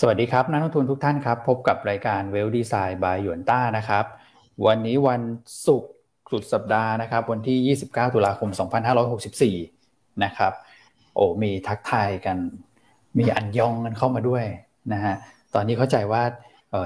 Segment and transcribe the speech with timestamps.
[0.00, 4.04] สวัสดีครับ นักลงทุนทุกท่านครับ พบกับรายการเวลดีไซน์บายหยวนต้านะครับ
[4.66, 5.22] วันนี้วัน
[5.66, 5.92] ศุกร์
[6.30, 8.50] สุดสัปดาห์นะครับ วันที่ 29 ตุลาคม
[9.56, 10.52] 2564 นะครับ
[11.14, 12.36] โอ้มีทักทายกัน
[13.18, 14.44] มีอันยองกันเข้ามาด้วย
[14.92, 15.14] นะฮะ
[15.54, 16.22] ตอนนี้เข้าใจว่า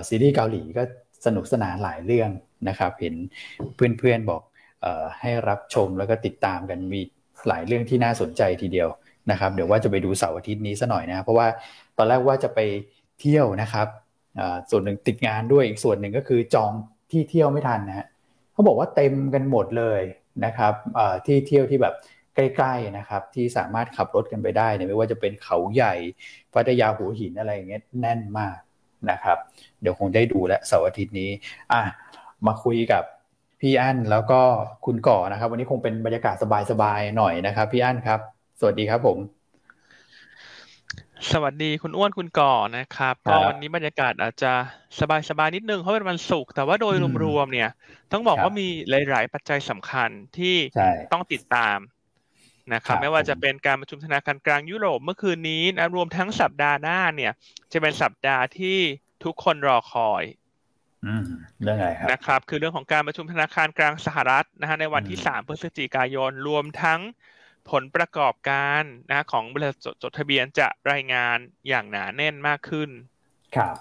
[0.08, 0.82] ซีรีส์เกาหลีก็
[1.26, 2.30] สนุกสนานหลายเรื่อง
[2.68, 3.14] นะครับ เห็น
[3.74, 4.42] เพื่อนๆบอก
[4.84, 7.00] ออให้รับชมแล้วก็ติดตามกันมี
[7.48, 8.88] หลายเรื่องที่น่าสนใจทีเดียว
[9.30, 11.46] นะครับ เดี๋ยวว่าจะไปดูเสาร์อาทิตย์นี้ซะหน่อยนะเพราะว่า
[11.96, 12.60] ตอนแรกว่าจะไป
[13.20, 13.88] เที่ยวนะครับ
[14.70, 16.72] ส่วนหนึ่งติดงานด้วยอีกส่วนหนึ่งก็คือจอง
[17.10, 18.06] ที่เที่ยวไม่ทันนะฮะ
[18.52, 20.02] เขาบอกว่าเต็มกันหมดเลย
[20.44, 20.74] นะครับ
[21.26, 21.94] ที่เที่ยวที่แบบ
[22.34, 25.94] ใกล้ๆนะครับที่สามารถขับรถกันไปได้เนี่ยไม่ว่าจะเป็นเขาใหญ่
[26.52, 28.56] พัทยาหัวหินอะไรอย่างเงี้ยแน่นมาก
[29.10, 29.38] นะครับ
[29.80, 31.30] เดี๋ยวคงได้ดูและเสาร์อาทิตย์นี้
[31.72, 31.80] อะ
[32.46, 33.02] มาคุยกับ
[33.60, 34.40] พี่อั้นแล้วก็
[34.86, 36.34] คุณก่อนะครับ วันนี้คงเป็นบรรยากาศ
[36.70, 38.20] สบายๆหน่อยนะครับ พี่อั้นครับ
[38.60, 39.41] สวัสดีครับผม
[41.30, 44.52] สวัสดีคุณอ้วนคุณก่อนะครับก็วันนี้บรรยากาศอาจจะ
[45.28, 47.70] สบายๆนิดนึงเพราะเป็นวันศุกร์แต่ว่าโดยรวมๆเนี่ย
[48.12, 50.56] ต้องบอกว่ามีหลายๆปัจจัยสำคัญที่
[51.12, 51.78] ต้องติดตาม
[52.74, 57.32] นะครับไม่ว่าจะเป็นการประชุมธนาคารกลางยุโรปเมื่อคืนนี้นะรวมทั้งสัปดาห์หน้าเนี่ย
[57.72, 58.78] จะเป็นสัปดาห์ที่
[59.24, 60.22] ทุกคนรอคอย
[61.62, 67.00] เรื่องอะไรครับ นะครับคือเรื่องของการประชุมธนาคารกลางสหรัฐนะฮะในวันที่สามพฤศจิกายน รวมทั้ง
[67.70, 71.36] ผลประกอบการนะของบริษัทจดทะเบียนจะรายงาน
[71.68, 72.90] อย่างหนาแน่นมากขึ้น
[73.56, 73.76] ครับ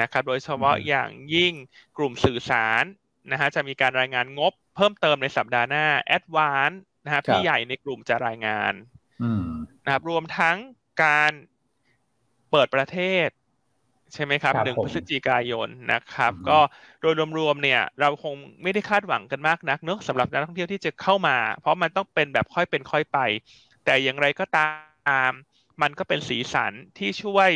[0.00, 1.54] นะครับ โดยเฉพาะอย่างยิ่ง
[1.96, 2.84] กลุ่มสื่อสาร
[3.30, 6.70] นะฮะจะมีการรายงานงบเพิ่มเติมในสัปดาห์หน้าแอดวาน
[7.04, 8.74] นะฮะพี่ใหญ่ในกลุ่มจะรายงาน
[9.84, 10.56] นะครับรวมทั้ง
[11.04, 11.32] การ
[12.50, 13.28] เปิดประเทศ
[14.14, 16.58] ใช่ไหมครับหนึ่งพฤศจิกายนนะครับ ก็
[17.00, 23.18] โดยรวมๆเนี่ย เราคงไม่ได้คาดหวังกันมากนักเนอะสำหรับนักท่องเที่ยวที่จะเข้ามา เพราะมันต้องเป็นแบบค่อยเป็นค่อยไป
[23.84, 24.68] แต่อย่างไรก็ตา
[25.28, 25.30] ม
[25.82, 27.50] มันก็เป็นสีสันที่ช่วย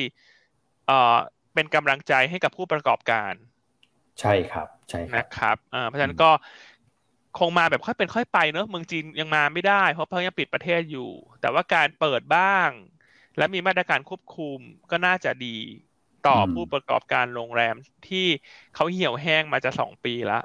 [0.86, 1.16] เอ่อ
[1.54, 3.32] เป็นกำลังใจให้กับผู้ประกอบการ
[4.20, 5.56] ใช่ครับใช่นะครับ
[5.88, 6.30] เพราะฉะนั้นก็
[7.38, 11.10] คงมาแบบค่อยเป็นค่อยไปเนอะเมืองจีนยังมาไม่ได้ เพราะเขายังปิดประเทศอยู่
[11.40, 12.70] แต่ว่าการเปิดบ้าง
[13.36, 14.58] และมีมาตรการควบคุม
[14.90, 15.56] ก็น่าจะดี
[16.26, 17.74] ต่อผู้ประกอบการโรงแรม
[18.08, 18.26] ที่
[18.74, 20.42] เขาเหี่ยวแห้งมาจะสองปีแล้ว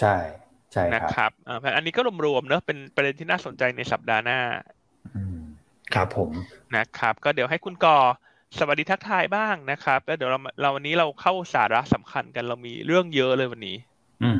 [0.00, 0.14] ใช่
[0.72, 1.30] ใช่นะครับ
[1.76, 4.40] อันนี้ก็รวมๆเนอะเป็นประเด็นที่น่าสนใจในสัปดาห์หน้า
[5.94, 6.30] ครับผม
[6.76, 7.98] นะครับ ก็เดี๋ยวให้คุณกอ
[8.58, 13.76] สวัสดีทักทายบ้างนะครับ แล้วเดี๋ยวเราเราวันนี้เราเข้าสาระสำคัญกันเรามีเรื่องเยอะเลยวันนี้
[14.22, 14.38] อืม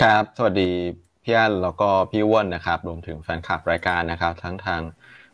[0.00, 0.70] ครับ สวัสดี
[1.24, 4.80] พี่อันแล้วก็พี่ว้วนนะครับ รวมถึงแฟนคลับรายการนะครับ ทั้งทาง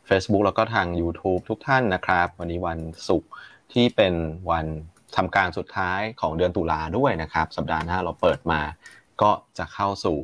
[0.09, 2.79] Facebook แล้วก็ทาง YouTube ทุกท่านนะครับ วันนี้วัน
[3.09, 3.31] ศุกร์
[3.73, 4.15] ที่เป็น
[4.51, 4.67] วัน
[5.17, 8.61] ทำการสุดท้ายของเดือนตุลาด้วยนะครับ สัปดาห์หน้าเราเปิดมา
[9.23, 10.17] ก็จะเข้าสู่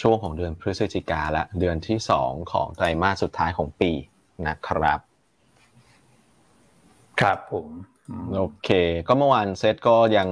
[0.00, 3.92] ช่วงของเดือนพฤศจิกาและเดือนที่ 2 ของไตรมาสสุดท้ายของปี
[4.48, 5.00] นะครับ
[7.20, 7.68] ครับผม
[8.36, 8.70] โอเค
[9.06, 10.28] ก็เมื่อวานเซตก็ยัง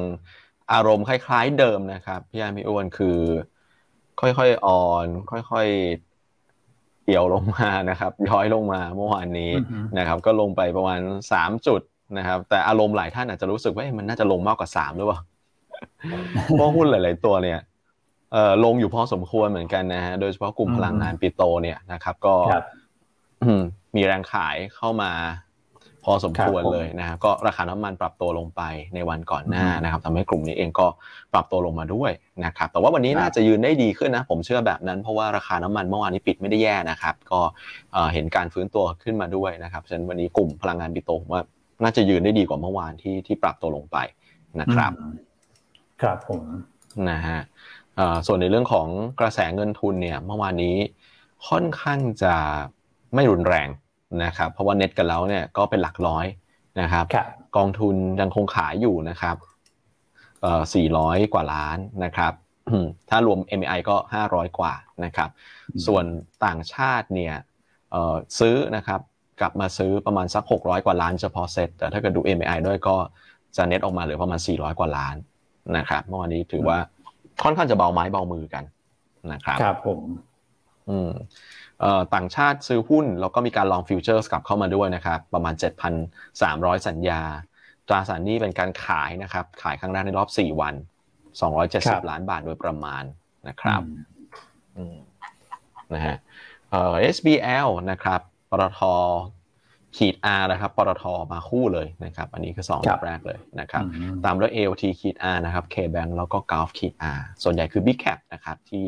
[0.72, 3.19] อารมณ์คล้าย ๆ เดิมนะครับ พี่อาพี่อ้วนคือ
[4.21, 6.13] ค่อยๆอ่อน ค่อยๆ
[7.04, 9.50] เอี่ยวลงมานะครับ ย้อยลงมาเมื่อวานนี้
[9.98, 11.00] นะครับ ก็ลงไปประมาณ
[11.32, 11.81] สามจุด
[12.19, 15.20] นะครับ แต่อารมณ์หลายท่านอาจจะรู้สึกว่ามันน่าจะลงมากกว่าสามหรือเปล่า
[16.56, 17.59] เพราะหุ้นหลาย ๆ ตัวเนี่ย
[18.32, 22.34] เอ่อลงอยู่พอสมควรเหมือนกันนะฮะโดยเฉพาะกลุ่มพลังงานปิโตเนี่ยนะครับ ก็
[23.97, 25.10] มีแรงขายเข้ามา
[26.04, 28.62] พอสมควรเลยนะครับก็ราคาน้ำมันปรับตัวลงไป
[28.94, 30.87] ในวันก่อนหน้านะครับทำให้กลุ่มนี้เองก็
[31.32, 32.10] ปรับตัวลงมาด้วย
[32.44, 37.41] นะครับแต่ว่าวันนี้น่าจะยืนได้ดีขึ้นนะ ผมเชื่อแบบนั้นเพราะว่าราคาน้ำมันเมื่อวานนี้ปิดไม่ได้แย่นะครับ ก็
[38.14, 41.43] เห็นการฟื้นตัวขึ้นมาด้วยนะครับฉะนั้นวันนี้กลุ่มพลังงานปิโตผมว่า
[41.82, 43.97] น่าจะยืนได้ดีกว่าเมื่อวานที่ที่ปรับตัวลงไป
[44.60, 44.93] นะครับ
[46.03, 46.43] ครับผม
[47.10, 47.41] นะฮะ
[48.26, 48.88] ส่วนในเรื่องของ
[49.20, 50.76] กระแสเงินทุนเนี่ยเมื่อวานนี้
[51.48, 52.34] ค่อนข้างจะ
[53.14, 53.69] ไม่รุนแรง
[54.25, 56.26] นะครับเพราะว่าเน็ตกันแล้วเนี่ยก็เป็นหลักร้อย
[56.81, 57.04] นะครับ
[57.56, 59.37] กองทุนยังคงขายอยู่นะครับ
[60.42, 60.62] เอ่อ
[60.97, 62.32] 400 กว่าล้านนะครับ
[63.10, 65.31] ถ้ารวม MI ก็ 500 กว่านะครับ
[65.87, 66.04] ส่วน
[66.44, 67.34] ต่างชาติเนี่ย
[67.91, 69.00] เอ่อซื้อนะครับ
[69.41, 72.96] กลับมาซื้อประมาณสัก 600 กว่าล้านเฉพาะเซ็ตแต่ถ้าเกิดดู MI ด้วยก็
[73.56, 75.17] จะเน็ตออกมาเหลือประมาณ 400 กว่าล้าน
[75.76, 76.79] นะครับเมื่อวานนี้ถือว่า
[77.43, 78.64] ค่อนข้างจะเบาไม้เบามือกัน
[79.32, 80.00] นะครับครับผม
[80.88, 81.11] อืม
[82.14, 85.54] ต่างชาติซื้อหุ้น แล้วก็มีการลองฟิวเจอร์สกลับเข้ามาด้วยนะครับ ประมาณ
[86.20, 87.22] 7,300 สัญญา
[87.88, 90.75] ตราสารนี้เป็นการขายนะครับ ขายครั้งแรกในรอบ 4 วัน
[91.42, 93.04] 270 ล้านบาทโดยประมาณ
[93.48, 93.82] นะครับ
[95.94, 96.16] นะฮะ
[97.14, 98.20] SBL นะครับ
[98.50, 98.81] ปตท
[99.96, 103.84] ขีด R นะครับปตทมาคู่เลยนะครับ อันนี้คือ2อันแรกเลยนะครับ
[104.25, 108.84] ตามด้วย AOT ขีด R นะครับ KBank แล้วก็ Gulf ขีด R ส่วนใหญ่คือ Big Cap นะครับที่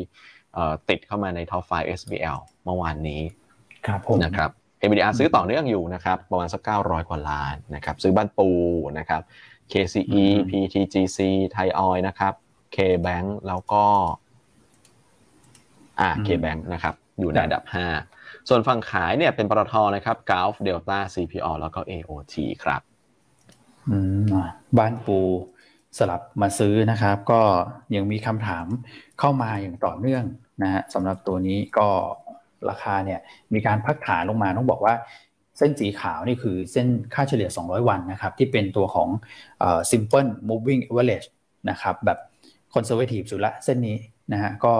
[0.89, 3.21] ติดเข้ามาใน Top 5 SBL เมื่อวานนี้
[3.87, 4.49] ครับผมนะครับ
[4.85, 8.49] NVIDIA ซื้อต่อเนื่องอยู่นะครับประมาณสัก 900 กว่าล้านนะครับซื้อบ้านปู
[8.99, 9.21] นะครับ
[9.71, 11.19] KCE PTGC
[11.51, 12.33] ไทยออยนะครับ
[12.75, 13.83] KBank แล้วก็
[15.99, 17.63] อ่า KBank นะครับอยู่ในอันดับ
[18.05, 22.81] 5 ส่วนฝั่งขายเนี่ยเป็นปตทนะครับ Gulf Delta CPO แล้วก็ AOT ครับ
[23.89, 24.25] อืม
[24.77, 25.19] บ้านปู
[25.97, 27.41] สลับมาซื้อนะครับ ก็
[27.95, 28.65] ยังมีคำถาม
[29.19, 30.23] เข้ามาอย่างต่อเนื่อง
[30.63, 31.87] นะฮะสำหรับตัวนี้ก็
[32.69, 33.19] ราคาเนี่ย
[33.53, 34.93] มีการพักฐานลงมาต้องบอกว่า
[35.57, 39.09] เส้นสีขาวนี่คือเส้นค่าเฉลี่ย 200 วันนะครับ ที่เป็นตัวของ
[39.91, 41.27] simple moving average
[41.69, 42.19] นะครับ แบบ
[42.73, 43.97] conservative สุดละเส้นนี้
[44.33, 44.73] นะฮะก็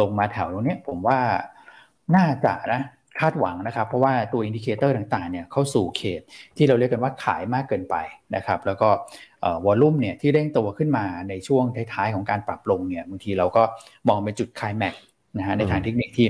[0.00, 1.18] ลงมาแถวตรงนี้ผมว่า
[2.16, 2.82] น่าจะนะ
[3.20, 6.20] คาดหวังนะครับ เพราะว่าตัว indicator ต่างๆเนี่ยเข้าสู่เขต
[6.56, 7.96] ที่เราเรียกกันว่าขายมากเกินไป
[8.36, 8.88] นะครับ แล้วก็
[9.64, 13.62] volume เนี่ยที่เร่งตัวขึ้นมาในช่วงท้ายๆของการปรับลงเนี่ยบางทีเราก็
[14.08, 14.94] มองเป็นจุดคลายแม็ก
[15.38, 16.28] นะฮะในทางเทคนิคที่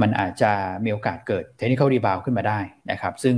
[0.00, 0.52] มันอาจจะ
[0.84, 2.58] มีโอกาสเกิด technical rebound ขึ้นมาได้
[2.90, 3.36] นะครับ ซึ่ง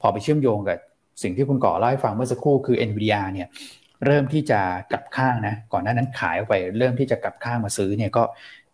[0.00, 0.78] พอไปเชื่อมโยงกับ
[1.22, 3.48] สิ่งที่คุณก่อเล่าให้ฟังเมื่อสักครู่คือ NVIDIA เนี่ย
[4.06, 4.60] เริ่มที่จะ
[4.92, 8.22] กลับข้างนะก่อนหน้านั้นขายออกไป เริ่มที่จะกลับข้างมาซื้อเนี่ยก็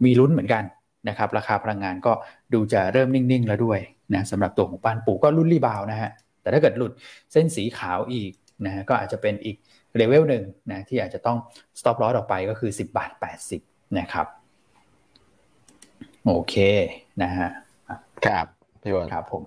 [0.04, 0.64] มีลุ้นเหมือนกัน
[1.08, 2.12] นะครับราคาพลังงานก็
[2.52, 3.78] ดูจะเริ่มนิ่ง ๆ แล้วด้วย
[4.14, 6.10] นะสำหรับตัวของปานปูก็รุ่นรีบาวนะฮะ
[6.42, 6.92] แต่ถ้าเกิดหลุด
[7.32, 8.30] เส้นสีขาวอีก
[8.64, 9.56] นะฮะก็อาจจะเป็นอีก
[9.96, 11.38] เลเวลหนึ่งนะที่อาจจะต้อง
[11.78, 13.10] stop loss ออกไปก็คือ 10 บาท
[13.54, 14.26] 80 นะครับ
[16.28, 16.56] โอเค
[17.22, 17.50] นะฮะ
[18.26, 18.46] ครับ
[18.82, 19.42] พี่วอนครับผม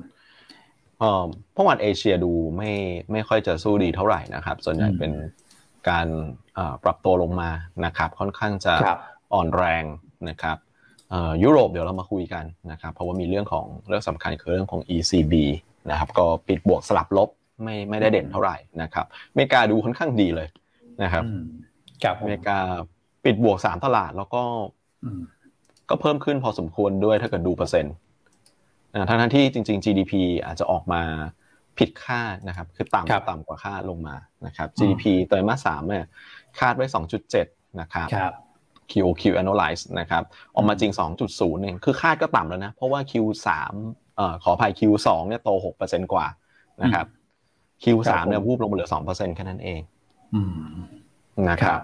[0.99, 2.71] เอ่อเมื่อวานเอเชียดูไม่
[3.11, 5.11] ไม่ค่อยจะสู้ดีเท่าไหร่นะครับ ส่วนใหญ่เป็น
[5.89, 6.07] การ
[6.83, 7.49] ปรับตัวลงมา
[7.85, 8.73] นะครับ ค่อนข้างจะ
[9.33, 9.83] อ่อนแรง
[10.29, 10.57] นะครับ
[11.43, 15.33] ยุโรปเดี๋ยวเรามาคุยกันนะครับ เพราะว่ามีเรื่องของเรื่องสำคัญคือเรื่องของ ECB
[15.89, 17.29] นะครับ ก็ปิดบวกสลับลบ
[17.63, 20.47] ไม่ไม่ได้เด่นเท่าไหร่นะครับอเมริกาดูค่อนข้างดีเลย
[21.03, 21.23] นะครับ
[22.19, 22.57] อเมริกา
[23.25, 24.43] ปิดบวกสามตลาดแล้วก็
[25.91, 27.93] ก็เพิ่มขึ้นพอสมควรด้วยถ้าเกิดดูเปอร์เซ็นต์
[29.09, 30.13] ทั้งทั้งที่จริง ๆ GDP
[30.45, 31.01] อาจจะออกมา
[31.77, 34.15] ผิดคาดนะครับ คือต่ำต่ำกว่าคาดลงมา
[34.45, 36.05] นะครับ GDP ไตรมาสสามเนี่ย
[36.59, 37.45] คาดไว้สองจุดเจ็ด
[37.81, 38.07] นะครับ
[38.91, 40.23] QOQ analyze นะครับ
[40.55, 40.91] ออกมาจริง
[41.27, 43.47] 2.0เองคือคาดก็ต่ำแล้วนะ เพราะว่า Q3
[44.15, 45.49] เอ่อขออภัย Q2 เนี่ยโต
[45.81, 46.25] 6%กว่า
[46.83, 47.05] นะครับ
[47.83, 49.81] Q3 เนี่ยวูบลงมาเหลือ 2%แค่นั้นเอง
[51.49, 51.81] นะครับ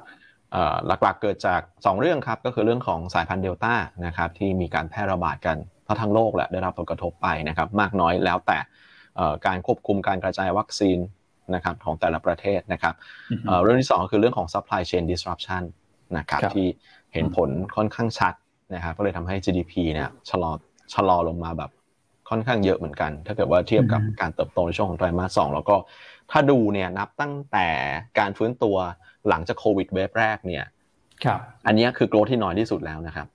[0.87, 3.73] หลักๆเกิดจาก 2 เรื่องครับ ก็คือเรื่องของสายพันธุ์เดลต้า
[4.05, 5.57] นะครับที่มีการแพร่ระบาดกัน
[6.01, 8.57] ทั้งโลกแหละได้รับผลกระทบไปนะครับมากน้อยแล้วแต่
[9.45, 10.99] การควบคุมการกระจายวัคซีน
[11.55, 12.95] นะครับของแต่ละประเทศนะครับ
[13.63, 15.63] เรื่องที่ 2 คือเรื่องของ supply chain disruption
[16.17, 16.67] นะครับที่
[17.13, 18.33] เห็นผลค่อนข้างชัด
[18.73, 20.51] นะครับก็เลยทำให้ GDP เนี่ยชะลอ
[20.93, 21.71] ชะลอลงมาแบบ
[22.29, 25.75] ค่อนข้างเยอะเหมือนกัน ถ้าเกิดว่าเทียบกับการเติบโตในช่วงของไตรมาสสองแล้วก็
[26.31, 27.67] ถ้าดูเนี่ยนับตั้งแต่
[28.19, 28.77] การฟื้นตัว
[29.29, 30.63] หลังจากโควิดเวฟแรกเนี่ย
[31.25, 33.27] ครับอันนี้คือโกรธที่น้อยที่สุดแล้วนะครับ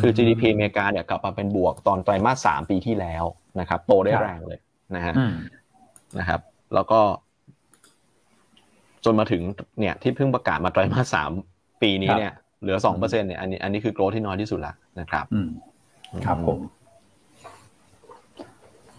[0.00, 3.24] คือ GDP อเมริกาเนี่ยกลับมาเป็นบวกตอนไตรมาสสามปีที่แล้ว
[3.60, 4.58] นะครับ โตได้แรงเลย
[4.96, 5.14] นะฮะ
[6.18, 6.40] นะครับ
[6.74, 7.00] แล้วก็
[9.04, 9.42] จนมาถึง
[9.80, 11.30] เนี่ย ที่เพิ่งประกาศมาไตรมาสสาม
[11.82, 15.26] ปีนี้เนี่ยเหลือสองเปอร์เซ็นเนี่ยอันนี้อันนี้คือโกรธที่น้อยที่สุดละนะครับ
[16.24, 16.58] ครับผม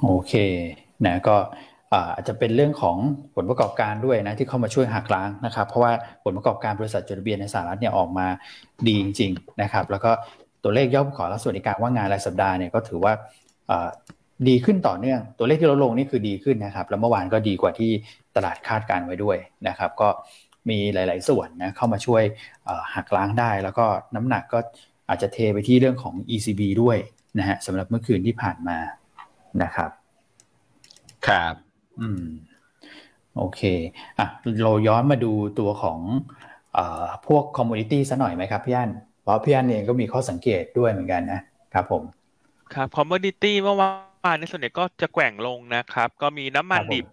[0.01, 0.33] โอเค
[1.05, 1.35] นะก็
[2.15, 2.97] อาจจะเป็นเรื่องของ
[3.35, 5.91] ผลประกอบการด้วยนะที่เข้ามาช่วยหักล้างนะครับ เพราะว่า
[6.23, 8.27] ผลประกอบการบริษัทจดทะเบียนในสหรัฐเนี่ยออกมา
[8.87, 10.11] ดีจริงๆนะครับ แล้วก็
[10.63, 13.13] ตัวเลขยอดผู้ขอรับสวัสดิการว่างงานรายสัปดาห์เนี่ยก็ถือว่า
[14.47, 17.91] ดีขึ้นต่อเนื่อง ตัวเลขที่ลดลงนี่คือดีขึ้นนะครับ แล้วเมื่อวานก็ดีกว่าที่
[18.35, 19.37] ตลาดคาดการไว้ด้วย
[19.67, 20.09] นะครับ ก็
[20.69, 22.23] มีหลาย ๆ ส่วนนะเข้ามาช่วย
[22.95, 23.85] หักล้างได้ แล้วก็
[24.15, 24.59] น้ำหนักก็
[25.09, 26.97] อาจจะเทไปที่เรื่องของ ECB ด้วย
[27.39, 28.77] นะฮะสำหรับเมื่อคืนที่ผ่านมา
[29.63, 29.89] นะครับ
[31.27, 31.68] ครับ
[31.99, 32.21] อืม
[33.37, 33.61] โอเค
[34.19, 34.27] อะ
[34.63, 35.99] เราย้อนมาดูตัวของ
[36.77, 36.79] อ่า
[37.27, 38.89] พวก commodity ซะหน่อยไหมครับพี่อัน
[39.21, 41.41] เพราะพี่อันเองก็มีข้อสังเกตด้วยเหมือนกันนะ
[41.73, 42.03] ครับผม
[42.73, 47.05] ครับ commodity เมื่อวานในส่วนใหญ่ก็จะแกว่งลงนะครับ ก็มีน้ำมันดิบ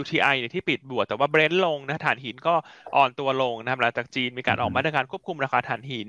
[0.00, 2.54] WTI เนี่ยที่ปิดบวกแต่ว่าเบรนท์ลงนะถ่านหินก็
[2.96, 6.08] อ่อนตัวลงนะครับหลังจากจีนมีการออกมาตรการควบคุมราคาถ่านหิน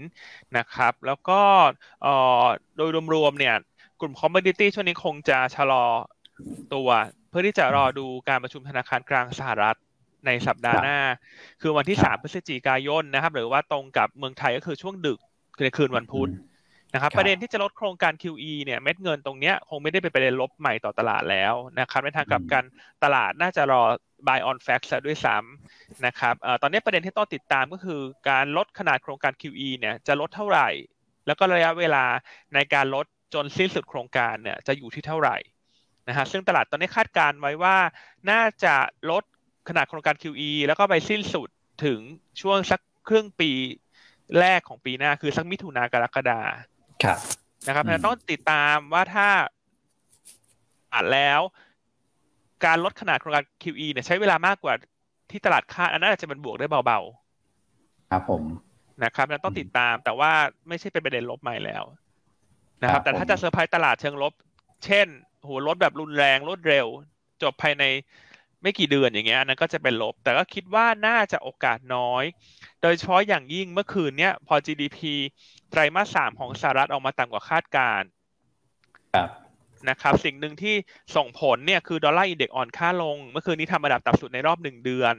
[0.57, 1.41] นะครับ แล้วก็
[2.77, 3.55] โดยรวมๆเนี่ย
[3.99, 5.83] กลุ่มคอมมดิตี้ช่วงนี้คงจะชะลอ
[6.73, 6.87] ตัว
[7.24, 9.77] เพื่อที่จะรอดูการประชุมธนาคารกลางสหรัฐ
[10.25, 10.99] ในสัปดาห์หน้า
[11.61, 15.19] คือวันที่ 3 พฤศจิกายนนะครับ หรือว่าตรงกับเมืองไทยก็คือช่วงดึก
[15.63, 16.29] ในคืนวันพุธ
[16.93, 22.65] นะครับ ประเด็นที่จะลดโครงการ QE เนี่ยเม็ดเงินตรงเนี้ยคงไม่ได้เป็นประเด็นลบใหม่ต่อตลาดแล้วนะครับในทางกับการ
[23.03, 23.83] ตลาดน่าจะรอ
[24.27, 30.69] buy on facts ด้วยซ้ำนะครับตอนนี้ประเด็นที่ต้องติดตามก็คือการลดขนาดโครงการ QE เนี่ยจะลดเท่าไหร่
[31.27, 32.05] แล้วก็ระยะเวลา
[32.55, 35.37] ในการลดจนสิ้นสุดโครงการเนี่ยจะอยู่ที่เท่าไหร่
[36.07, 37.77] นะฮะซึ่งตลาดตอนนี้คาดการไว้ว่า
[38.31, 38.75] น่าจะ
[39.11, 39.23] ลด
[39.69, 41.49] ขนาดโครงการ QE แล้วก็ไปสิ้นสุด
[41.85, 41.99] ถึง
[42.41, 43.51] ช่วงสักครึ่งปี
[44.39, 46.41] แรกของปีหน้าคือสักมิถุนากรกฎา
[47.03, 47.19] ครับ
[47.67, 51.39] นะครับต้องติดตามว่าถ้าาดแล้ว
[52.65, 54.73] การลดขนาดโครงการ QE เนี่ยใช้เวลามากกว่า
[55.31, 58.43] ที่ตลาดคาดอันนั้นอาจจะเป็นบวกได้เบาๆ ครับผม
[59.03, 60.31] นะครับนั้นต้องติดตามแต่ว่า
[60.67, 61.83] ไม่ใช่เป็นประเด็นลบใหม่แล้ว
[62.83, 64.33] นะครับ แต่ถ้าจะเซอร์ไพรส์ตลาดเชิงลบ
[64.85, 65.07] เช่น
[65.45, 66.87] โหลดแบบรุนแรงรวดเร็ว
[67.43, 67.83] จบภายใน
[68.61, 72.23] ไม่กี่เดือนอย่างเงี้ยอันนั้นก็จะเป็นลบ แต่ก็คิดว่าน่าจะโอกาสน้อย
[72.81, 74.99] โดยเฉพาะอย่างยิ่งเมื่อคืนเนี้ยพอ GDP
[75.69, 78.01] ไตรมาสสามของสหรัฐออกมาต่ำกว่าคาดการ
[79.15, 79.29] ครับ
[79.89, 80.75] นะครับ สิ่งหนึ่งที่
[81.15, 85.15] ส่งผลเนี่ยคือดอลลาร์อินเด็กซ์อ่อนค่าลง เมื่อคืนนี้ทำระดับต่ำสุดในรอบหนึ่งเดือน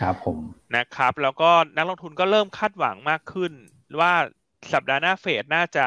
[0.00, 0.38] ครับผม
[0.76, 3.52] นะครับ แล้วก็นักลงทุนก็เริ่มคาดหวังมากขึ้น
[4.00, 4.12] ว่า
[4.72, 5.86] สัปดาห์หน้าเฟดน่าจะ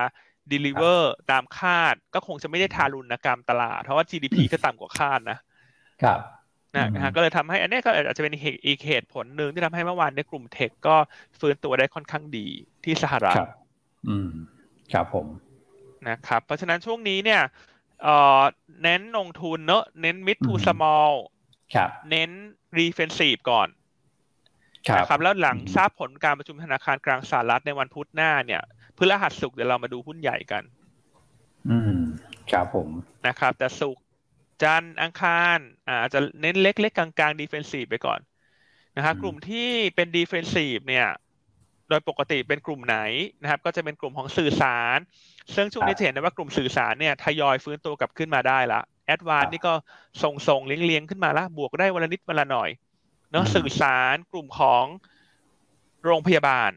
[0.54, 5.38] deliver ตามคาด ก็คงจะไม่ได้ทารุณกรรมตลาด เพราะว่า GDP ก็ต่ำกว่าคาดนะ
[6.04, 6.20] ครับ
[6.76, 8.34] นะฮะก็เลยทำให้อันนี้ก็อาจจะเป็น
[8.66, 10.96] อีกเหตุผลหนึ่งที่ทำให้เมื่อวานในกลุ่มเทคก็
[11.40, 12.48] ฟื้นตัวได้ค่อนข้างดี
[12.84, 13.36] ที่สหรัฐ
[14.10, 14.30] อืม
[14.94, 15.28] ครับผม
[16.08, 17.42] นะครับ เพราะฉะนั้นช่วงนี้เนี่ย
[18.04, 18.42] เอ่อ
[18.84, 21.14] เน้นลงทุนเนอะเน้น mid to small
[21.76, 22.30] ครับเน้น
[22.78, 23.68] defensive ก่อน
[24.98, 28.62] นะครับแล้วหลังทราบผลการประชุมธนาคารกลางสหรัฐในวันพุธหน้าเนี่ย
[28.98, 30.64] พฤหัสสุกเดี๋ยวเรามาดูหุ้นใหญ่กัน
[31.70, 32.02] อืม
[32.52, 32.90] ครับผม
[33.28, 33.98] นะครับ แต่สุก
[34.64, 38.20] จันอังคารอาจจะเน้นเล็กๆกลางๆ defensive ไปก่อน
[38.98, 41.08] นะครับกลุ่มที่เป็น defensive เนี่ย
[41.90, 42.98] โดยปกติเป็นกลุ่มไหน
[43.42, 44.98] นะครับ ก็จะเป็นกลุ่มของสื่อสาร
[45.56, 49.74] ซึ่งช่วงนี้เห็นได้ว่ากลุ่มสื่อสารเนี่ยทยอยฟื้นตัวกลับขึ้นมาได้ละแอดวานนี่ก็
[50.24, 52.70] ส่งส่งเลี้ยงเลี้ยงขึ้นมาละบวกได้วันละนิดวันละหน่อย
[53.32, 54.86] เนาะสื่อสารกลุ่มของ
[56.06, 56.72] โรงพยาบาล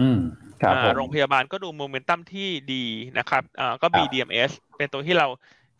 [0.00, 0.18] อืม
[0.50, 0.51] ครับ
[0.96, 2.84] โรงพยาบาลก็ดูโมเมนตัมที่ดี
[3.18, 5.26] นะครับอ่าก็ BDMs เป็นตัวที่เรา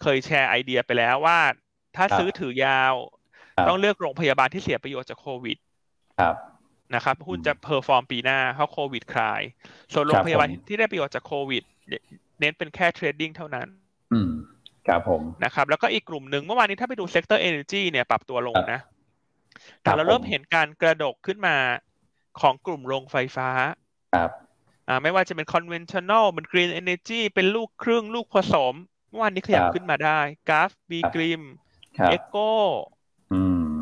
[0.03, 1.39] เคยแชร์ไอเดียไปแล้วว่า
[1.97, 2.95] ถ้าซื้อถือยาว
[3.69, 5.59] ต้องเลือกโรงพยาบาลที่เสียประโยชน์จากโควิด
[6.21, 6.35] ครับ
[6.95, 9.43] นะครับหุ้นจะ perform ปีหน้าเพราะโควิดคลาย
[9.93, 11.63] ส่วนโรงพยาบาลที่ได้ประโยชน์จากโควิด
[12.41, 13.69] เน้นเป็นแค่ trading เท่านั้น
[14.13, 14.31] อืม
[14.89, 18.81] ครับผมนะครับ แล้วก็อีกกลุ่มหนึ่งเมื่อวานนี้ถ้าไปดู sector energy เนี่ยปรับตัวลงนะ
[19.83, 21.57] แต่เราเริ่มเห็นการกระดกขึ้นมา
[22.41, 23.49] ของกลุ่มโรงไฟฟ้า
[24.15, 24.31] ครับ
[24.89, 28.75] อ่าไม่ว่าจะเป็น conventional เป็น green energy เป็นลูกครึ่งลูกผสม
[29.09, 31.43] เมื่อวานนี้ขยับขึ้นมาได้ GULF B.Grimm
[32.11, 32.37] EGCO
[33.33, 33.73] อืม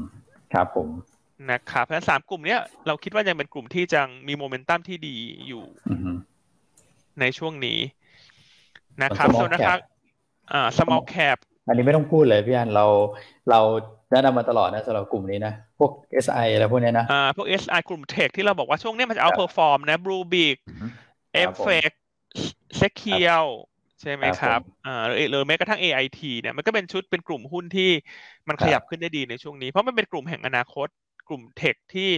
[0.52, 0.88] ครับผม
[1.50, 5.16] นะครับเพราะฉะนั้นสามกลุ่มเนี้ยเราคิดว่ายังเป็นกลุ่มที่ยังมีโมเมนตัมที่ดี
[5.48, 5.64] อยู่
[7.20, 7.78] ในช่วงนี้
[9.02, 9.78] นะครับส่วนนะครับ
[10.52, 12.86] อ่า small cap อันนี้ไม่ต้องพูดเลยพี่อันเรา
[13.50, 13.60] เรา
[14.10, 15.92] แนะนำมาตลอดนะสำหรับกลุ่มนี้นะ พวก
[16.24, 20.56] SI อะไรพวกนี้นะอ่าพวก SI กลุ่ม tech ที่เราบอกว่าช่วงนี้มันจะ outperform นะ Bluebik
[21.42, 21.96] nForce
[22.80, 23.50] Secure
[24.00, 27.90] ใช่ไหมครับอ่าหรือแม้กระทั่ง AIT เนี่ยมันก็เป็นชุดเป็นกลุ่มหุ้นที่
[28.48, 30.88] มันขยับขึ้นได้ดีในช่วงนี้ เพราะมันเป็นกลุ่มแห่งอนาคต
[31.28, 32.10] กลุ่ม tech ที่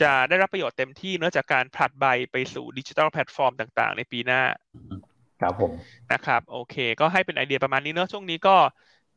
[0.00, 4.42] จะได้รับประโยชน์เต็มที่เนื่องจากการผลัดใบไปสู่ digital platform ต่างๆ ในปีหน้า
[5.40, 5.70] ครับผม
[6.12, 8.56] นะครับ โอเค ก็ให้เป็นไอเดียประมาณนี้เนอะช่วงนี้ก็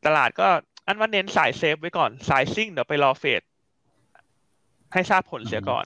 [0.06, 0.48] ตลาดก็
[0.86, 3.42] อันว่าเน้นสาย safe ไว้ก่อน สายซิ่งเดี๋ยวไปรอเฟด
[4.92, 5.84] ให้ทราบผลเสียก่อน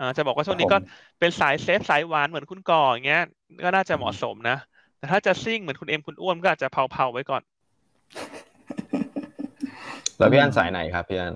[0.00, 0.78] อ่าจะบอกว่าช่วงนี้ก็
[1.20, 3.24] เป็นสายเซฟสายหวานเหมือนคุณก่ออย่างเงี้ย
[3.64, 4.56] ก็น่าจะเหมาะสมนะ
[4.98, 7.42] แต่ถ้าจะซิ่งเหมือนคุณเอ็มคุณอ้วนก็อาจจะเผาๆไว้ก่อน
[10.18, 11.34] แล้วพี่อันสายไหนครับพี่อัน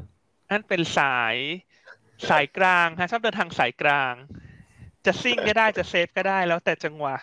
[0.51, 1.35] อันเป็นสาย
[2.31, 4.15] สายกลางฮะชอบเดินทางสายกลาง
[5.07, 7.17] จะซิ่งก็ได้จะเซฟก็ได้แล้วแต่จังหวะ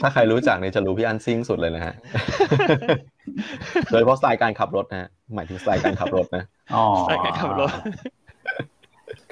[0.00, 1.94] ถ้าใครรู้จักเนี่ยจะรู้พี่อันซิ่งสุดเลยนะฮะ
[3.90, 7.70] โดยเฉพาะสไตล์การขับรถนะหมายถึงสไตล์การขับรถนะอ๋อสไตล์การขับรถ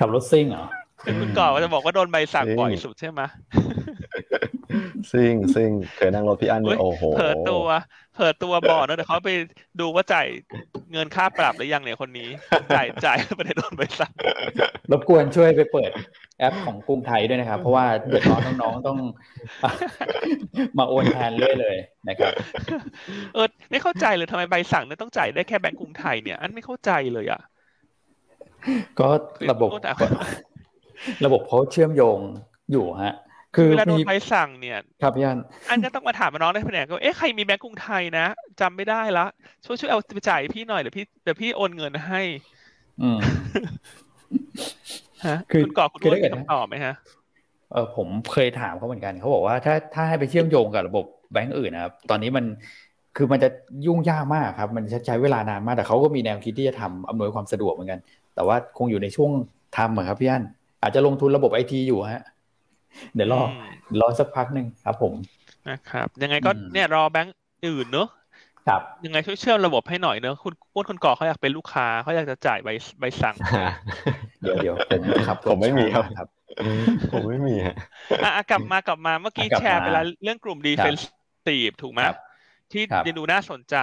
[0.01, 0.67] ขับรถซิ่งเหรอ
[1.21, 3.21] คุณก่อจะบอกว่าโดนใบสั่งบ่อยสุดใช่ไหม
[5.13, 7.67] ซิ่งซิ่งเคยนั่งรถพี่อันเนี่ยโอ้โหเผิดตัว
[8.15, 9.31] เผิดตัวบอกนะเดี๋ยวเขาไป
[9.81, 10.27] ดูว่าจ่าย
[10.93, 12.29] เงินค่าปรับหรือยังเนี่ยคนนี้
[12.77, 14.13] จ่ายจ่ายไม่ได้โดนใบสั่ง
[14.91, 15.91] รบกวนช่วยไปเปิด
[16.39, 18.99] แอปของกรุงไทยด้วยนะครับ เพราะว่าเดือดร้อนน้องๆต้อง
[20.79, 21.77] มาโอนแทนเรื่อยเลย
[22.09, 22.33] นะครับ
[23.35, 27.41] เออไม่เข้าใจเลยทำไมใบสั่งเนี่ยต้องจ่ายได้แค่แบงก์กรุงไทยเนี่ย อันไม่เข้าใจเลยอะ
[29.01, 29.09] ก็
[29.51, 29.71] ระบบ
[31.25, 32.19] ระบบเขาเชื่อมโยง
[32.73, 33.15] อยู่ฮะ
[33.57, 35.39] คือเวลาโดนใบสั่งเนี่ยครับพี่อัน
[35.71, 38.27] อันก็ต้องมาถามน้องในแผนกก็เอ๊ะใครมีแบงก์กรุงไทยนะ
[38.61, 39.27] จำไม่ได้ละ
[39.65, 42.23] ช่วยช่วยเอาไปจ่ายพี่หน่อยเดี๋ยวพี่เดี๋ยวพี่โอนเงินให้
[43.03, 43.19] อืม
[45.27, 46.95] ฮะคุณก่อคุณได้คำตอบไหมฮะ
[47.73, 52.45] เออผมเคยถามเขาเหมือนกันเขาบอกว่าถ้าถ้าให้ไปเชื่อมโยงกับระบบแบงก์อื่นนะครับตอนนี้มัน
[53.17, 53.49] คือมันจะ
[53.87, 58.01] ยุ่งยากมากครับ มันจะใช้เวลานานมากแต่เขาก็มีแนวคิดที่จะทำอำนวยความสะดวกเหมือนกัน
[58.35, 59.31] แต่ว่าคงอยู่ในช่วง
[59.77, 60.45] ทำครับพี่อัน
[60.83, 62.23] อาจจะลงทุนระบบไอทีอยู่ฮะ
[63.15, 63.43] เดี๋ยวรอ
[64.01, 65.13] รอสักพักหนึ่งครับ ผม
[65.69, 67.37] นะครับ ยังไงก็เนี่ยรอแบงก์
[67.67, 68.09] อื่นเนอะ
[68.67, 72.69] ครับยังไงช่วยเชื่อมระบบให้หน่อยเนอะคุณอ้วนคนก่อเขาอยากเป็นลูกค้าเขาอยากจะจ่ายใบ
[73.01, 73.35] ใบสั่ง
[74.41, 76.29] เดี๋ยวเดี๋ยวผมครับผมไม่มีครับ
[77.13, 77.75] ผมไม่มีฮะ
[78.25, 81.09] อะกลับมากลับมาเมื่อกี้แชร์ไปแล้วเรื่องกลุ่ม defensive
[81.47, 82.01] constructive ถูกไหม
[82.73, 83.77] ที่ยังดูน่าสนใจ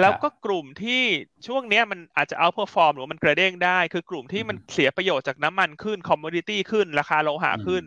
[0.00, 1.02] แล้วก็กลุ่มที่
[1.46, 7.82] ช่วงนี้มันอาจจะ outperform หรือมันกระเด้งได้ คือกลุ่มที่มันเสียประโยชน์จากน้ำมันขึ้น commodity ขึ้น ราคาโลหะขึ้น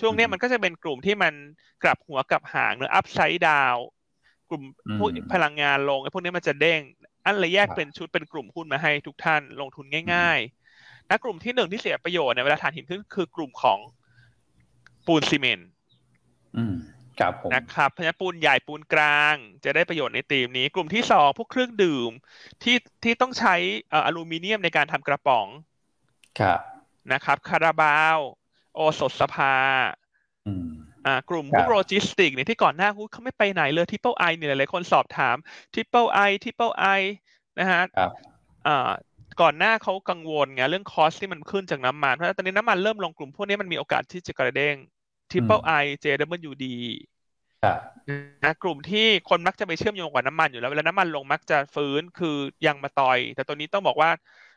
[0.00, 1.34] ช่วงนี้มันก็จะเป็นกลุ่มที่มัน
[1.82, 3.76] กลับหัวกลับหางหรือ upside down
[4.48, 4.62] กลุ่ม
[4.98, 6.80] พวกพลังงานลงไอ้พวกนี้มันจะเด้ง
[7.24, 13.78] อันเลยแยกเป็นชุดเป็นกลุ่มหุ้นมาให้ทุกท่านลงทุนง่ายๆนะกลุ่มที่หนึ่งที่เสียประโยชน์เนี่ยเวลาถ่านหินขึ้นคือกลุ่มของ
[15.06, 15.68] ปูนซีเมนต์
[17.20, 19.34] ครับผมนะครับเพราะฉะนั้นปูนใหญ่ปูนกลาง
[19.64, 22.10] จะได้ประโยชน์ในตีมนี้ กลุ่มที่สองพวกเครื่องดื่ม
[22.62, 23.54] ที่ที่ต้องใช้
[23.92, 25.46] อลูมิเนียมในการทำกระป๋อง
[26.40, 26.60] ครับ
[27.12, 28.18] นะครับ คาราบาว
[28.74, 29.54] โอสถสภา
[31.06, 35.36] อ่ากลุ่มพวกโลจิสติกเนี่ยที่ก่อนหน้าเขาไม่ไปไหนเลย Triple I เนี่ยหลายคนสอบถาม
[35.74, 36.84] Triple I Triple I
[37.58, 37.82] นะฮะ
[38.66, 38.90] อ่า
[39.40, 44.76] ก่อนหน้าเขากังวลไงเรื่อง cost ที่มันขึ้นจากน้ำมันเพราะตอนนี้น้ำมันเริ่มลงกลุ่มพวกนี้มันมีโอกาสที่จะกระเด้ง
[45.30, 46.64] Triple I JWD
[48.44, 52.36] นะกลุ่มที่คนมักจะไปเชื่อมโยงกับน้ำมันอยู่แล้วเวลาน้ำมันลงมักจะฟื้นคือ
[52.66, 54.10] ยางมาตอย แต่ตัวนี้ต้องบอกว่า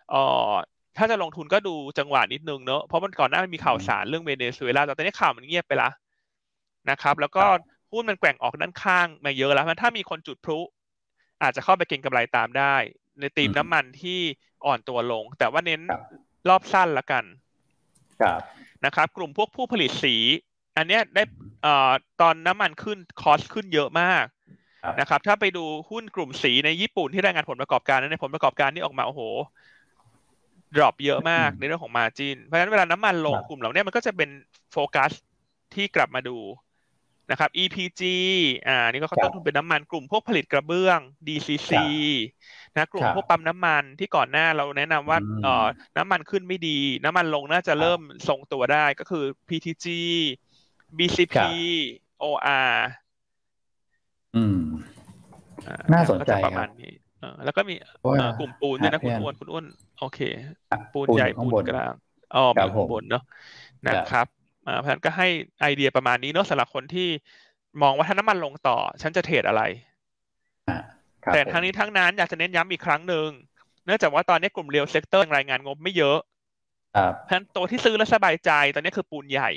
[0.09, 0.15] เอ
[0.49, 0.51] อ
[0.97, 5.89] ถ้าจะลงทุนก็ดูจังหวะนิดนึงเนอะเพราะมันก่อนหน้ามันมีข่าวสารเรื่องเวเนซุเอลาแต่ตอนนี้ข่าวมันเงียบไปละ
[6.89, 7.43] นะครับ แล้วก็
[7.91, 10.59] หุ้นมันแกว่งออกด้านข้างมาเยอะแล้วถ้ามีคนจุดพลุ
[11.41, 12.75] อาจจะเข้าไปเก็งกำไรตามได้
[13.19, 14.19] ในตีมน้ำมันที่
[14.65, 15.81] อ่อนตัวลง แต่ว่าเน้น
[16.49, 17.23] รอบสั้นละกัน
[18.85, 20.15] นะครับ กลุ่มพวกผู้ผลิตสี
[20.77, 21.23] อันเนี้ยได้
[21.63, 24.25] เอ่อตอนน้ำมันขึ้น cost ขึ้นเยอะมาก
[24.99, 29.21] นะครับ ถ้าไปดูหุ้นกลุ่มสีในญี่ปุ่นที่รายงานผลประกอบการนั้นในผลประกอบการที่ออกมาโอ้โห
[30.75, 34.29] drop เยอะมากในเรื่องของ margin เพราะฉะนั้นเวลาน้ำมันลงกลุ่มเหล่านี้มันก็จะเป็น
[34.71, 35.11] โฟกัส
[35.73, 36.37] ที่กลับมาดู
[37.31, 38.01] นะครับ EPG
[38.67, 41.71] อ่า นี่ก็ต้นทุนเป็นน้ำมันกลุ่มพวกผลิตกระเบื้อง DCC
[42.75, 45.65] นะกลุ่มพวกปั๊มน้ำมันที่ก่อนหน้าเราแนะนำว่าเอ่อ
[45.97, 49.85] น้ำมันขึ้นไม่ดี น้ำมันลงน่าจะเริ่มทรงตัวได้ก็คือ PTG
[50.97, 51.37] BCP
[52.23, 52.71] OR
[54.35, 54.61] อืม
[55.93, 56.93] น่าสนใจประมาณนี้
[57.45, 57.75] แล้วก็มี
[58.39, 59.65] กลุ่มปูนด้วยนะคุณอ้วนคุณอ้วน
[59.99, 60.19] โอเค
[60.93, 61.93] ปูนใหญ่ปูนกลาง
[62.35, 63.23] อ๋อมีข้างบนเนาะ
[63.87, 64.27] นะครับ
[64.61, 65.27] เพราะฉะนั้นก็ให้
[65.61, 67.07] ไอเดียประมาณนี้เนาะสำหรับคนที่
[67.81, 69.61] มองว่าถ้าน้ำมันลงต่อ ฉันจะ trade อะไร
[71.33, 73.29] แต่ทั้งนี้ทั้งนั้นอยากจะเน้นย้ำอีกครั้งหนึ่ง
[73.85, 76.17] เนื่องจากว่าตอนนี้กลุ่ม real sector รายงานงบไม่เยอะ
[77.23, 79.49] เพราะฉะนั้นตัวที่ซื้อแล้วสบายใจตอนนี้คือปูนใหญ่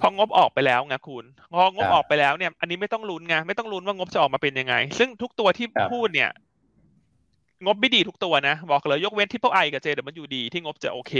[0.00, 6.30] พองบออกไปแล้วไงคุณพองบออกไปแล้วเนี่ย อันนี้ไม่ต้องลุ้นไงไม่ต้องลุ้นว่างบจะออกมาเป็นยังไง ซึ่งทุกตัวที่พูดเนี่ย
[7.64, 11.14] งบไม่ดีทุกตัวนะ บอกเลยยกเว้น Triple I กับ JWD มันอยู่ดีที่งบจะโอเค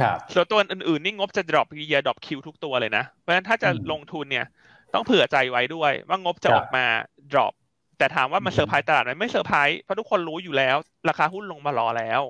[0.00, 4.46] ครับส่วนตัวอื่นๆนี่งบจะ drop Y drop Q ทุกตัวเลยนะ เพราะฉะนั้นถ้าจะลงทุนเนี่ย
[4.94, 6.84] ต้องเผื่อใจไว้ด้วย ว่างบจะออกมา
[7.32, 7.52] drop
[7.98, 10.76] แต่ถามว่ามันเซอร์ไพรส์ตลาดไหมไม่เซอร์ไพรส์เพราะทุกคนรู้อยู่แล้ว
[11.08, 12.22] ราคาหุ้นลงมารอแล้ว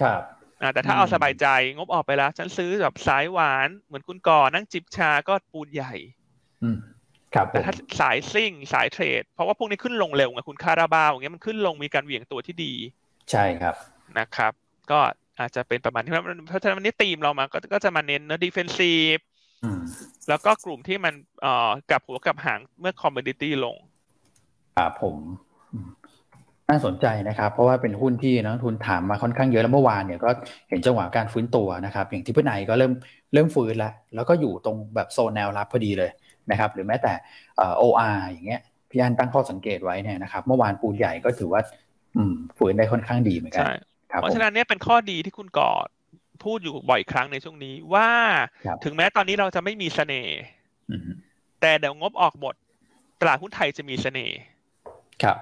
[0.00, 0.22] ครับ
[0.74, 5.94] แต่ถ้าเอาสบายใจงบออกไปแล้ว ฉันซื้อแบบสายหวานเหมือนคุณก่อนั่งจิบชาก็ปูนใหญ่
[6.62, 6.91] อืมครับ
[7.50, 12.72] แต่ถ้าสายซิ่งสาย trade เพราะว่าพวกนี้ขึ้นลงเร็วไงคุณคาราบาวอย่างเงี้ยมันขึ้นลงมีการเหวี่ยงตัวที่ดี
[13.30, 13.74] ใช่ครับ
[14.18, 14.52] นะครับ
[14.90, 14.98] ก็
[15.40, 16.12] อาจจะเป็นประมาณที่
[16.48, 19.18] เพราะฉะนั้นวันนี้ตีมเรามาก็ก็จะมาเน้นเนื้อ defensive
[20.28, 23.76] แล้วก็กลุ่มที่มันเอ่อกับหัวกับหางเมื่อ commodity ลง
[24.78, 25.16] ครับผม
[26.68, 30.30] น่าสนใจนะครับ เพราะว่าเป็นหุ้นที่นักทุนถามมาค่อนข้างเยอะแล้วเมื่อวานเนี่ยก็
[30.68, 32.92] เห็นจังหวะการฟื้นตัวนะครับ อย่างที่เพื่อนไนก็เริ่ม
[33.34, 36.10] เริ่มฟื้นแล้วแล้วก็อยู่ตรงแบบโซนแนวรับพอดีเลย
[36.50, 37.12] นะครับหรือแม้แต่
[37.78, 41.60] โออาร์อย่างเงี้ยพี่อันตั้งข้อสังเกตไว้เนี่ยนะครับเมื่อวานปูนใหญ่ก็ถือว่า
[42.16, 43.64] อืมฟื้นได้ค่อนข้างดีเหมือนกัน
[44.08, 45.88] เพราะฉะนั้นเนี่ยเป็นข้อดีที่คุณกอด
[46.44, 48.10] พูดอยู่บ่อยครั้งในช่วงนี้ว่า
[48.84, 50.38] ถึงแม้ตอนนี้เราจะไม่มีเสน่ห์
[51.60, 52.54] แต่เดี๋ยวงบออกหมด
[53.20, 54.36] ตลาดหุ้นไทยจะมีเสน่ห์
[55.22, 55.36] ครับ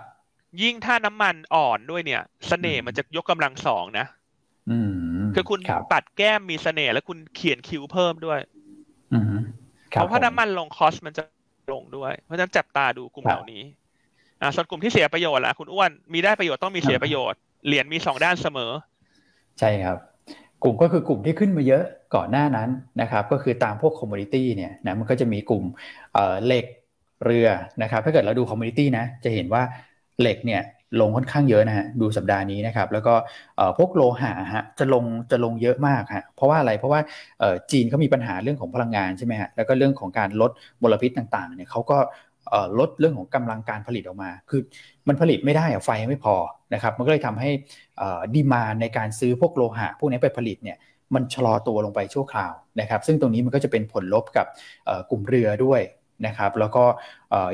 [0.63, 4.07] ยิ่งถ้าน้ำมันอ่อนด้วยเนี่ยสเสน่ห์มันจะยกกำลังสองนะ
[5.35, 5.61] คือคุณ
[5.93, 8.39] ปัดแก้มมีเสน่ห์แล้วคุณเขียนคิวเพิ่มด้วย
[9.91, 11.23] เพราะว่าน้ำมันลง cost มันจะ
[11.73, 13.63] ลงด้วย เพราะฉะนั้นจับตาดูกลุ่มเหล่านี้
[14.41, 18.73] อ่าส่วนกลุ่มที่เสียประโยชน์ล่ะคุณอ้วนมีได้ประโยชน์ต้องมีเสียประโยชน์เหรียญมีสองด้านเสมอ
[19.59, 19.99] ใช่ครับ
[20.63, 22.69] กลุ่มก็คือกลุ่มที่ขึ้นมาเยอะก่อนหน้านั้น
[23.01, 25.65] นะครับ ก็คือตามพวก commodity เนี่ยนะมันก็จะมีกลุ่ม
[26.47, 26.67] เหล็ก
[27.25, 27.49] เรือ
[27.83, 29.63] นะครับ ถ้าเกิดเราดู commodity นะ จะเห็นว่า
[30.21, 30.63] เหล็กเนี่ย
[31.01, 33.15] ลงค่อนข้างเยอะนะฮะดูสัปดาห์นี้นะครับ แล้วก็
[33.79, 37.01] พวกโลหะฮะจะลงจะลงเยอะมากฮะเพราะว่าอะไรเพราะว่า
[37.71, 40.51] จีนเขามีปัญหาเรื่องของพลังงานใช่ไหมฮะแล้วก็เรื่องของการลด
[40.83, 41.99] มลพิษต่างๆเนี่ยเขาก็
[42.79, 44.61] ลดเรื่องของกำลังการผลิตออกมา คือ
[45.09, 46.35] มันผลิตไม่ได้อะไฟไม่พอ
[46.75, 47.51] นะครับ มันก็เลยทำให้
[48.35, 50.77] ดีมาในการซื้อพวกโลหะ พวกนี้ไปผลิตเนี่ย
[51.15, 54.47] มันชะลอตัวลงไปชั่วคราวนะครับ ซึ่งตรงนี้มันก็จะเป็นผลลบกับ
[55.11, 55.81] กลุ่มเรือด้วย
[56.27, 56.85] นะครับ แล้วก็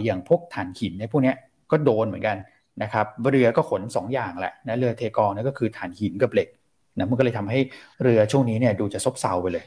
[0.04, 1.32] อย่างพวกถ่านหินในพวกนี้
[1.70, 2.36] ก็โดนเหมือนกัน
[2.82, 6.48] นะครับเรือก็ขน2อย่างแหละนะเรือเทกองนั่นก็คือถ่านหินกับเหล็ก
[6.96, 7.58] นะมันก็เลยทำให้
[8.02, 9.64] เรือช่วงนี้เนี่ยดูจะซบเซาไปเลย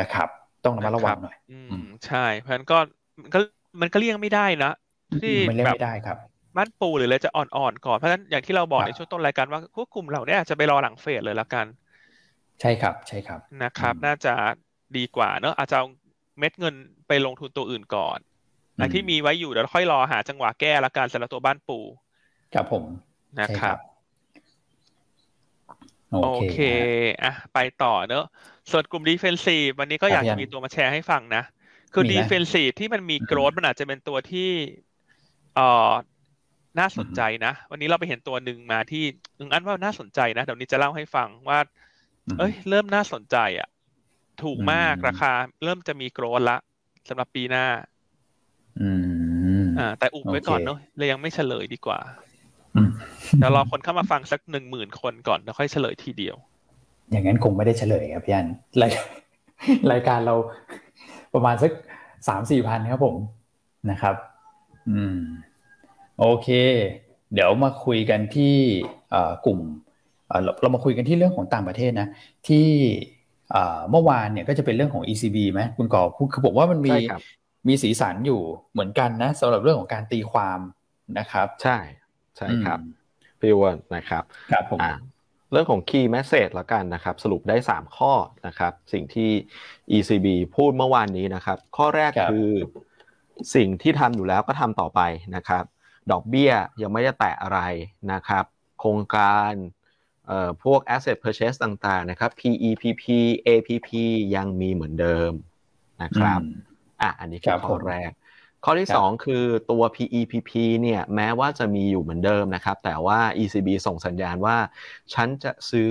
[0.00, 0.28] นะครับ
[0.64, 2.78] ต้องระมัดระวังหน่อยอืมใช่ เพราะฉะนั้นก็
[3.34, 3.38] ก็
[3.80, 4.72] มันก็เลี่ยงไม่ได้นะ
[5.22, 6.16] ที่แบบได้ครับ
[6.56, 11.66] บ้านปูหรืออะไรจะอ่อนๆก่อนเพราะฉะนั้นอย่างที่เราบอกในช่วงต้นรายการว่าพวกกลุ่มเราเนี่ยอาจจะไปรอหลังเฟสเลยละกัน
[12.60, 14.34] ใช่ครับใช่ครับนะครับ น่าจะ
[14.96, 15.86] ดีกว่าเนอะอาจจะเอา
[16.38, 16.74] เม็ดเงิน
[17.08, 18.18] ไปลงทุนตัวอื่นก่อน
[18.76, 21.78] ไอ้ที่มีไว้อยู่เดี๋ยวค่อยรอหาจังหวะแก้ละกันสำหรับตัวบ้านปู
[22.54, 22.84] ครับผม
[23.40, 23.76] นะครับ
[26.20, 26.54] โอเค
[27.22, 28.20] อะไปต่อเนอะ
[28.70, 31.42] ส่วนกลุ่ม defensive วันนี้ก็อยากจะมีตัวมาแชร์ให้ฟังนะ
[31.92, 34.40] คือ defensive ที่มันมี growth มันอาจจะเป็นตัวที่
[35.54, 35.62] เอ่อ
[36.78, 39.04] น่าสนใจนะ วันนี้เราไปเห็นตัวหนึ่งมาที่
[39.38, 41.58] อึงอันว่าน่าสนใจนะ เดี๋ยวนี้จะเล่าให้ฟังว่า
[42.36, 43.68] เอ้ย เริ่มน่าสนใจอะ
[44.42, 45.32] ถูกมากราคา
[45.64, 46.58] เริ่มจะมีโกรดละ
[47.08, 47.66] สำหรับปีหน้า
[48.80, 48.90] อื
[49.62, 51.98] ม อ่า แต่อุบไว้ก่อนเนาะเลยยังไม่เฉลยดีกว่า
[53.38, 56.36] เดี๋ยวรอคนเข้ามาฟังสักหนึ่งหมื่นคนก่อนแล้วค่อยเฉลยทีเดียว
[57.10, 58.46] อย่างนั้นคงไม่ได้เฉลยครับพี่อัน
[58.82, 58.92] ราย
[59.92, 60.34] รายการเรา
[61.34, 61.72] ประมาณสัก
[62.28, 63.16] สามสี่พันครับผม
[63.90, 64.14] นะครับ
[64.90, 65.18] อืม
[66.20, 66.48] โอเค
[67.32, 68.54] เดี๋ยวมาคุยกันที่
[69.46, 69.58] กลุ่ม
[70.60, 72.08] เรามาคุยกันที่เรื่องของต่างประเทศนะ
[72.48, 72.68] ที่
[73.90, 76.94] เมื่อวานเนี่ยก็จะเป็นเรื่องของ ECB ไหมคุณก่อคือผมว่ามันมี
[77.68, 78.40] มีสีสันอยู่
[78.72, 80.58] เหมือนกันนะสำหรับเรื่องของการตีความ
[81.18, 81.78] นะครับ ใช่
[82.36, 82.78] ใช่ครับ
[83.40, 84.22] พี่วนนะครับ
[84.52, 84.80] ครับผม
[85.52, 88.12] เรื่องของ key message แล้วกันนะครับ สรุปได้ 3 ข้อ
[88.46, 89.30] นะครับ สิ่งที่
[89.96, 92.48] ECB พูดเมื่อวานนี้นะครับ ข้อแรกคือ
[93.54, 95.00] สิ่งที่ทำอยู่แล้วก็ทำต่อไป
[95.36, 95.64] นะครับ
[96.12, 97.60] ดอกเบี้ยยังไม่ได้แตะอะไร
[98.12, 98.44] นะครับ
[98.78, 99.52] โครงการ
[100.64, 103.04] พวก asset purchase ต่างๆนะครับ PEPP
[103.48, 103.88] APP
[104.36, 105.32] ยังมีเหมือนเดิม
[106.02, 106.40] นะครับ
[107.02, 108.10] อะอันนี้คือข้อแรก
[108.64, 110.50] ข้อที่ 2 คือตัว PEPP
[110.82, 114.56] เนี่ยแม้ว่าจะมีอยู่เหมือนเดิมนะครับ แต่ว่า ECB ส่งสัญญาณว่า
[115.14, 115.90] ฉันจะซื้อ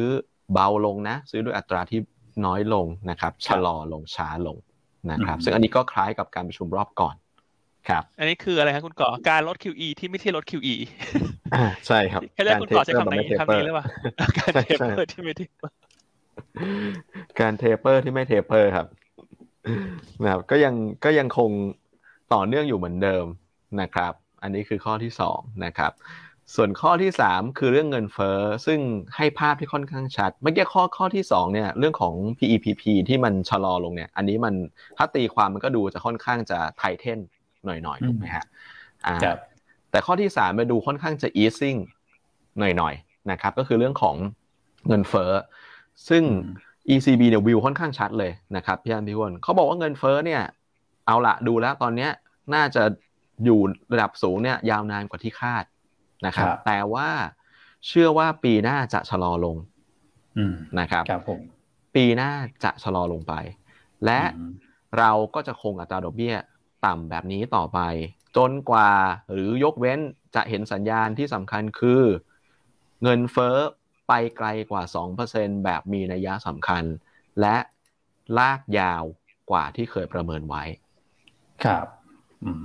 [0.53, 1.99] เบาลงนะ ซื้อด้วยอัตราที่
[2.45, 4.57] น้อยลงนะครับ ชะลอลงช้าลง
[5.11, 7.15] นะครับ ซึ่งอันนี้ก็คล้ายกับการประชุมรอบก่อน
[7.89, 10.75] ครับ อันนี้คืออะไรครับคุณก่อการลด QE ที่ไม่ใช่ลด QE
[11.55, 13.85] อ่าใช่ครับแค่แรกคุณก่อใช้คำนี้คำนี้หรือเปล่า
[14.37, 15.75] การ taperที่ไม่ taper
[17.39, 18.87] การ taper ที่ไม่ taper ครับ
[20.21, 20.73] นะครับก็ยัง
[21.05, 21.51] ก็ยังคง
[22.33, 23.25] ต่อเนื่องอยู่เหมือนเดิม
[23.81, 25.91] นะครับ อันนี้คือข้อที่สองนะครับ
[26.55, 28.79] ส่วนข้อที่สามคือเรื่องเงินเฟ้อซึ่ง
[29.15, 34.53] ให้ภาพที่ค่อนข้างชัด เมื่อกี้ข้อข้อที่สองเนี่ยเรื่องของ PEPP ที่มันชะลอลงเนี่ย อันนี้มัน
[34.97, 37.19] ถ้าตีความมันก็ดูจะค่อนข้างจะไทเทน
[37.65, 38.45] หน่อยๆถูกไหมฮะ
[39.05, 39.15] อ่า
[39.91, 41.79] แต่ข้อที่สามมาดูค่อนข้างจะ easing
[42.59, 44.15] หน่อยๆนะครับ ก็คือเรื่องของ
[44.87, 45.31] เงินเฟ้อ
[46.09, 46.23] ซึ่ง
[46.93, 50.41] ECB เนี่ยวิวค่อนข้างชัดเลยนะครับพี่อันพี่วนเขาบอกว่าเงินเฟ้อเนี่ย
[51.05, 52.11] เอาละดูแล้วตอนเนี้ย
[52.53, 52.83] น่าจะ
[53.45, 53.59] อยู่
[53.93, 55.63] ระดับสูงเนี่ยยาวนานกว่าที่คาด
[56.25, 57.09] นะครับ แต่ว่า
[57.87, 59.57] เชื่อว่าปีหน้าจะชะลอลง
[60.79, 61.41] นะครับครับผม
[61.95, 62.31] ปีหน้า
[62.63, 63.33] จะชะลอลงไป
[64.05, 64.21] และ
[64.97, 66.35] เราก็จะคงอัตราดอกเบี้ย
[66.85, 67.79] ต่ำแบบนี้ต่อไป
[68.37, 68.91] จนกว่า
[69.31, 69.99] หรือยกเว้น
[70.35, 72.03] จะเห็นสัญญาณที่สำคัญคือ
[73.03, 73.57] เงินเฟ้อ
[74.07, 74.83] ไปไกลกว่า
[75.23, 76.83] 2%แบบมีนัยสำคัญ
[77.41, 77.57] และ
[78.37, 79.03] ลากยาว
[79.51, 80.63] กว่าที่เคยประเมินไว้
[81.65, 81.85] ครับ
[82.45, 82.57] อืม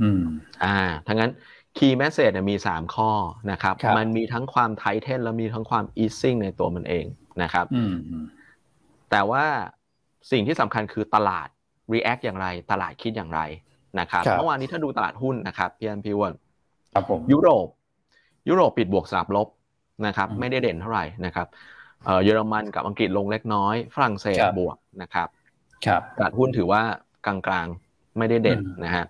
[0.00, 0.22] อืม
[0.64, 1.32] อ่าทั้งนั้น
[1.76, 3.10] Key Message มี 3 ข้อ
[3.50, 7.06] นะครับรบมันมีทั้งความไทเทนและมีทั้งความ easing ในตัวมันเอง
[7.42, 7.94] นะครับอืม
[9.10, 9.44] แต่ว่า
[10.30, 11.48] สิ่งที่สำคัญคือตลาด
[11.92, 13.40] react อย่างไร ตลาดคิดอย่างไร
[14.00, 16.34] นะครับเมื่อวานนี้ถ้าดูตลาดหุ้นนะครับพี่อันพี่วอน
[16.94, 17.68] ครับผมยุโรป
[18.48, 19.48] ยุโรปปิดบวกสลับลบ
[20.06, 21.46] นะครับ ไม่ได้เด่นเท่าไหร่นะครับ
[22.24, 25.28] เยอรมันกับอังกฤษลงเล็กน้อย ฝรั่งเศสบวกนะครับ
[25.86, 26.82] ครับตลาดหุ้นถือว่า
[27.26, 29.06] กลางๆ ไม่ได้เด่นนะฮะ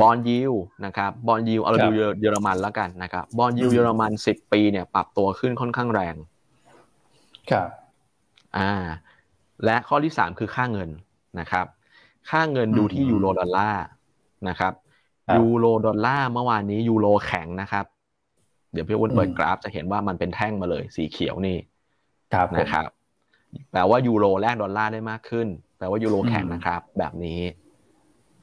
[0.00, 0.52] บอลยิว
[0.84, 6.14] นะครับบอลยิวเอาเราดูเยอรมันแล้วกันนะครับบอลยิวเยอรมันสิบปีเนี่ยปรับตัวขึ้นค่อนข้างแรง
[7.50, 7.68] ครับ
[8.58, 8.72] อ่า
[9.64, 10.90] และข้อที่สามคือค่าเงิน
[11.40, 11.66] นะครับ
[12.30, 13.84] ค่าเงินดูที่ยูโรดอลลาร์
[14.48, 14.72] นะครับ
[15.36, 17.84] ยูโรดอลลาร์เมื่อวานนี้ยูโรแข็งนะครับ
[18.72, 21.58] เดี๋ยวพี่วุ้นเปิดกราฟจะเห็นว่ามันเป็นแท่งมาเลย สีเขียวนี่
[22.58, 22.84] นะครับ
[23.72, 27.40] แปลว่ายูโรแลกดอลลาร์ได้มากขึ้น แปลว่ายูโรแข็งนะครับ แบบนี้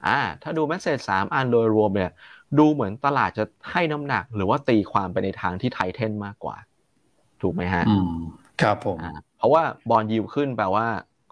[0.07, 2.11] อ่าถ้าดู message สามอันโดยรวมเนี่ย
[2.59, 6.55] ดูเหมือนตลาดจะให้น้ำหนัก หรือว่าตีความไปในทางที่ tighten มากกว่า
[7.41, 7.83] ถูกไหมฮะ
[8.61, 8.97] ครับผม
[9.37, 10.85] เพราะว่า bond yield ขึ้นแปลว่า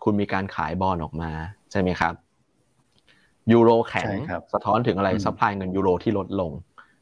[0.03, 1.31] คุณมีการขายบอลออกมา
[1.71, 2.13] ใช่ไหมครับ
[3.51, 4.07] ยูโรแข็ง
[4.53, 6.51] สะท้อนถึงอะไร supply เงินยูโรที่ลดลง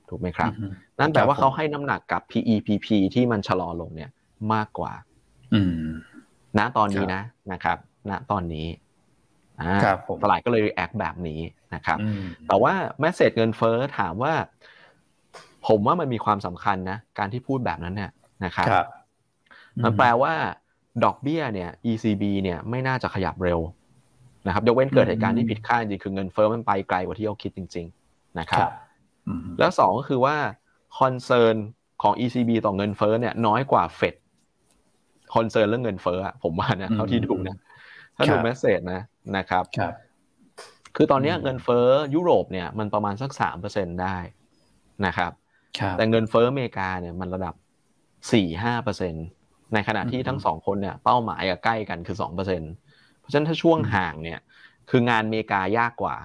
[0.09, 0.51] ถูกไหมครับ
[0.99, 4.09] นั่นแปลว่าเขาให้น้ำหนักกับ PEPP ที่มันชะลอลงเนี่ย
[4.53, 4.93] มากกว่า
[5.53, 5.61] อื
[6.59, 7.77] ณตอนนี้นะนะครับ
[8.09, 8.67] ณตอนนี้
[10.23, 11.39] ตลาดก็เลยแอคแบบนี้
[11.73, 11.97] นะครับ
[12.47, 14.33] แต่ว่าแมสเซจเงินเฟ้อถามว่า
[15.67, 18.11] ผมว่ามันมีความสำคัญนะ การที่พูดแบบนั้นเนี่ย
[18.45, 18.67] นะครับ
[19.83, 20.33] มันแปลว่า
[21.03, 23.59] ดอกเบี้ยเนี่ย ECB เนี่ยไม่น่าจะขยับเร็ว
[24.47, 28.69] นะครับยกเว้นเกิดเหตุการณ์ที่ผิดคาดจริงคือเงินเฟ้อมันไปไกลกว่าที่เราคิดจริง ๆ นะครับ
[29.59, 30.35] แล้วสองก็คือว่า
[30.99, 31.55] concern
[32.01, 34.15] ของ ECB ต่อเงินเฟ้อเนี่ยน้อยกว่าเฟด
[35.35, 37.57] concern เรื่องเงินเฟ้อผมว่านะเท่าที่ดูนะ
[38.15, 39.01] ถ้าดู message นะ
[39.37, 39.63] นะครับ
[40.95, 44.17] คือตอนนี้เงินเฟ้อยุโรปเนี่ยมันประมาณสักสามเปอร์เซ็นได้
[45.05, 45.31] นะครับ
[45.97, 47.55] แต่เงินเฟ้ออเมริกาเนี่ยมันระดับ
[48.33, 49.13] สี่ห้าเปอร์เซ็น
[49.73, 52.61] ในขณะที่ทั้งสองคนเนี่ยเป้าหมายใกล้กันคือสองเปอร์เซ็น
[53.19, 54.39] เพราะฉะนั้นถ้าช่วงห่างเนี่ย
[54.89, 56.15] คืองานอเมริกายากกว่า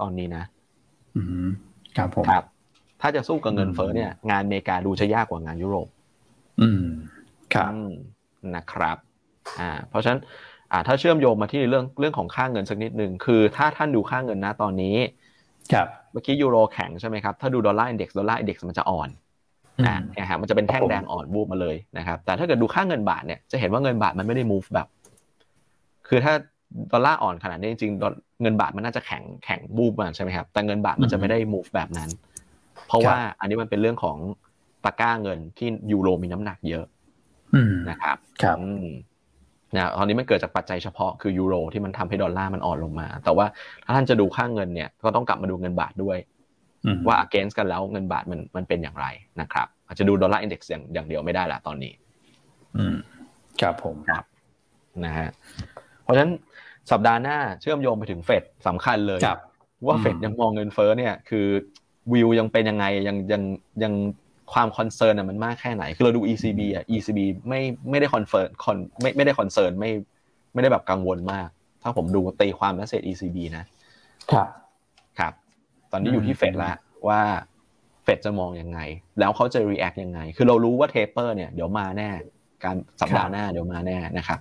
[0.00, 0.44] ตอนนี้นะ
[1.96, 2.44] ครับผมครับ
[3.00, 5.88] ถ้าจะสู้กับเงินเฟ้อเนี่ย งานอเมริกาดูจะยากกว่างานยุโรป
[6.60, 6.84] อืม
[7.54, 7.72] ครับ
[8.56, 8.96] นะครับ
[9.60, 10.20] อ่าเพราะฉะนั้น
[10.72, 14.96] อ่าถ้าเชื่อมโยงมาที่เรื่องเรื่องของค่าเงินสักนิดหนึ่งคือถ้าท่านดูค่าเงินนะตอนนี้
[15.72, 19.08] ครับเมื่อกี้ยูโรแข็งใช่ไหมครับถ้าดู dollar index dollar index มันจะอ่อน
[19.86, 24.86] อ่าเนี่ยฮะมันจะเป็นแท่งแดงอ่อนวูบมาเลยนะครับ แต่ถ้าเกิดดูค่าเงินบาทเนี่ยจะเห็นว่าเงินบาทมันไม่ได้ move แบบ
[26.08, 26.32] คือถ้า
[26.92, 32.10] ดอลลาร์อ่อนขนาดนี้จริงๆเงินบาทมันน่าจะแข็งแข็งบูบมาใช่ไหมครับ แต่เงินบาทมันจะไม่ได้ move แบบนั้น
[32.86, 34.16] เพราะว่าอันนี้มันเป็นเรื่องของ
[34.84, 36.84] ตะก้าเงินที่ยูโรมีน้ำหนักเยอะ
[37.90, 38.58] นะครับครับ
[39.76, 43.46] นะตอนนี้มันเกิดจากปัจจัยเฉพาะคือยูโรที่มันทำให้ดอลลาร์มันอ่อนลงมา แต่ว่า
[43.84, 46.18] ถ้าท่านจะดูค่างเงินเนี่ยก็ต้องกลับมาดูเงินบาทด้วย
[47.06, 49.06] ว่า against กันแล้วเงินบาทมันมันเป็นอย่างไร
[49.40, 51.92] นะครับ อาจจะดูดอลลาร์อินเด็กซ์อย่างอย่างเดียวไม่ได้ละตอนนี้
[52.76, 52.96] อืม
[53.60, 54.24] ครับผมครับ
[55.04, 55.28] นะฮะ
[56.02, 56.32] เพราะฉะนั้น
[56.90, 59.20] สัปดาห์หน้าเชื่อมโยงไปถึงเฟดสำคัญเลย
[59.86, 61.46] ว่าเฟดยังมองเงินเฟ้อเนี่ย คือ
[62.12, 63.42] วิวยังเป็นยังไงยังยัง
[63.82, 63.92] ยัง
[64.52, 67.60] ความ concern มันมากแค่ไหน คือเราดู ECB อะ ECB ไม่
[67.90, 69.90] ไม่ได้ confirm con ไม่ไม่ได้ concern ไม่
[70.52, 71.48] ไม่ได้แบบกังวลมาก
[71.82, 73.64] ถ้าผมดูตีความ message ECB นะ
[74.32, 74.48] ครับ
[75.18, 75.32] ครับ
[75.90, 76.72] ตอนนี้อยู่ที่เฟดละ
[77.08, 77.20] ว่า
[78.04, 78.78] เฟดจะมองยังไง
[79.18, 82.10] แล้วเขาจะ react ยังไง คือเรารู้ว่า taper เนี่ยเดี๋ยวมาแน่
[82.64, 84.38] การสัปดาห์หน้าเดี๋ยวมาแน่นะครับ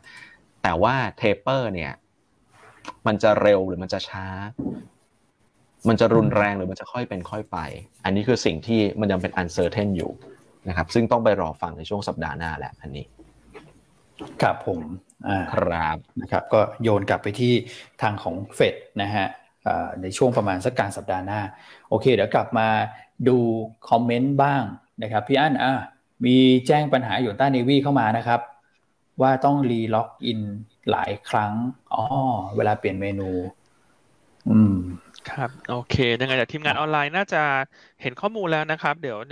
[0.63, 1.91] แต่ว่า taper เนี่ย
[3.07, 4.25] มันจะเร็วหรือมันจะช้า
[5.87, 7.57] มันจะรุนแรงหรือมันจะค่อยเป็นค่อยไป
[8.05, 10.11] อันนี้คือสิ่งที่มันยังเป็น uncertain อยู่
[10.67, 13.05] นะครับ ซึ่งต้องไปรอฟังในช่วงสัปดาห์หน้าแหละอันนี้
[14.41, 14.79] ครับผม
[15.27, 17.53] อ่าครับนะครับก็โยนกลับไปที่
[18.01, 19.27] ทางของเฟดนะฮะ
[20.01, 21.41] ในช่วงประมาณสักการสัปดาห์หน้า
[21.89, 22.67] โอเค เดี๋ยวกลับมา
[23.27, 23.37] ดู
[23.89, 24.63] คอมเมนต์บ้าง
[25.03, 25.73] นะครับพี่อั้นอะ
[26.25, 28.39] มีแจ้งปัญหาอยู่ใต้เนวีเข้ามานะครับ
[29.21, 30.39] ว่าต้องรีล็อกอิน
[30.91, 31.53] หลายครั้ง
[31.93, 32.03] อ๋อ
[32.55, 33.29] เวลาเปลี่ยนเมนู
[34.49, 34.75] อืม
[35.29, 37.37] ครับ โอเคยังไงแต่ทีมงานออนไลน์น่าจะ
[38.01, 39.31] เห็นข้อมูลแล้วนะครับ เดี๋ยวใน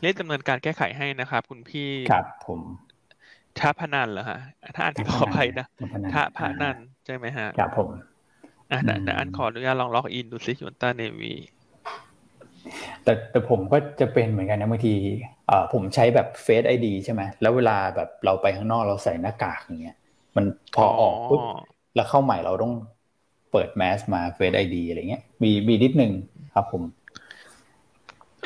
[0.00, 2.60] เรียกดำเนินการแก้ไขให้นะครับ คุณพี่ครับผม
[3.58, 4.38] ท่าพนันเหรอฮะ
[4.74, 5.66] ถ้าอ่านผิดขออภัยนะ
[6.12, 7.88] ท่าพนันใช่ไหมฮะครับผม
[8.70, 11.34] อะแต่อันขออนุญาตลองล็อกอินดูซิยูนต้าเนวี
[13.04, 14.94] แต่แต่ผมก็จะเป็นเหมือนกันนะบางที
[15.48, 19.96] เอ่อผมใช้แบบเฟซไอดีใช่ไหมแล้วเวลาแบบเราไปข้างนอกเราใส่หน้ากากอย่างเงี้ย
[20.36, 20.44] มัน
[20.76, 21.42] พอออกปุ๊บ
[21.94, 22.72] แล้วเข้าใหม่เราต้อง
[23.52, 26.12] เปิดแมสมาเฟซไอดีอะไรเงี้ยมีมีนิดหนึ่ง
[26.54, 26.82] ครับผม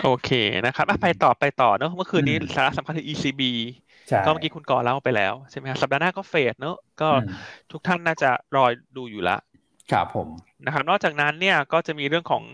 [0.02, 0.30] โอเค
[0.66, 3.42] นะครับไปต่อไปต่อเนอะเมื่อคืนนี้สาระสำคัญคือ ECB
[4.24, 7.08] ก็เมื่อกี้คุณก่อเล่าไปแล้วใช่ไหมครับสัปดาห์หน้าก็เฟดเนอะก็
[7.72, 8.64] ทุกท่านน่าจะรอ
[8.96, 9.36] ดูอยู่ละ
[9.92, 10.28] ครับผม
[10.66, 12.44] นะครับนอกจากนั้นเนี่ยก็จะมีเรื่องของ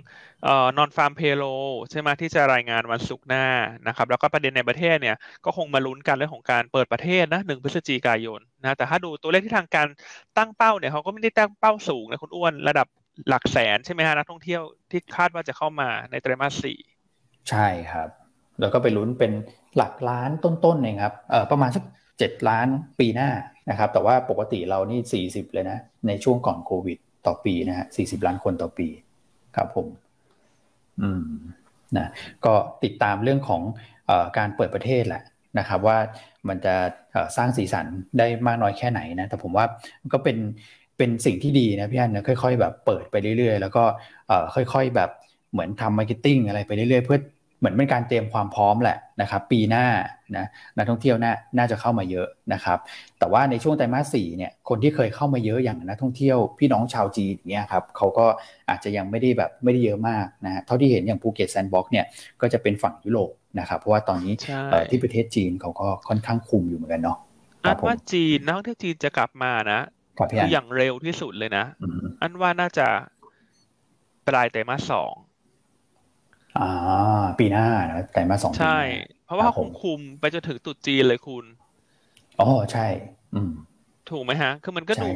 [0.44, 1.44] เอ่อนอนฟาร์มเพโล
[1.90, 3.47] ใช่ไหมที่จะรายงานวันศุกร์หน้า
[3.87, 9.87] นะครับแล้วก็ประเด็นในประเทศเนี่ยก็คงมาลุ้นกันเรื่องของการเปิดประเทศนะหนึ่งพฤศจิกายนนะแต่ถ้าดูตัวเลขที่ทางการ
[10.38, 12.87] ตั้งเป้าเนี่ยเขาก็ไม่ได้ตั้งเป้าสูงนะคุณอ้วนระดับ
[13.29, 16.79] หลักแสนใช่ไหมฮะนักท่องเที่ยวที่คาดว่าจะเข้ามาในไตรมาสสี่
[17.51, 18.09] ใช่ครับ
[18.61, 19.33] แล้วก็ไปลุ้นเป็น
[19.77, 21.85] หลักล้านต้นๆเองครับเออประมาณสัก
[22.18, 22.68] เจ็ดล้าน
[22.99, 23.31] ปีหน้า
[23.71, 28.88] นะครับแต่ว่าปกติเรานี่สี่สิบเลยนะในช่วงก่อนโควิด ต่อปีนะฮะสี่สิบล้านคนต่อปี
[29.57, 29.87] ครับผม
[31.02, 31.24] อืม
[31.96, 32.09] นะ
[32.44, 32.54] ก็
[32.85, 33.62] ติดตามเรื่องของ
[34.09, 35.22] อการเปิดประเทศแหละ
[35.59, 35.98] นะครับ ว่า
[36.48, 36.74] มันจะ
[37.37, 37.87] สร้างสีสัน
[38.18, 39.64] ได้มากน้อยแค่ไหนนะ แต่ผมว่า
[40.02, 40.38] มันก็เป็น
[40.98, 43.85] เป็นสิ่งที่ดีนะพี่อันนะค่อย ๆ แบบเปิดไปเรื่อยๆ แล้วก็
[44.54, 45.11] ค่อย ๆ แบบ
[45.52, 47.18] เหมือนทำ marketing อะไรไปเรื่อยๆ เพื่อ
[47.59, 49.87] เหมือนเป็นการเตรียมความพร้อมแหละนะครับ ปีหน้า
[50.37, 52.79] นะนักท่องเที่ยวน่าน่าจะเข้ามาเยอะนะครับ
[53.18, 58.27] แต่ว่าในช่วงไตรมาสสี่เนี่ยคนที่เคยเข้ามาเยอะอย่างนักท่องเที่ยวพี่น้องชาวจีนเนี่ยครับเขาก็
[58.71, 62.05] อาจจะยังไม่ได้แบบไม่ได้เยอะมากนะฮะเท่าที่เห็นอย่างภูเก็ต sandbox เนี่ย
[62.40, 64.35] ก็จะเป็นฝั่งยุโรปนะครับเพราะว่าตอนนี้
[64.90, 67.18] ที่ประเทศจีนเขาก็ค่อนข้างคุมอยู่เหมือนกันเนาะ
[67.64, 69.81] อันว่าจีนนักท่องเที่ยวจีนจะกลับมานะ
[70.31, 71.64] คืออย่างเร็วที่สุดเลยนะ
[72.23, 72.87] อันว่าน่าจะ
[74.29, 75.12] ปลายไตรมาสสอง
[76.61, 78.79] อ่าปีหน้านะไตรมาสสองใช่
[79.25, 81.44] เพราะว่าคงคุมไปจนถึงตุดจีนเลยคุณ
[82.40, 82.87] อ๋อใช่
[83.35, 83.53] อืม
[84.11, 85.09] ถูกไหมฮะ คือมันก็ดู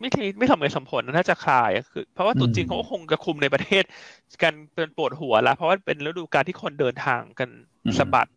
[0.00, 3.84] ไม่ทีไม่สมเหตุสมผลน่าจะคลายคือ เพราะว่าตุดจีนเขาก็คงจะคุมในประเทศ
[4.42, 7.48] กันเป็นปวดหัวละเพราะว่าเป็นฤดูกาลที่คนเดินทางกัน
[7.98, 8.30] สะบัด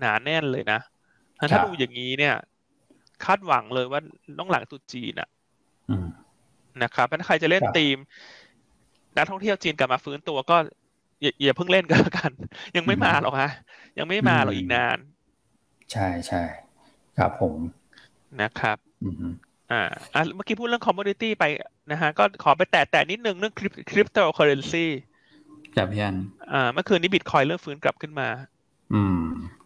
[0.00, 0.80] หนาแน่นเลยนะ
[1.38, 2.34] ถ้าดูอย่างนี้เนี่ย
[3.24, 4.00] คาดหวังเลยว่า
[4.38, 5.28] ต้องหลังตรุษจีนอะ
[6.82, 7.96] นะครับถ้าใครจะเล่นทีม
[9.16, 10.56] นักท่องเที่ยวจีนกลับมาฟื้นตัวก็
[11.22, 12.32] อย่าอย่าเพิ่งเล่นกันกัน
[12.76, 13.50] ยังไม่มาหรอกฮะ
[13.98, 14.98] ยังไม่มาหรอกอีกนาน
[15.92, 16.42] ใช่ใช่
[17.18, 17.58] ครับผม
[18.42, 18.78] นะครับ
[19.72, 19.82] อ่า
[20.14, 21.44] อ่าเมื่อกี้พูดเรื่อง commodity ไป
[21.90, 23.54] นะฮะ ก็ขอไปแตะแตะนิดนึงเรื่อง
[23.90, 24.86] คริปโตเคอเรนซี
[25.76, 26.14] จับยัน
[26.52, 28.28] อ่าเมื่อคืนนี้บิตคอยน์เริ่มฟื้นกลับขึ้นมา
[28.94, 29.22] อืม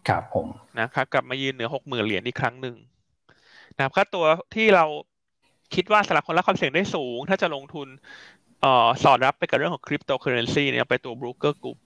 [0.07, 0.47] ครับผม
[0.79, 2.75] นะครับ กลับมายืนเหนือหกหมื่นเหรียญอีกครั้งหนึ่ง
[3.75, 4.85] นะครับค่าตัวที่เรา
[5.75, 7.87] คิดว่าสำหรับคนรับความเสี่ยงได้สูง ถ้าจะลงทุน
[8.61, 11.77] เอ่อสอดรับไปกับเรื่องของคริปโตเคอเรนซีเนี่ยไปตัวบรุ๊คเกอร์กรุ๊ป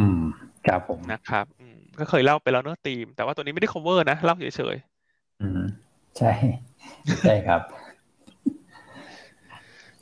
[0.00, 0.22] อืม
[0.66, 5.62] ครับผมนะครับอืมก็เคยเล่าไปแล้วเนื้อตีม แต่ว่าตัวนี้ไม่ได้ cover นะ เล่าเฉยๆอืม
[6.18, 6.32] ใช่
[7.20, 7.60] ใช่ครับ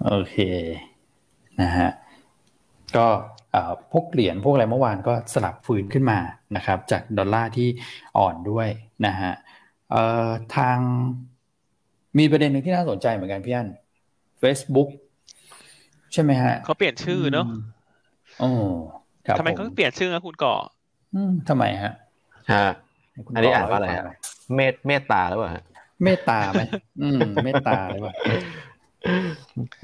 [0.04, 0.36] โอเค
[1.60, 1.90] นะฮะ
[2.96, 3.06] ก็
[3.92, 6.18] พวกเหรียญพวกอะไรเมื่อวานก็สลับฟื้นขึ้นมา
[6.56, 7.68] นะครับ จากดอลลาร์ที่
[8.18, 8.68] อ่อนด้วย
[9.06, 9.32] นะฮะ
[10.56, 10.78] ทาง
[12.18, 13.68] มีประเด็นหนึ่งที่น่าสนใจเหมือนกันพี่อัน
[14.42, 14.88] Facebook
[16.12, 17.46] ใช่ไหมฮะเขาเปลี่ยนชื่อเนาะ
[18.40, 18.48] โอ้
[19.38, 20.54] ทำไมเขาเปลี่ยนชื่อนะคุณก่อ
[21.48, 21.92] ทำไมฮะ
[22.52, 22.66] ฮะ
[23.34, 24.04] อันนี้อ่านว่าอะไรฮะ
[24.54, 25.50] เมตเมตตาหรือเปล่า
[26.04, 26.62] เมตตาไหม
[27.02, 28.14] อืมเมตตาหรือเปล่า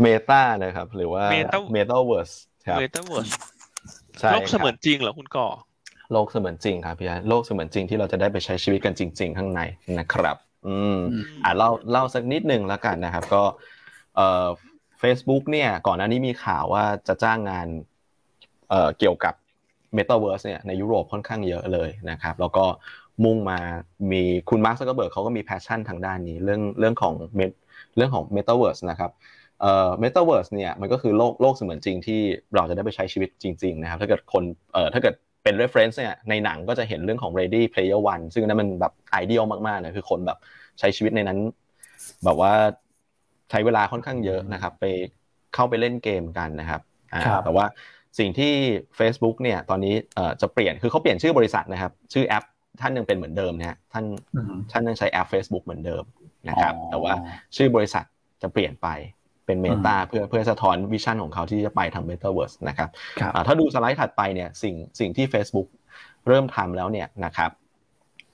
[0.03, 1.37] เมตานะครับ หรือว่าเม
[1.91, 2.31] ตาเวิร์ส
[2.67, 3.29] ครับเมตาเวิร์ส
[4.33, 5.49] โลกเสมือนจริงเหรอคุณก่อ
[6.13, 9.61] โลกเสมือนจริงครับพี่โลกเสมือนจริงที่เราจะได้ไปใช้ชีวิตกันจริง ๆ ข้างใน
[9.99, 10.99] นะครับ อืม
[11.45, 13.43] อ่าเล่าเล่าสักนิดหนึ่งแล้วกันนะครับ ก็
[14.17, 14.47] เอ่อ
[15.03, 17.67] Facebook เนี่ยก่อนหน้านี้มีข่าวว่าจะจ้างงาน
[18.71, 19.35] เเกี่ยวกับ
[19.97, 22.65] Metaverse เนี่ยในยุโรปค่อนข้างเยอะเลยนะครับแล้วก็
[23.25, 23.59] มุ่งมา
[24.13, 27.15] มีคุณมาร์คซักเกอร์เบิร์กเขาก็มี passion ทางด้านนี้เรื่องเรื่องของ
[27.97, 29.11] เรื่องของ Metaverse นะครับ
[29.61, 32.21] เอ่อ Metaverse เนี่ยมันก็คือโลกโลกเสมือนจริงที่
[32.55, 40.39] เราจะได้ไปใช้ชีวิตจริงๆนะครับถ้าเกิดคนเอ่อถ้าเกิดเป็น reference เนี่ยในหนังก็จะเห็นเรื่องของ Ready Player One ซึ่งนั้นมันแบบ ideal มากๆเลยคือคนแบบ
[40.79, 41.39] ใช้ชีวิตในนั้น
[42.25, 42.53] แบบว่า
[43.53, 44.85] ใช้เวลาค่อนข้างเยอะนะครับ ไป
[45.55, 46.81] เข้าไปเล่นเกมกันนะครับ
[47.45, 47.67] แต่ว่า
[48.19, 48.53] สิ่งที่
[48.99, 49.95] Facebook เนี่ยตอนนี้
[50.41, 52.45] จะเปลี่ยนคือเขาเปลี่ยนชื่อบริษัทนะครับ ชื่อแอป
[52.81, 54.05] ท่านยังเป็นเหมือนเดิมนะท่าน
[54.73, 56.05] ท่านยังใช้แอป Facebook เหมือนเดิม
[56.49, 57.13] นะครับ แต่ว่า
[57.57, 58.05] ชื่อบริษัท
[58.43, 58.89] จะเปลี่ยนไป
[59.47, 62.89] เป็นเมตาเพื่อเพื่อสะท้อน vision ของเขาที่จะไปทำเมตาเวิร์สนะครับ
[63.47, 65.69] ถ้าดูสไลด์ถัดไปเนี่ยสิ่งสิ่งที่ Facebook
[66.29, 67.51] เริ่มทำแล้วเนี่ยนะครับ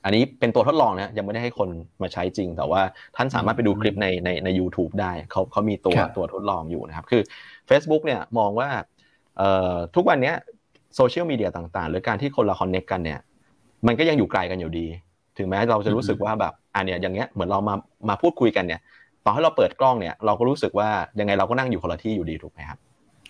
[0.05, 1.69] อันนี้เป็นตัวทดลองนะยังไม่ได้ให้คน
[2.03, 2.83] มาใช้จริง แต่ว่า
[3.17, 7.23] ท่านสามารถไปดูคลิปในในใน u t u b e ได้เขาเขามีตัวตัวทดลองอยู่นะครับ คือ
[7.69, 8.69] Facebook เนี่ยมองว่า
[9.95, 10.33] ทุกวันนี้
[10.97, 13.21] โซเชียลมีเดียต่างๆ หรือการที่คนเราคอนเน็กกันเนี่ย
[13.87, 14.87] มันก็ยังอยู่ไกลกันอยู่ดี
[15.39, 17.75] ถึงแม้เราจะรู้สึกว่าแบบอันเนี้ยอย่างเงี้ยเหมือนเรามา
[18.09, 18.81] มาพูดคุยกันเนี่ย
[19.25, 20.89] ต่อให้เราเปิดกล้องเนี่ยเราก็รู้สึกว่า
[21.21, 22.79] ยังไงเราก็นั่งอยู่คนละที่อยู่ดีถูกไหมครับ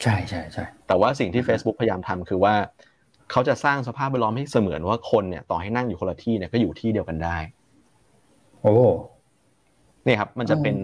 [0.03, 2.55] ใช่ใช่ใช่แต่ว่าสิ่งที่ Facebook พยายามทำคือว่า
[3.31, 7.37] เขาจะสร้างสภาพแวดล้อมให้เสมือนว่าคนเนี่ยต่อให้นั่งอยู่คนละที่เนี่ยก็อยู่ที่เดียวกันได้
[8.63, 8.75] โอ้
[10.07, 10.77] นี่ครับ มันจะเป็น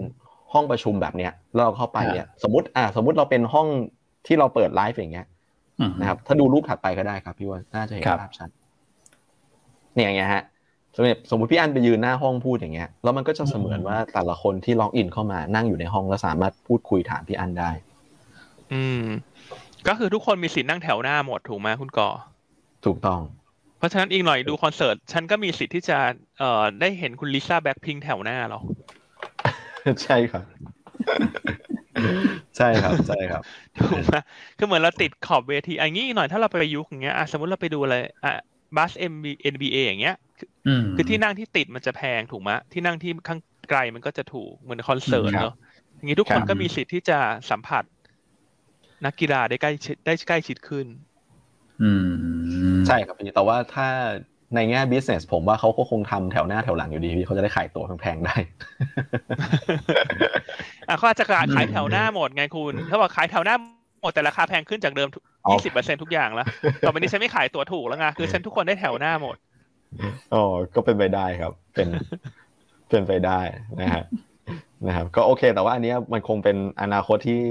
[0.53, 3.67] ห้องประชุมแบบเนี้ยเราเข้าไปเนี่ยสมมติอ่า สมมติเราเป็นห้อง
[4.27, 5.27] ที่เราเปิดไลฟ์อย่างเงี้ย
[6.01, 8.49] นะครับ ถ้าดูรูปถัดไปก็ได้ครับ พี่ว่าน่าจะเห็นภาพชัด
[9.95, 10.43] เนี่ยอย่างเงี้ยฮะ
[10.95, 17.71] สมมติสมมติพี่อันไปยืนหน้าห้องพูดอย่างเงี้ยแล้วมันก็จะเสมือนว่าแต่ละคนที่ล็อกอินเข้ามานั่งอยู่ในห้องแล้วสามารถพูดคุยถามพี่อันได้
[18.73, 19.05] อืม
[19.87, 22.09] ก็คือทุกคนมีสิทธิ์นั่งแถวหน้าหมดถูกไหมคุณก่อ
[22.85, 23.19] ถูกต้อง
[23.77, 25.97] เพราะฉะนั้นอีกหน่อยดูคอนเสิร์ต ฉันก็มีสิทธิ์ที่จะ
[26.39, 28.61] เอ่อได้เห็นคุณลิซ่าแบ็คพิงแถวหน้าหรอ
[30.03, 30.43] ใช่ครับ
[32.57, 33.43] ใช่ครับใช่ครับ
[33.77, 34.15] ถูกไหม
[34.57, 38.33] คือเหมือนเราติดขอบเวทีอันนี้หน่อยถ้าเราไปยุคอย่างเงี้ยสมมติเราไปดูอะไรอะ
[38.77, 40.15] บาส NBA NBA อย่างเงี้ย
[40.95, 45.55] คือที่นั่งที่ติดมันจะแพงถูกไหมที่นั่งที่ข้างไกลมันก็จะถูกเหมือนคอนเสิร์ตเนาะ
[45.95, 47.19] อย่างนี้ทุกคนก็มีสิทธิ์ที่จะ
[47.49, 47.83] สัมผัส
[49.05, 49.71] นักกีฬาได้ใกล้
[50.05, 51.14] ได้ใกล้ชิดขึ้นอืม
[52.87, 53.87] ใช่ครับพี่แต่ว่าถ้า
[54.55, 58.35] ในแง่ business ผมว่าเขาก็คงทำแถวหน้าแถวหลังอยู่ดีพี่เขาจะได้ขายตัวแพงๆได้
[60.87, 63.55] อะเขาอาจจะขายแถวหน้าหมดไงคุณเขาบอกขายแถวหน้า
[64.01, 65.09] หมดแต่ราคาแพงขึ้นจากเดิม
[65.51, 66.47] ยี่สิบเปอร์เซ็นทุกอย่างแล้ว
[66.85, 69.35] ต่อไปนี้ฉันไม่ขายตัวถูกแล้วไงคือฉันทุกคนได้แถวหน้าหมด
[70.33, 70.43] อ๋อ
[70.75, 71.87] ก็เป็นไปได้ครับ เป็น
[72.89, 73.39] เป็นไปได้
[73.81, 74.03] นะฮะ
[74.87, 77.41] นะครับ ก็โอเค แต่ว่าอันนี้มันคงเป็นอนาคตที่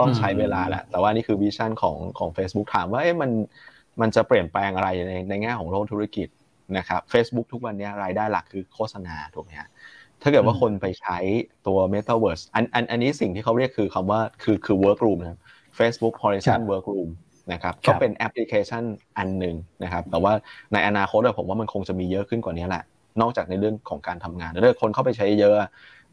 [0.00, 3.30] ต้องใช้เวลาแหละแต่ว่านี่คือวิชั่นของของ Facebook ถามว่าเอ๊ะมัน
[4.00, 6.28] มันจะเปลี่ยนแปลงอะไรในในแง่ของโลกธุรกิจ
[6.78, 9.68] นะครับ Facebook ทุกวันนี้รายได้หลักคือโฆษณาถูกไหมฮะ
[10.22, 11.18] ถ้าเกิดว่าคนไปใช้
[11.66, 15.40] ตัว Metaverse อันอันอันนี้สิ่งที่เขาเรียกคือคำว่าคือคือ Workroom นะครับ
[15.78, 17.08] Facebook Horizon Workroom
[17.52, 18.84] นะครับก็เป็นแอปพลิเคชัน
[19.18, 20.32] อันหนึ่งนะครับ แต่ว่า
[20.72, 22.84] ในอนาคตผมว่ามันคงจะมีเยอะขึ้นกว่านี้แหละ
[23.20, 25.54] นอกจากในเรื่องของการทำงานถ้าคนเข้าไปใช้เยอะ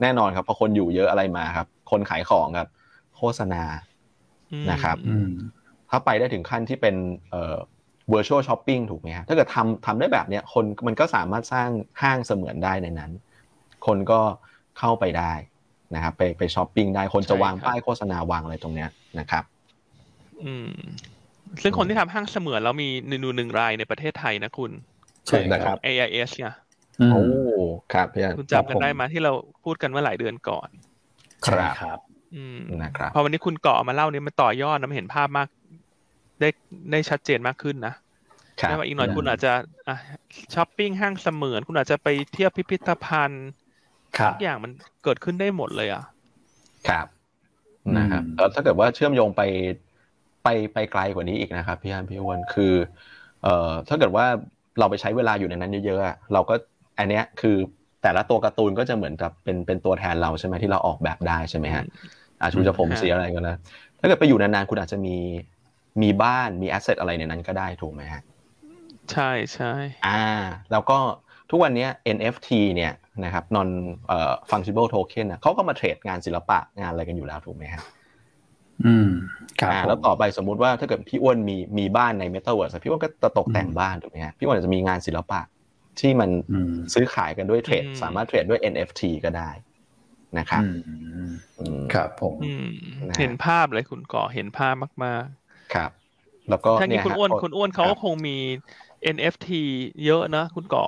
[0.02, 2.70] แน่นอนครับพอคนอยู่เยอะอะไรมาครับ คนขายของครับ
[3.22, 3.64] โฆษณา
[4.72, 4.98] นะครับ
[5.90, 6.96] ถ้าไปได้ถึงขั้นที่เป็น
[7.30, 7.58] เอ่อ
[8.14, 11.70] virtual shopping ถูกไหมครับถ้าเกิดทำทำได้แบบเนี้ยคนมันก็สามารถสร้าง
[12.02, 13.12] ห้างเสมือนได้ในนั้น
[13.86, 14.20] คนก็
[14.80, 15.34] เข้าไปได้
[15.96, 19.44] นะครับไปไปช้อปปิ้งได้คนจะวางป้ายโฆษณาวางอะไรตรงเนี้ยนะครับ
[20.44, 20.72] อืม
[21.62, 24.72] ซึ่งคนที่ทำห้างเสมือนแล้วมีหนึ่งหนึ่งรายในประเทศไทยนะคุณ
[25.28, 26.56] ใช่นะครับ AIS เนี่ย
[27.12, 27.22] โอ้
[27.94, 29.32] ครับพี่คุณจำกันได้มาที่เรา
[29.64, 30.70] พูดกันเมื่อหลายเดือนก่อน
[31.48, 32.11] ครับครับอืม
[32.84, 35.48] นะครับพอวันนี้คุณเกาะมาเล่านี้มันต่อยอดนะมันเห็นภาพมาก
[36.42, 36.50] ได้
[36.92, 37.94] ได้ชัดเจนมากขึ้นนะ
[38.64, 39.52] ไม่ว่าอีกหน่อยคุณอาจจะ
[39.88, 39.98] อะ
[40.54, 43.48] ช้อปปิ้งห้างเสมือน คุณอาจจะไปเที่ยวพิพิธภัณฑ์
[44.30, 44.72] ทุกอย่างมัน
[45.04, 46.04] เกิดขึ้นได้หมดเลยอะ
[46.90, 47.08] ครับ
[47.98, 49.42] นะครับแล้วถ้าเกิดว่าเชื่อมโยงไป
[50.44, 52.74] ไปไปไกลกว่านี้อีกนะครับพี่อันพี่อ้วนคือ
[53.44, 54.26] เอ่อถ้าเกิดว่า
[54.80, 56.56] เราไปใช้เวลาอยู่ในนั้นเยอะๆเราก็
[57.00, 57.56] อันเนี้ยคือ
[58.04, 61.84] แต่ละตัวการ์ตูนก็จะเหมือนกับเป็นเป็นตัวแทนเราใช่ไหมที่เราออกแบบได้ใช่ไหมฮะ
[62.42, 63.58] อาชูจะผมเสียอะไรก็นะ
[64.00, 65.16] ถ้าเกิดไปอยู่นานๆคุณอาจจะมี
[66.02, 68.22] มีบ้านมีแอสเซทอะไรในนั้นก็ได้ถูกไหมฮะ
[69.12, 69.74] ใช่ใช่
[70.08, 70.24] อ่า
[70.72, 70.98] แล้วก็
[71.50, 71.88] ทุกวันนี้
[72.18, 72.94] NFT เนี่ย
[73.26, 73.70] นะครับ non
[74.08, 77.84] เอ่อ fungible token นะเขาก็มาเทรดงานศิลปะงานอะไรกันอยู่แล้วถูกไหมฮะ
[78.86, 79.10] อืม
[79.62, 85.42] ครับแล้วต่อไปสมมุติว่าถ้าเกิดพี่อ้วนมีมีบ้านใน Metaverse พี่อ้วนก็จะตกแต่งบ้านถูกไหมฮะพี่อ้วนอาจจะมีงานศิลปะ
[86.00, 86.30] ที่มัน
[86.94, 89.50] ซื้อขายกันด้วยเทรด สามารถเทรดด้วย NFT ก็ได้
[90.38, 90.64] นะครับ
[91.94, 92.36] ครับผม
[93.20, 95.92] เห็นภาพเลยคุณก่อเห็นภาพมาก ๆ ครับ
[96.50, 98.38] แล้วก็ถ้างี้คุณอ้วนคุณอ้วนเขาก็คงมี
[99.16, 99.50] NFT
[100.06, 100.86] เยอะนะคุณก่อ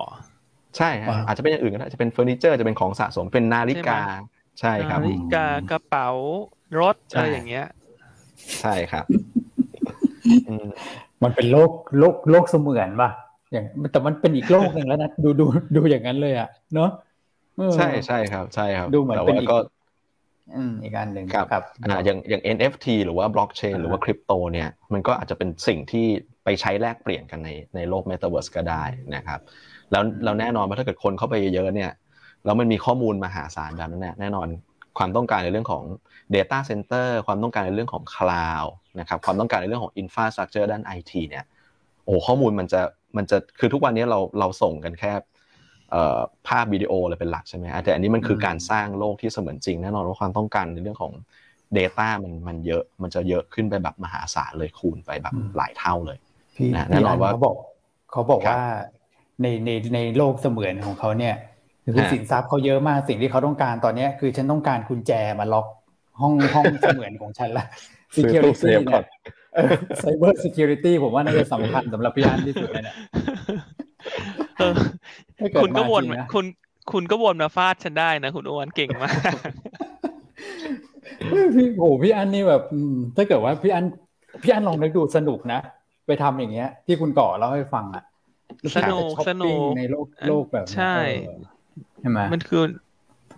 [0.78, 0.90] ใช่
[1.28, 4.00] อาจจะเป็นอย่างอื่นก็ได้จะเป็นเฟอร์นิเจอร์จะเป็นของสะสมเป็นนาฬิกา
[4.60, 6.10] ใช่ครับนาฬิกากระเป๋า
[6.80, 7.66] รถอะไรอย่างเงี้ย
[8.62, 9.06] ใช่ครับ
[11.24, 13.10] มันเป็นโลกโลกโลกเสมือนป่ะ
[13.52, 16.90] อย่างแต่มันเป็นอีกโลกหนึ่งแล้วนะดูดูดูอย่างนั้นเลยอะเนาะ
[17.76, 19.50] ใช่ใช่ครับใช่ครับดูเหมือนเป็นอีก
[20.56, 26.06] อืมอีกอันหนึ่งครับครับอ่าอย่างอย่าง NFT หรือว่าบล็อกเชนหรือว่าคริปโตเนี่ยมันก็อาจจะเป็นสิ่งที่
[26.44, 28.84] ไปใช้แลกเปลี่ยนกันในในโลกเมตาเวิร์สก็ได้
[29.16, 29.40] นะครับ
[29.92, 31.92] แล้วเราแน่นอนว่าถ้าเกิดคนเข้าไปเยอะๆเนี่ย
[32.46, 34.48] แล้วมันมีข้อมูลมหาศาลแบบนั้นแน่นอน
[34.98, 35.84] ความต้องการในเรื่องของ
[36.36, 41.46] Data Center ความต้องการในเรื่องของ Cloud นะครับความต้องการในเรื่องของ Infrastructure ด้าน IT เนี่ย
[42.06, 42.82] โอ้ข้อมูลมันจะ
[43.18, 45.12] มันจะคือทุกวันนี้เราเราส่งกันแค่
[46.48, 51.14] ภาพวิดีโออะไรเป็นหลักใช่ไหมแต่อันนี้มันคือการสร้างโลกที่เสมือนจริงแน่นอนว่าความต้องการในเรื่องของ
[51.78, 56.18] Data มันมันเยอะมันจะเยอะขึ้นไปแบบมหาศาลเลยคูณไปแบบหลายเท่าเลย
[56.76, 57.56] นะแน่นอนว่าเขาบอก
[58.12, 58.62] เขาบอกว่า
[59.42, 61.36] ในในในโลกเสมือนของเขาเนี่ย
[61.96, 65.68] คือสินทรัพย์เขาเยอะมากสิ่งที่เขาต้องการตอนนี้คือฉันต้องการกุญแจมาล็อก
[66.20, 67.66] ห้องห้องเสมือนของฉันละ
[68.16, 69.06] security เนี่ย
[70.00, 72.96] ไซเบอร์ security ผมว่าน่าจะสำคัญสำหรับพี่อันที่สุดเลยเนี่ย
[75.60, 76.46] คุณก็วนคุณ
[76.92, 79.14] คุณก็วนมาฟาดฉันได้นะ คุณอ้วนเก่งมาก
[81.56, 82.62] พี่โอ้พี่อันนี่แบบ
[83.16, 83.86] ถ้าเกิดว่าพี่อัน
[84.44, 85.60] พี่อันลองนึกดูสนุกนะ
[86.08, 88.04] ไปทำอย่างเงี้ย ที่คุณก่อเล่าให้ฟังอะ
[88.76, 90.96] สนุกสนุกในโลกโลกแบบใช่
[92.00, 92.64] ใช่ไหมมันคือ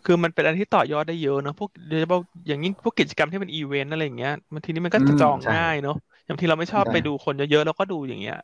[0.05, 5.95] คือมันเป็นอะไรที่ต่อยอดได้เยอะเนาะพวกโดยเฉพาะอย่างนี้พวกกิจกรรมที่เป็นอีเวนต์อะไรอย่างเงี้ยมันทีนี้มันก็จะจองง่ายเนาะ
[6.26, 8.36] อย่างที่เราไม่ชอบไปดูคนเยอะๆเราก็ดูอย่างเงี้ย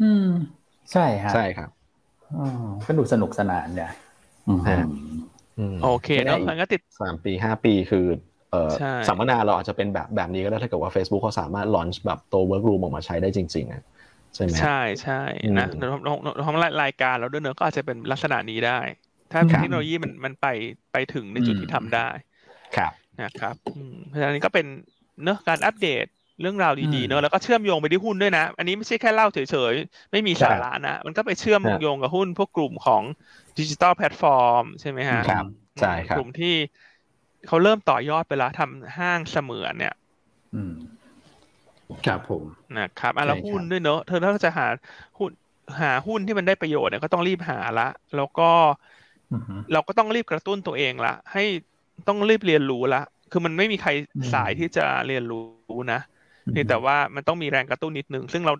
[0.00, 0.26] ืม
[0.92, 1.70] ใช่ฮะใช่ครับ
[2.38, 2.46] อ๋อ
[2.86, 3.90] ก็ดูสนุกสนานเนี่ย
[5.82, 8.06] โอเคเนาะมันก็ติดสามปีห้าปีคือ
[8.50, 8.72] เอ่อ
[9.08, 13.82] สัมมนาเราอาจจะเป็นแบบแบบนี้ก็ได้ถ้าเกิดว่า Facebook เขาสามารถลอนช์แบบตัว workroom ออกมาใช้ได้จริงๆอะ
[14.34, 15.20] ใช่ไหมใช่ใช่
[15.58, 15.66] นะ
[16.46, 18.80] ทำรายการเราด้วยเนอะก็อาจจะเป็นลักษณะนี้ได้
[19.32, 20.46] ถ้าเทคโนโลยีมันมันไป
[20.92, 22.08] ไปถึงในจุดที่ทำได้
[22.76, 23.54] ครับนะครับ
[24.08, 24.66] เพราะฉะนั้นก็เป็น
[25.24, 26.06] เนอะการอัปเดต
[26.40, 29.38] เรื่องราวดีๆเนอะแล้วก็เชื่อมโยงไปที่หุ้นด้วยนะ อันนี้ไม่ใช่แค่เล่าเฉ
[29.72, 33.04] ยๆ ไม่มีสาระนะ มันก็ไปเชื่อมโยงกับหุ้นพวกกลุ่มของ
[33.58, 35.46] digital platform ใช่ไหมฮะครับ
[35.80, 36.48] ใช่ครับกลุ่มที่
[37.46, 39.92] เขาเริ่มต่อยอดไปแล้วทำห้างเสมือนเนี่ย
[40.54, 40.72] อืม
[42.06, 42.44] ครับผม
[42.76, 44.66] นะครับอะแล้วหุ้นด้วยเนอะเธอถ้าจะหา
[45.18, 45.30] หุ้น
[45.82, 47.82] หาหุ้นที่มันได้ประโยชน์เนี่ยก็ต้องรีบหาละ
[48.14, 48.42] แล้วก็
[49.72, 51.40] เราก็ต้องรีบกระตุ้นตัวเองละให้
[52.06, 52.98] ต้องรีบเรียนรู้ละ
[53.30, 53.90] คือมันไม่มีใคร
[54.32, 55.40] สายที่จะเรียนรู้
[55.90, 55.96] นะ
[56.50, 58.52] เพียงแต่ว่ามันต้องมีแรงกระตุ้นนิดนึง ซึ่งเรา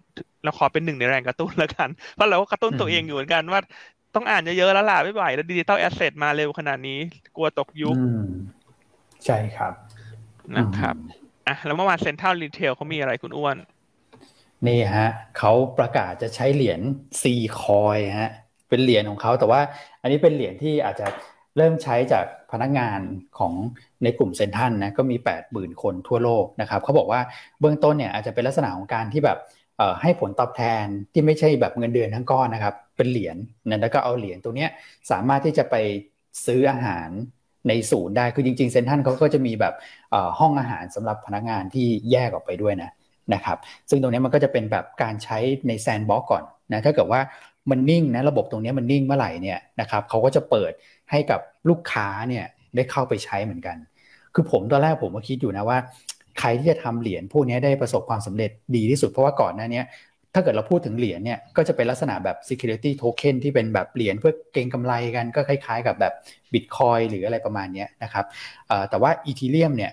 [0.44, 3.60] เราขอเป็นหนึ่งในแรงกระตุ้นแล้วกัน เพราะเราก็กระตุ้นตัวเองอยู่เหมือนกันว่า
[4.14, 6.98] ต้องอ่านเยอะๆแล้วล่ะไม่ไหวแล้ว digital asset มาเร็วขนาดนี้
[7.36, 7.96] กลัวตกยุค
[9.26, 9.74] ใช่ครับ
[10.56, 10.96] นะครับ
[11.46, 13.56] อะแล้วเมื่อวานเซ็นทรัลรีเทลเขามีอะไรคุณอ้วน
[14.66, 15.02] นี่ฮะ
[15.34, 16.80] เขาประกาศจะใช้เหรียญ
[17.22, 18.26] ซีคอยฮะ
[18.68, 19.60] เป็นเหรียญของเขาแต่ว่า
[20.00, 21.04] อันนี้เป็นเหรียญที่อาจจะ
[21.56, 23.00] เริ่มใช้จากพนักงาน
[23.38, 23.52] ของ
[24.04, 27.20] ในกลุ่มเซ็นทรัลนะก็มี 8 0,000 คนทั่วโลกนะครับเขาบอกว่า
[27.60, 29.38] เบื้องต้นเนี่ยอาจจะเป็นลักษณะของการที่แบบ
[30.02, 33.36] ให้ผลตอบแทนที่ไม่ใช่แบบเงินเดือนทั้งก้อนนะครับ เป็นเหรียญ
[33.68, 34.66] นั่นแล้วก็เอาเหรียญตรงนี้
[35.10, 35.74] สามารถที่จะไป
[36.46, 37.08] ซื้ออาหาร
[37.68, 39.74] ในศูนย์ได้คือจริงๆเซนทันเขาก็จะมีแบบ
[40.38, 42.90] ห้องอาหารสำหรับพนักงานที่แยกออกไปด้วยนะ
[43.34, 43.58] นะครับ
[43.90, 45.38] ซึ่งตรงนี้มันก็จะเป็นแบบการใช้
[45.68, 47.20] ในแซนบ็อกก่อนนะถ้าเกิดว่า
[47.70, 50.72] มันนิ่งนะระบบตรงนี้มันนิ่งเมื่อไหร่เนี่ยนะครับเขาก็จะเปิด
[51.10, 52.44] ให้กับลูกค้าเนี่ย
[52.76, 53.76] ได้เข้าไปใช้เหมือนกัน
[54.34, 55.78] คือผมตอนแรกผมก็คิดอยู่นะว่า
[56.38, 59.82] ใครที่จะทำเหรียญพวกนี้ได้ประสบความสำเร็จดีที่สุดเพราะว่าก่อนหน้านี้
[60.34, 66.14] ถ้าเกิดเราพูดถึงเหรียญเนี่ยก็จะเป็นลักษณะแบบ security token ที่เป็นแบบเหรียญเพื่อเก็งกำไรกันก็คล้ายๆ กับแบบ
[66.52, 68.24] Bitcoin หรืออะไรประมาณนี้นะครับ
[68.90, 69.92] แต่ว่า Ethereum เนี่ย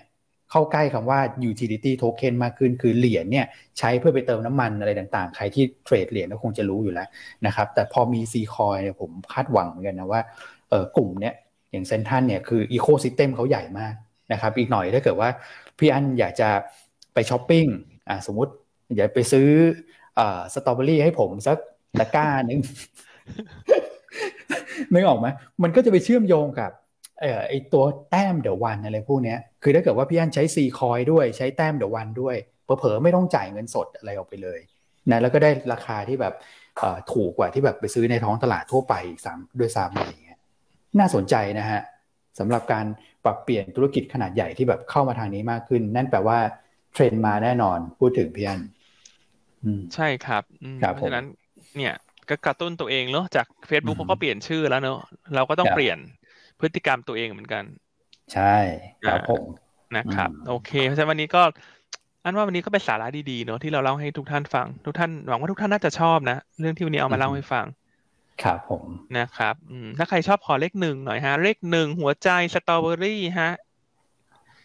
[0.50, 3.46] เข้าใกล้คำว่า utility token มากขึ้นคือเหรียญเนี่ย
[3.78, 7.08] ใช้เพื่อไปเติมน้ำมันอะไรต่างๆ ใครที่เทรดเหรียญก็คงจะรู้อยู่แล้ว
[7.46, 10.20] นะครับแต่พอมี C coin เนี่ยผมคาดหวังเหมือนกันนะว่า
[10.96, 11.34] กลุ่มเนี่ย
[11.72, 13.94] อย่างเซ็นทรัลเนี่ยคือ ecosystem เขาใหญ่มาก
[14.32, 15.28] นะครับอีกหน่อยถ้าเกิดว่า
[15.78, 16.48] พี่อันอยากจะ
[17.14, 17.66] ไปช้อปปิ้ง
[18.08, 18.52] อ่าสมมติ
[18.96, 19.48] อยากไปซื้อ
[20.54, 21.58] สตรอเบอรี่ให้ผมสัก
[21.98, 22.60] ตะกร้าหนึ่ง
[24.92, 25.26] นึกออกไหม
[25.62, 26.70] มันก็จะไปเชื่อมโยงกับ
[27.20, 34.58] เออไอตัวแต้ม The 1อะไรพวกนี้คือถ้าเกิดว่าพี่อันใช้ซีคอยด้วยใช้แต้ม The 1ด้วยเผลอๆไม่ต้องจ่ายเงินสดอะไรออกไปเลย
[35.10, 36.34] นะแล้วก็ได้ราคาที่แบบ
[37.12, 38.94] ถูกกว่าที่แบบไปซื้อในท้องตลาดทั่วไป
[39.24, 40.27] สามด้วยซ้ำอะไรอย่างเงี้ย
[40.98, 41.80] น่าสนใจนะฮะ
[42.38, 42.86] สำหรับการ
[43.24, 46.38] ปรับเปลี่ยนธุรกิจขนาดใหญ่ที่แบบเข้ามาทางนี้มากขึ้น นั่นแปลว่า
[46.92, 48.60] เทรนด์มาแน่นอนพูดถึงพี่อัน
[49.94, 50.42] ใช่ครับ
[50.94, 51.26] เพราะฉะนั้น
[51.76, 51.94] เนี่ย
[52.28, 55.00] ก็กระตุ้นตัวเองเนาะจาก Facebook เขาก็เปลี่ยนชื่อแล้วเนาะ
[55.34, 55.98] เราก็ต้องเปลี่ยน
[56.60, 57.64] พฤติกรรมตัวเองเหมือนกัน
[58.34, 58.56] ใช่
[59.06, 59.44] ครับผม
[59.96, 61.42] นะครับ โอเค เพราะฉะนั้นวันนี้ก็
[62.24, 67.64] อันว่าวันนี้ก็เป็นสาระดีๆเนาะที่เราเล่าให้ทุกท่านฟัง ทุกท่านหวังว่าทุกท่านน่าจะชอบนะ เรื่องที่วันนี้เอามาเล่าให้ฟัง
[68.42, 68.84] ครับผม
[69.18, 73.52] นะครับอืมถ้าใครชอบขอเลขหนึ่งหน่อยฮะ เลขหนึ่งหัวใจสตรอเบอรี่ฮะ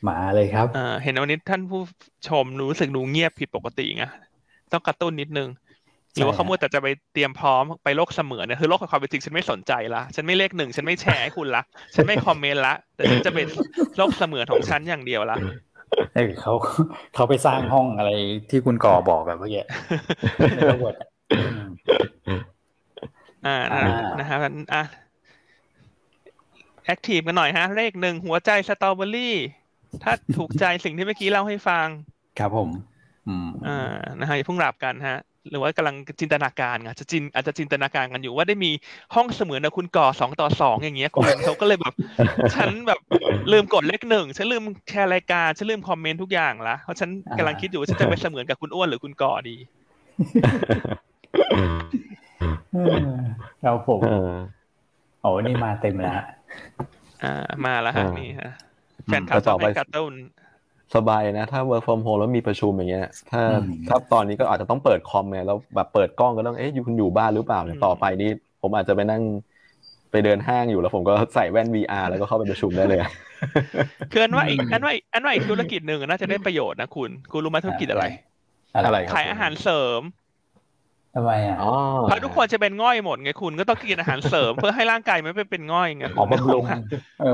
[0.07, 0.67] มาเลยครับ
[1.03, 1.81] เห็นวันนี้ท่านผู้
[2.27, 4.03] ชมรู้สึกดูเงียบผิดปกติไง
[4.71, 5.49] ต้องกระตุ้นนิดนึง
[6.13, 11.63] หรือว่าเขามัวแต่จะไปเตรียมพร้อมไปโลกเสมือนเนี่ยคือโลกของความเป็นจริงฉันไม่สนใจละฉันไม่เลขหนึ่งฉันไม่แชร์ให้คุณละ
[11.95, 13.47] ฉันไม่คอมเมนต์ละแต่ฉันจะเป็น
[13.97, 15.37] โลกเสมือนของฉันอย่างเดียวละ
[16.13, 16.53] เอ้เขา
[17.15, 18.11] เขาไปสร้างห้องอะไร
[18.49, 19.63] ที่คุณก่อบอกแบบเมื่อกี้
[23.45, 23.57] อ่า
[24.19, 24.37] นะฮะ
[24.73, 24.83] อะ
[26.85, 29.35] แอคทีฟกันหน่อยฮะ เลขหนึ่งหัวใจสตรอเบอรี่
[30.03, 31.87] ถ้าถูกใจสิ่งที่เมื่อกี้เล่าให้ฟัง
[32.39, 32.69] ครับผม
[33.67, 33.79] อ่า
[34.19, 35.19] นะฮะอย่าเพิ่งหลับกันฮะ
[35.49, 38.71] หรือว่ากำลังจินตนาการไงจะจินอาจจะจินตนาการกันอยู่ว่าได้มี
[39.15, 41.93] ห้องเสมือนนะคุณก่อสองต่อสองอย่างเงี้ยคุณเขาก็เลยแบบ
[42.55, 42.99] ฉันแบบ
[43.51, 49.55] ลืมกดเลขหนึ่งฉันลืมแชร์รายการฉันลืมคอมเมนต์ทุกอย่างละเพราะฉันกำลังคิดอยู่ว่าฉันจะไปเสมือนกับคุณอ้วนหรือคุณก่อดี
[53.63, 53.99] เราผม
[55.21, 56.13] โอ้นี่มาเต็มแล้ว
[57.23, 57.33] อ่า
[57.65, 58.51] มาแล้วฮะนี่ฮะ
[59.05, 60.13] แฟนคลับต่อไปกระตุ้น
[60.95, 63.41] สบายนะ ถ้า work from home แล้วมีประชุมอย่างเงี้ย ถ้า
[63.87, 68.29] ถ้าตอนนี้ก็อาจจะต้องเปิดคอมไงแล้วแบบเปิดกล้องก็ต้องเอ๊ะอยู่คุณอยู่บ้านหรือเปล่าเนี่ยต่อไปนี้
[68.61, 69.21] ผมอาจจะไปนั่ง
[70.11, 72.99] ไปเดินห้างอยู่แล้วผมก็ใส่แว่น VR แล้วก็เข้าไปประชุมได้เลย
[74.11, 78.05] คืออันว่าอีกอันว่าอันว่าอีกธุรกิจหนึ่งน่าจะได้ประโยชน์นะคุณ คุณรู้ไหมธุรกิจอะไร
[78.75, 80.01] อะไรขายอาหารเสริม
[81.15, 81.57] ทำไมอะ
[82.07, 86.63] เพราะทุกคนจะเป็นง่อยหมดไงคุณก็ต้องกินอาหารเสริม เพื่อให้ร่างกายไม่เป็นง่อยไงอ๋อบำรุง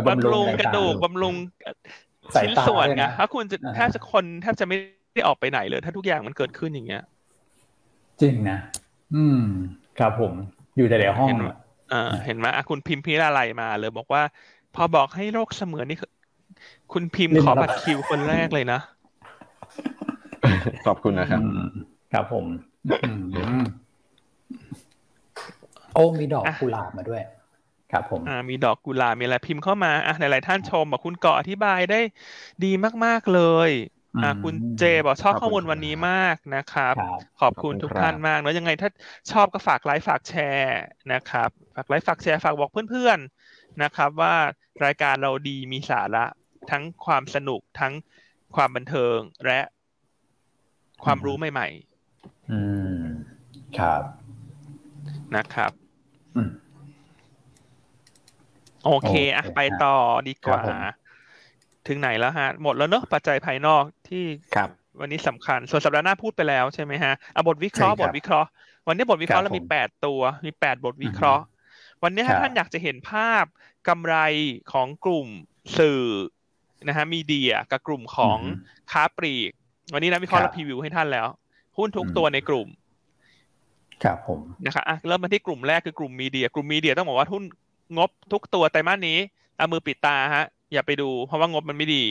[0.08, 1.36] บำรุงกระดูกบำรุง
[2.42, 4.78] ชิ้นส่วนไงถ้าคุณจะแทบจะคนแทบจะไม่
[5.14, 7.04] ได้ออกไปไหนเลย ถ้าทุกอย่างมันเกิดขึ้นอย่างเงี้ย
[8.22, 8.58] จริงนะ
[9.16, 9.42] อืม
[10.00, 10.34] ครับผม
[10.78, 11.30] อยู่แต่ในห้อง
[11.94, 14.24] อ่าเห็นไหมคุณพิมพ์พิอะไรมาเลยบอกว่า
[14.76, 15.98] พอบอกให้โรคเสมือนนี่
[16.94, 18.80] คุณพิมพ์ขอบัตรคิวคนแรกเลยนะ
[20.88, 21.42] ขอบคุณนะครับ
[22.14, 22.46] ครับผม
[25.94, 27.22] โอ้มีดอกกุหลาบมาด้วย
[27.92, 32.00] ครับผมอ่ามีดอกกุหลาบมีอะไรพิมพ์เข้ามาอะหลายๆท่านชมบอกคุณเกาะอธิบายได้
[32.66, 32.72] ดี
[33.06, 33.72] มากๆเลย
[34.24, 36.96] อ่าคุณเจบอกชอบข้อมูลวันนี้มากนะครับ
[37.42, 38.90] ขอบคุณทุกท่านมากแล้วยังไงถ้า
[39.32, 40.80] ชอบก็ฝากไลค์ฝากแชร์
[41.14, 44.36] นะครับ ฝากไลค์ฝากแชร์ฝากบอกเพื่อนๆนะครับ ว่า
[44.86, 46.26] รายการเราดีมีสาระ
[46.72, 47.94] ทั้งความสนุกทั้ง
[48.56, 49.62] ความบันเทิงและ
[51.04, 51.89] ความรู้ใหม่ ๆ
[52.52, 52.60] อื
[53.00, 53.04] ม
[53.78, 54.04] ครับ
[55.36, 55.72] นะครับ
[56.36, 56.50] อืม
[58.86, 59.96] โอเคอะไปต่อ
[60.28, 60.62] ดีกว่า
[61.88, 68.50] ถึงไหนแล้วฮะ หมดแล้วเนอะปัจจัยภายนอกที่ครับวันนี้สำคัญ ส่วนสัปดาห์หน้าพูดไปแล้วใช่ไหมฮะอะบทวิเคราะห์บทวิเคราะห์
[68.88, 71.44] วันนี้บทวิเคราะห์เรามีแปดตัว มีแปดบทวิเคราะห์
[72.04, 73.44] วันนี้ถ้าท่านอยากจะเห็นภาพ
[73.88, 74.16] กำไร
[74.74, 75.28] ของกลุ่ม
[75.78, 76.04] สื่อ
[76.88, 78.40] นะฮะมีเดียกับกลุ่มของ
[78.92, 79.52] ค้าปลีก
[79.94, 81.28] วันนี้นะวิเคราะห์เราพรีวิวให้ท่านแล้ว
[81.78, 82.68] หุ้นทุกตัวในกลุ่ม
[84.04, 87.44] ครับผมนะครับอะเริ่มมาที่กลุ่มแรกคือกลุ่มมีเดีย กลุ่มมีเดียต้องบอกว่าหุ้น
[87.98, 89.18] งบทุกตัวไตรมาสนี้
[89.58, 92.04] เอามือปิดตาฮะ อย่าไปดูเพราะว่างบมันไม่ดี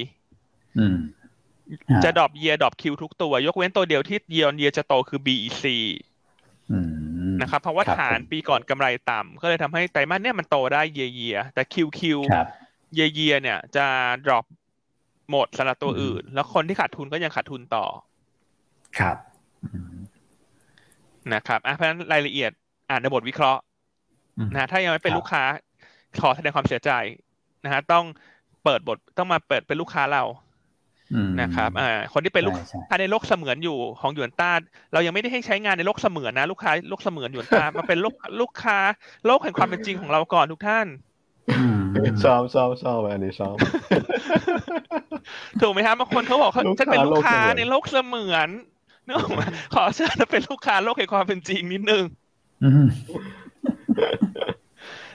[0.79, 0.97] อืม
[2.05, 5.65] จะ drop year drop Q ทุกตัว ยกเว้นตัวเดียวที่เยียนเยียจะโตคือ BEC
[7.41, 13.87] นะครับ เพราะว่าฐานปีก่อนกำไรต่ำก็เลยทำให้ไตรมาสเนี้ยมันโตได้เยียเยียแต่ Q Q year year เนี่ยจะ
[14.25, 14.45] drop
[15.31, 17.87] หมดสำหรับตัวอื่น แล้วคนที่ขาดทุนก็ยังขาดทุนต่อ
[18.99, 19.17] ครับ
[21.35, 22.51] นะครับอะเพราะฉะนั้นรายละเอียด
[22.91, 23.61] อ่านในบทวิเคราะห์
[24.53, 25.43] นะถ้ายังไม่เป็นลูกค้า
[26.21, 26.91] ขอแสดงความเสียใจ
[27.65, 28.05] นะฮะต้อง
[28.65, 30.25] เปิดบทต้องมาเปิดเป็นลูกค้าเรา
[31.41, 32.55] นะครับอ่าคนที่เป็นลูก
[32.89, 34.53] ค้าในโลกเสมือนอยู่ของหยวนต้า
[34.93, 38.79] เรายังไม่ได้ให้ใช้งานในโลกเสมือนนะลูกค้าโลกเสมือนหยวนต้ามาเป็นลูกลูกค้า
[39.27, 40.87] โลกแห่งความเป็นจริงของเราก่อนทุกท่าน
[42.25, 43.55] ชอบชอบชอบอันนี้ชอบ
[45.61, 48.49] ถูกไหมครับบางคนเขาบอกเขาจะเป็นลูกค้าในโลกเสมือน
[49.09, 49.23] เนอะ
[49.75, 52.05] ขอเชิญเป็นลูกค้าโลกแห่งความเป็นจริงนิดนึง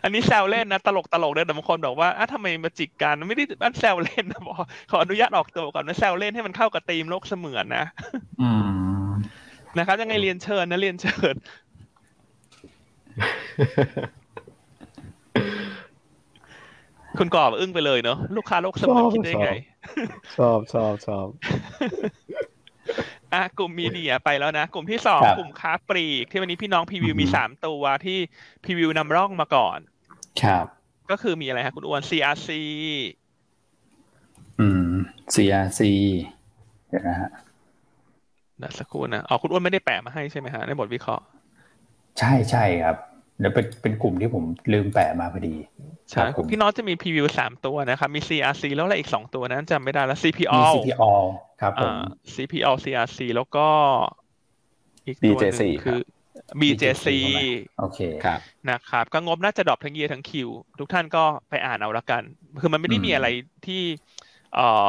[0.03, 4.55] อันนี้แซวเล่นนะ ตลกตลกเลยแต่บางคนบอกว่าอะทำไมมาจิกกันไม่ได้อันแซวเล่นนะบอก
[4.91, 7.85] ขออนุญาตออกตัวก่อนนะแซวเล่นให้มันเข้ากับธีมโลกเสมือนนะ
[9.77, 11.35] นะครับยังไงเรียนเชิญนะเรียนเชิญ
[17.19, 19.49] คุณกอบอึ้งไปเลยเนาะลูกค้าโลกเสมือนคิดได้ไง
[20.37, 21.27] ชอบชอบชอบ
[23.33, 28.17] อะกลุ่มมีเดียไปแล้วนะ กลุ่มที่สองกลุ่มค้าปลีก ที่วันนี้พี่น้องพรีวิวมีสามตัวที่
[28.63, 29.79] พรีวิวนำร่องมาก่อน
[30.41, 30.65] ครับ
[31.11, 32.49] ก็คือมีอะไรครับคุณอ้วน CRC
[34.59, 34.91] อืม
[35.33, 35.81] CRC
[36.89, 37.29] เดี๋ยวนะฮะ
[38.61, 41.23] นะสักครู่นะอ๋อคุณอ้วนไม่ได้แปะมาให้ใช่ไหมฮะในบทวิเคราะห์
[42.19, 42.97] ใช่ใช่ครับ
[43.39, 45.55] เดี๋ยวเป็นเป็นกลุ่มที่ผมลืมแปะมาพอดี
[46.09, 51.11] ใช่พี่น้องจะมี preview สามตัวนะครับมี CRC แล้วอะไรอีกสองตัวนั้นจำไม่ได้แล้ว CPALL มี CPALL
[51.63, 51.93] ครับผม
[52.35, 53.67] CPALL CRC แล้วก็
[55.05, 55.99] อีกตัวนึงคือ
[56.61, 57.07] BJC
[57.79, 58.39] โอเคครับ
[58.71, 62.23] นะครับก็งบน่าจะ drop ทั้งเยียทั้ง Q ทุกท่านก็ไปอ่านเอาละกัน
[62.61, 63.27] คือมันไม่ได้มีอะไร
[63.65, 63.81] ที่
[64.55, 64.87] เอ่อ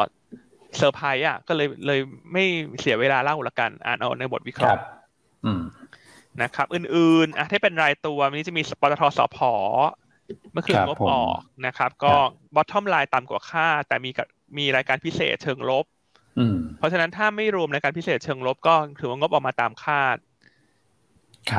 [0.76, 2.00] เซอร์ไพรส์อะ ก็เลยเลย
[2.32, 2.44] ไม่
[2.80, 4.82] เสียเวลาเล่าละกัน อ่านเอาในบทวิเคราะห์
[6.42, 9.38] นะครับ อื่นๆอะถ้าเป็นรายตัววันนี้จะมีปตท.สผ.
[10.52, 12.14] เมื่อคืนงบออกนะครับ ก็
[12.54, 14.10] bottom line ต่ำกว่าคาดแต่มี
[14.58, 15.84] มีรายการพิเศษเชิงลบ
[16.78, 20.16] เพราะฉะนั้นถ้าไม่รวมรายการพิเศษเชิงลบก็ถือว่างบออกมาตามคาด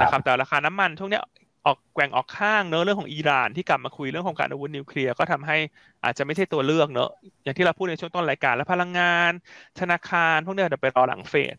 [0.01, 1.21] นะครับ แต่ราคาน้ำมันช่วงนี้
[1.65, 5.57] ออกแกว่งออกข้างเนอะเรื่องของอิหร่านที่กลับมาคุยเรื่องของการอาวุธนิวเคลียร์ก็ทำให้
[6.03, 7.09] อาจจะไม่ใช่ตัวเลือกเนอะ
[7.43, 9.31] อย่างที่เราพูดในช่วงต้นรายการแล้วพลังงาน
[9.79, 11.55] ธนาคารพวกนี้เดี๋ยวไปรอหลังเฟด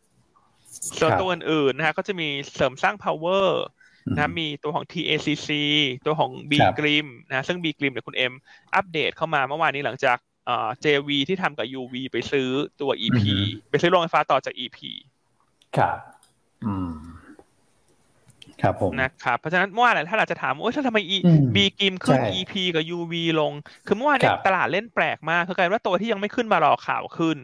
[1.00, 3.48] ส่วนตัวอื่นๆนะฮะก็จะมีเสริมสร้าง power
[4.16, 5.50] นะมีตัวของ TACC
[6.06, 8.32] ตัวของ B Grim นะซึ่ง B Grim เนี่ยคุณเอ็ม
[8.74, 12.48] อัปเดตเข้ามาเมื่อวานนี้หลังจาก เอ่อ JV ที่ทำกับ UV ไปซื้อ
[12.80, 13.20] ตัว EP
[13.70, 14.78] ไปซื้อโรงไฟฟ้าต่อจาก EP
[15.76, 15.96] ครับ
[16.66, 16.92] อืม
[18.62, 20.98] ครับผมนะครับเพราะฉะนั้นเมื่อวานถ้าเราจะถามว่าทำไม
[21.54, 23.52] B Grim ขึ้น EP กับ UV ลง
[23.86, 27.38] คือเมื่อวานนี้ตลาดเล่นแปลกมากคือกลายว่าตัวที่ยังไม่ขึ้นมารอข่าวขึ้น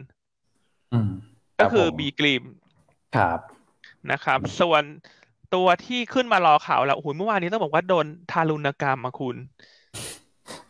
[1.59, 2.43] ก็คือ B Grim
[3.15, 3.39] ครับ
[4.11, 4.83] นะครับ ส่วน
[5.55, 9.35] ตัวที่ขึ้นมารอข่าวแล้วโอ้โหเมื่อวานนี้ต้องบอกว่าโดนทารุณกรรมมาคุณ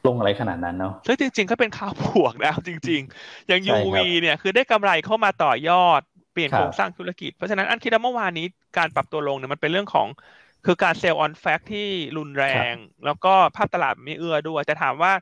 [0.08, 6.02] ลงอะไรขนาดนั้นเนาะซึ่งจริง ๆ ก็เป็นข่าวบวกแล้วจริง ๆ อย่าง UV เนี่ยคือได้กำไรเข้ามาต่อยอด
[6.34, 8.46] เปลี่ยนโครงสร้างธุรกิจ เพราะฉะนั้นอันคิดว่าเมื่อวานนี้
[8.78, 10.08] การปรับตัวลงเนี่ยมันเป็นเรื่องของ
[10.66, 11.88] คือการเซลล์ออนแฟกที่
[12.18, 12.76] รุนแรง
[13.06, 15.14] แล้วก็ภาพตลาดไม่เอื้อด้วยจะถามว่า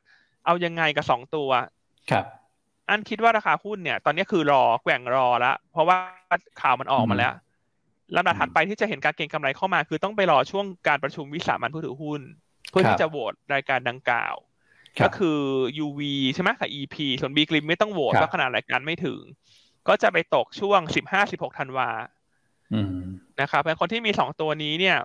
[0.46, 1.50] เอายังไงกับสองตัว
[2.12, 2.26] ครับ
[2.90, 5.98] อันคิดว่าราคาหุ้นเนี่ย ตอนนี้คือรอแกว่งรอแล้วเพราะว่า
[6.62, 7.34] ข่าวมันออกมาแล้ว
[8.16, 12.22] ลำดับถัดไปที่จะเห็นการเก็งกำไรเข้ามา คือต้องไปรอช่วงการประชุมวิสามันผู้ถือหุ้น
[12.70, 14.36] เพื่อที่จะโหวตรายการดังกล่าว
[15.06, 15.40] ก็คือ
[15.86, 16.02] UV
[16.34, 19.22] ใช่ไหมกับ EP ส่วน B กริมไม่ต้องโหวตเพราะขนาดรายการไม่ถึง
[19.88, 21.90] ก็จะไปตกช่วงสิบห้าสิบหกธันวา
[23.42, 24.98] นะครับเป็นคนที่มีสองตัวนี้เนี่ย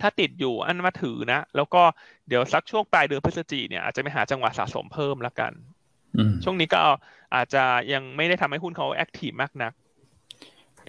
[0.00, 1.82] ถ้าติดอยู่อันมาถือนะ แล้วก็
[2.28, 5.52] เดี๋ยวสักช่วงปลายเดือนพฤศจิเนี่ยอาจจะไปหาจังหวะสะสมเพิ่มแล้วกัน
[6.44, 6.78] ช่วงนี้ก็
[7.34, 9.72] อาจจะยังไม่ได้ทำให้หุ้นเขา active มากนัก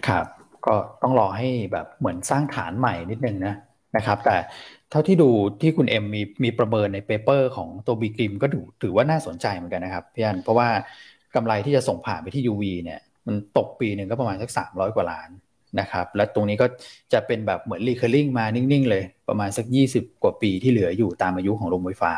[0.08, 0.26] ครับ
[0.66, 3.54] ก็ต้องรอให้แบบเหมือนสร้างฐานใหม่นิดนึงนะ
[3.96, 4.36] นะครับ แต่
[4.90, 5.30] เท่าที่ดู
[5.60, 10.68] ที่คุณเอ็มมีมีประเมินใน paper ของตัวบีกริมก็ถือถือว่าน่าสนใจเหมือนกันนะครับพี่อันเพราะว่า
[11.34, 15.28] กำไรที่จะส่งผ่านไปที่ UV เนี่ย มันตกปีหนึ่งก็ประมาณสักสามร้อยกว่าล้าน
[15.80, 16.66] นะครับ และตรงนี้ก็
[17.12, 22.12] จะเป็นแบบเหมือน recurring มานิ่งๆเลย ประมาณสัก 20 กว่าปีที่เหลืออยู่ตามอายุของโรงไฟฟ้า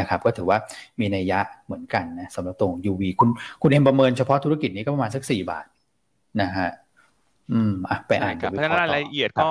[0.00, 0.58] นะครับ ก็ถือว่า
[1.00, 3.28] มีนัยยะเหมือนกันนะสำหรับตรง UV คุณ
[3.62, 5.66] คุณเอ็มประเมินเฉพาะธุรกิจนี้ก็ประมาณสัก4บาท
[6.40, 6.70] นะฮะ
[7.52, 9.48] อืมอะไปอ่านกับเพราะฉะนั้นรายละเอียดก็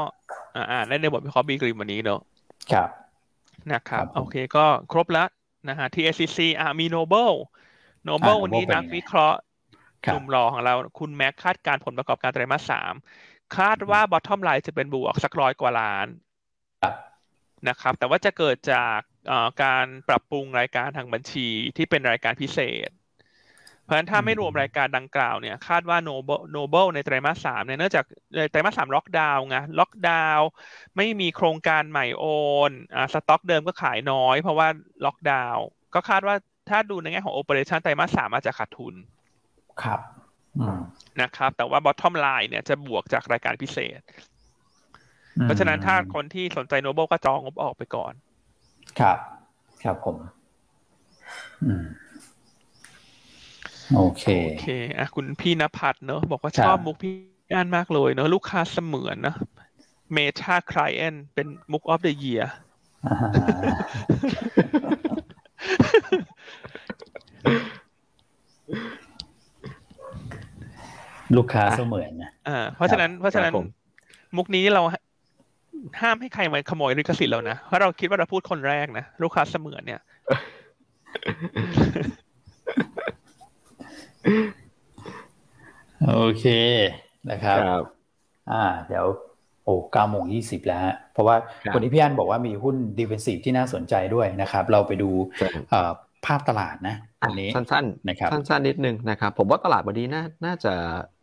[0.72, 2.20] อ่านได้ในบทวิเคราะห์บีกริมวันนี้เนอะ
[2.74, 2.90] ครับ
[3.74, 5.30] นะครับ โอเคก็ครบแล้ว
[5.70, 7.36] นะฮะ TSCC อ่ามี Noble
[8.08, 9.40] Noble วันนี้นักวิเคราะห์
[10.14, 12.94] กลุ่มรอของเราคุณแม็กคาดการณ์ผลประกอบการไตรมาสสาม
[13.58, 16.08] คาดว่า bottom line จะเป็นบวกสักร้อยกว่าล้าน
[17.70, 19.00] นะครับ แต่ว่าจะเกิดจาก
[19.64, 21.48] การปรับปรุงรายการทางบัญชี
[21.78, 22.90] ที่เป็นรายการพิเศษ
[23.90, 28.06] เพราะฉะนั้นถ้าไม่รวมรายการดังกล่าวเนี่ยคาดว่าโนเบิลโนเบิลในไตรมาสสามเนี่ยเนื่องจาก
[28.52, 30.48] ไตรมาสสามล็อกดาวน์ไงล็อกดาวน์
[30.98, 32.26] ไม่มีโครงการใหม่โอ
[32.70, 34.68] นอ่าสต็อกเดิมก็ขายน้อย เพราะว่า
[35.06, 36.36] ล็อกดาวน์ก็คาดว่า
[36.70, 38.94] ถ้าดูในแง่ของ operation ไตรมาสสามอาจจะขาดทุน
[39.84, 40.00] ครับ
[41.22, 44.02] นะครับ แต่ว่า bottom line เนี่ยจะบวกจากรายการพิเศษ
[45.44, 48.14] เพราะฉะนั้นถ้าคนที่สนใจโนเบิลก็จองงบออกไปก่อน
[49.00, 49.18] ครับ
[49.84, 50.18] ครับผม
[51.66, 51.84] อืม
[53.96, 54.68] โอเคโอเค
[54.98, 57.14] อะคุณพี่นภัทรเนอะบอกว่าชอบมุกพี่
[57.56, 59.36] อันมากเลยเนอะลูกค้าเสมือนนะ
[60.14, 62.44] meta client เป็นมุก of the year
[71.38, 73.54] ลูกค้าเสมือนนะอ่าเพราะฉะนั้นเพราะฉะนั้น
[74.38, 74.82] มุกนี้เรา
[76.02, 80.02] ห้ามให้ใครมาขโมยลิขสิทธิ์เรานะ เพราะเราคิดว่าเราพูดคนแรกนะ ลูกค้าเสมือนเนี่ย
[86.08, 86.46] โอเค
[87.30, 87.58] นะครับ
[88.52, 89.06] อ่า เดี๋ยว
[89.64, 90.82] โอ้เก้าโมงยี่สิบแล้ว
[91.14, 91.36] เพราะว่า
[91.74, 95.10] คนที่พี่อันบอกว่ามีหุ้นดิเฟนซีฟที่น่าสนใจด้วยนะครับ เราไปดู
[96.26, 100.74] ภาพตลาดนะอันนี้สั้นๆนะครับสั้นๆนิดนึงนะครับ ผมว่าตลาดวันนี้น่าน่าจะ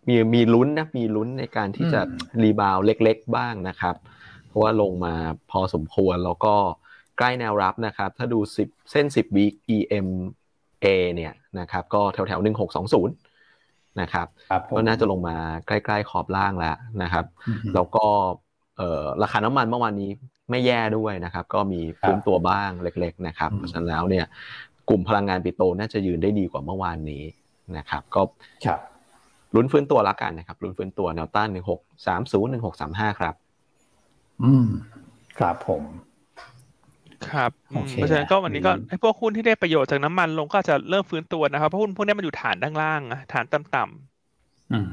[0.08, 2.00] มีมีลุ้นนะมีลุ้นในการที่จะ
[2.42, 3.96] รีบาวเล็ก ๆ บ้างนะครับ
[4.48, 5.14] เพราะว่าลงมา
[5.50, 6.54] พอสมควรแล้วก็
[7.18, 9.54] ใกล้แนวรับนะครับ ถ้าดู10เส้น 10 week
[10.82, 13.14] EMA เนี่ยนะครับก็แถวแถวหนึ่งหกสองศูนย์
[14.00, 14.26] นะครับ
[14.76, 17.24] ก็น่าจะลงมาใกล้ๆขอบล่างแล้วนะครับ
[17.74, 18.06] แล้วก็
[19.22, 20.10] ราคาน้ำมันเมื่อวานนี้
[20.50, 24.26] ไม่แย่ด้วยนะครับ ก็มีฟื้นตัวบ้างเล็ก ๆ นะครับ เพราะฉะนั้นแล้วเนี่ย
[24.88, 27.22] กลุ่มพลังงานปิโตน่าจะยืนได้ดีกว่าเมื่อวานนี้
[27.76, 28.22] นะครับ ก็
[29.54, 33.34] ลุ้นฟื้นตัวแล้วกันนะครับลุ้นฟื้นตัวแนวต้านหนึ่งหกสามศูนย์หนึ่งหกสามห้าครับ
[34.42, 34.68] อืม
[35.38, 35.82] ครับผม
[37.24, 37.50] ครับ
[37.94, 44.86] เพราะฉะนั้นก็วันนี้ก็ไอ้พวกหุ้นที่ได้ประโยชน์จากน้ำมันลงก็จะเริ่มฟื้นตัวนะครับเพราะหุ้นพวกนี้มันอยู่ฐานด้านล่างอะฐานต่ำๆอืม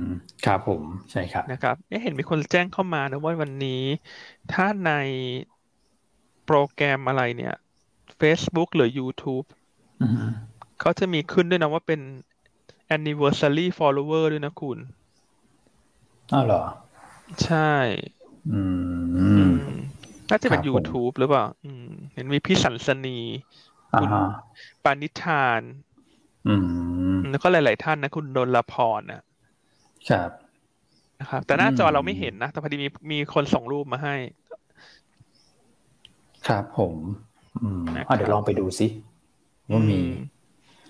[0.45, 3.81] ครับผมใช่ครับนะครับเห็นมีคนแจ้งเข้ามานะว่าวันนี้
[4.51, 4.91] ถ้าใน
[6.45, 7.53] โปรแกรมอะไรเนี่ย
[8.19, 9.45] Facebook หรือ YouTube
[10.79, 11.99] เขาจะมีขึ้นด้วยนะว่าเป็น
[12.95, 14.77] anniversary follower ด้วยนะคุณ
[16.33, 16.61] อ้าวเหรอ
[17.43, 17.57] ใช่
[18.51, 18.61] อื
[19.41, 19.42] ม
[20.29, 23.19] น่าจะเป็น YouTube หรือเปล่า อืมเห็นมีพี่สันสนี
[24.01, 24.09] คุณ
[24.83, 25.61] ปานิธาน
[26.47, 26.55] อื
[27.13, 29.21] ม แล้วก็หลาย ๆ ท่านนะ คุณดนลพรนะ
[30.09, 30.29] ครับ
[31.19, 34.15] นะครับ แต่หน้าจอเราไม่เห็นนะ แต่พอดีมีมีคนส่งรูปมาให้
[36.47, 36.95] ครับผม
[37.61, 37.83] อืม
[38.17, 38.87] เดี๋ยวลองไปดูซิ
[39.71, 40.01] ว่ามี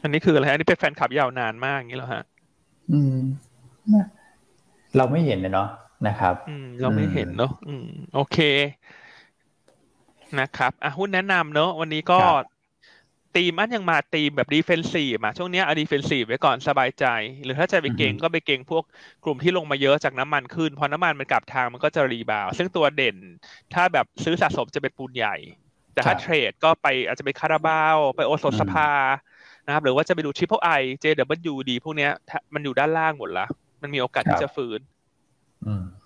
[0.03, 2.23] อันนี้คืออะไรอันนี้เป็นแฟนคลับยาวนานมากอย่างนี้เหรอฮะ
[2.91, 3.17] อืม
[4.97, 5.67] เราไม่เห็นเลยเนาะ
[6.07, 8.37] นะครับ อืม เราไม่เห็นเนาะอืม โอเค
[10.39, 12.21] นะครับอะหุ้นแนะนำเนอะวันนี้ก็
[13.35, 17.05] ธีมอันยังมาธีมแบบ defensive มาช่วงนี้เอา defensive ไว้ก่อนสบายใจ
[17.43, 18.83] หรือถ้าจะไปเก่งก็ไปเก่งพวก
[19.23, 23.17] กลุ่มที่ลงมาเยอะจากน้ำมันขึ้น พอน้ำมันมันกลับทางมันก็จะ rebound ซึ่งตัวเด่น
[23.73, 25.35] ถ้าแบบซื้อสะสมจะเป็นปูนใหญ่
[25.93, 28.89] แต่ถ้าเทรดก็ไปอาจจะไปคาราบาว ไปโอโซสภา
[29.65, 30.69] นะครับหรือว่าจะไปดูทริปเปิลไอ
[31.01, 32.11] เจดับเบิลยูดีพวกเนี้ย
[32.53, 33.45] มันอยู่ด้านล่างหมดละ
[33.81, 34.79] มันมีโอกาสที่จะฟื้น
[35.65, 36.02] อ๋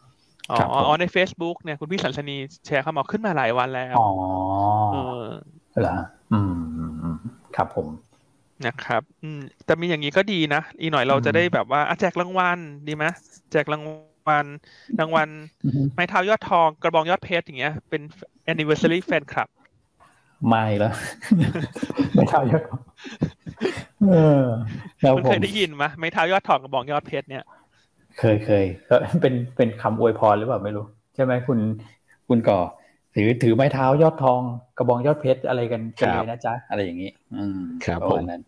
[0.54, 2.36] อใน Facebook เนี่ยคุณพี่สันสนี
[2.66, 4.10] แชร์เข้ามาขึ้นมาหลายวันแล้วอ๋อ
[5.82, 5.96] เหรอ
[6.34, 6.40] อื
[7.14, 7.16] ม
[7.56, 7.88] ครับผม
[8.66, 13.06] นะครับ อืมแต่มีอย่างนี้ก็ดีนะ อีกหน่อยเราจะได้แบบว่าแจกรางวัลดีไหม
[13.52, 13.84] แจกราง
[14.30, 14.46] วัล
[15.00, 15.30] รางวัล
[15.94, 18.02] ไม้เท้ายอดทองกระบองยอดเพชรอย่างเงี้ยเป็น
[18.52, 19.50] anniversary fan club
[20.48, 20.94] ไม่แล้ว
[22.14, 22.64] ไม่เท้ายอด
[24.10, 24.44] เออ
[25.16, 27.44] คุณเคยได้ยินไหมไม้เท้ายอดทองกระบองยอดเพชรเนี่ย
[28.20, 31.60] เคยเคยก็เป็นเป็นคำอวยพรหรือเปล่าไม่รู้ ใช่ไหมคุณ
[32.28, 32.60] คุณก่อ
[33.16, 34.42] ถือถือไม้เท้ายอดทอง
[34.78, 38.44] กระบองยอดเพชรอะไรกันกันเลยนะจ๊ะอะไรอย่างนี้ อืมครับผมนั้น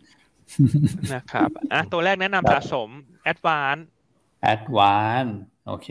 [1.14, 2.90] นะครับอะตัวแรกแนะนำสะสม
[3.32, 3.84] Advance
[4.54, 5.32] Advance
[5.68, 5.90] โอเค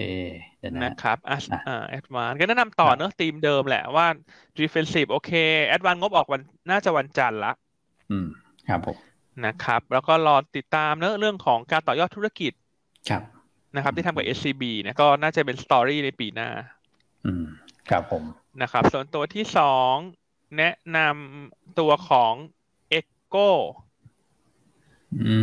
[0.84, 4.06] นะครับอ่า Advance ก็แนะนำต่อเนอะทีมเดิมแหละว่า
[4.58, 5.32] Defensive โอเค
[5.74, 7.52] Advance งบออกวันน่าจะวันจันทร์ละ
[8.10, 8.26] อืม
[8.68, 8.96] ครับผม
[9.44, 12.52] นะครับ แล้วก็รอติดตามเนอะเรื่องของการต่อยอดธุรกิจ
[13.10, 13.22] ครับ
[13.76, 16.48] นะครับ ที่ทำกับ SCB เนี่ยก็น่าจะเป็นสตอรี่ในปีหน้า
[17.26, 17.44] อืม
[17.90, 18.22] ครับผม
[18.62, 19.94] นะครับ ส่วนตัวที่สอง
[20.56, 22.34] แนะนำตัวของ
[22.98, 23.48] Echo
[25.24, 25.36] อื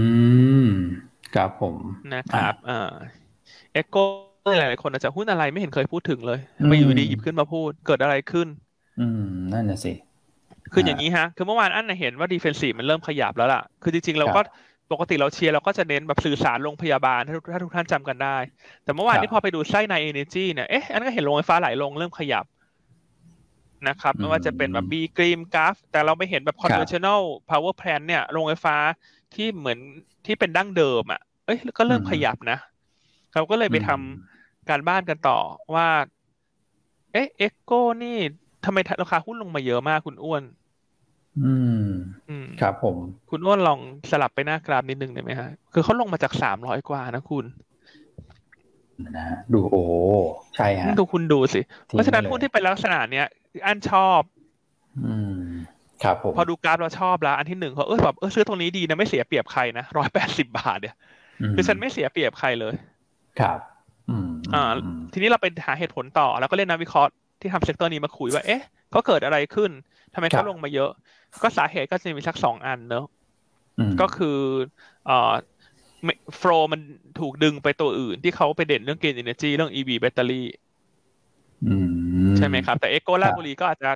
[0.66, 0.68] ม
[1.36, 1.76] ครับผม
[2.16, 2.94] นะครับอ่า
[3.80, 4.04] Echo
[4.58, 8.48] หลายๆคนอาจจะหุ้นอะไรไม่เห็นเคยพูดถึงเลยไปอยู่ดีหยิบขึ้นมาพูดเกิดอะไรขึ้น
[9.00, 9.94] อืม นั่นน่ะสิ
[10.74, 14.42] คืออย่างนี้ฮะ คือเมื่อวานอันเห็นว่าดีเฟนซีมันเริ่มขยับแล้วล่ะ คือจริงๆ เราก็
[14.92, 18.38] ปกติเราเชียร์เราก็จะเน้นแบบสื่อสารโรงพยาบาลถ้าถ้าทุกท่านจำกันได้
[18.84, 22.46] แต่เมื่อวานนี้พอไปดูไส้ในเอเนจีเนี่ยเอ๊ะอันนั้นก็เห็นโรงไฟฟ้าไหลลงเริ่มขยับ
[23.88, 28.76] นะครับไม่ว่าจะเป็นแบบบีกริมกัลฟ์แต่เราไม่เห็นแบบ conventional power plant เนี่ยโรงไฟฟ้า
[29.34, 29.80] ที่เหมือน
[30.26, 32.58] ที่เป็นดั้งเดิมอะเอ้ยก็เริ่มขยับนะ
[33.34, 35.40] เราก็เลยไปทำการบ้านกันต่อ
[35.74, 35.88] ว่า
[37.14, 37.72] เอ๊ะเอ็กโก
[38.04, 38.18] นี่
[38.66, 40.44] ทำไมราคาหุ้นลงมาเยอะมากคุณอ้วน
[41.42, 42.96] อืมครับผม
[43.30, 43.80] คุณอ้วนลอง
[44.12, 47.46] สลับไปหน้ากราฟนิดนึงได้ไหมฮะ คือเขาลงมาจากสามร้อยกว่านะคุณ
[49.18, 49.84] นะดูโอ้
[50.56, 53.28] ใช่ฮะดูคุณดูสิ เพราะฉะนั้นหุ้นที่เป็นลักษณะเนี้ย
[53.66, 54.22] อันชอบ
[55.04, 55.42] อืม
[56.04, 60.96] ครับผมพอดูกราฟเราชอบแล้วอันที่หนึ่งเขาเออแบบเออซื้อตรงนี้ดีนะไม่เสียเปรียบใครนะร้อยแปดสิบาทเนี่ย
[61.56, 62.74] คือฉันไม่เสียเปรียบใครเลย
[63.40, 63.60] ครับ
[64.56, 64.72] อ่า
[65.14, 67.12] ทีนี้เราไปหาเหตุผลต่อ แล้วก็เล่นนักวิเคราะห์
[67.42, 68.62] ที่ทำ sector นี้มาคุยว่า เอ๊ะ
[68.92, 69.72] เขาเกิดอะไรขึ้น
[70.16, 70.92] ทำไมเขาลงมาเยอะ
[71.44, 73.06] ก็สาเหตุก็จะมีสักสองอันเนอะ
[74.02, 74.38] ก็คือ
[75.06, 75.34] เอ่อ
[76.38, 76.82] flow มัน
[77.20, 80.46] ถูกดึงไปตัวอื่นที่เขาไปเด่นเรื่องเกณฑ์เอเนจีเรื่อง EV แบตเตอรี่
[82.38, 83.90] ใช่ไหมครับ แต่เอ็กโก ราชบุรีก็อาจจะ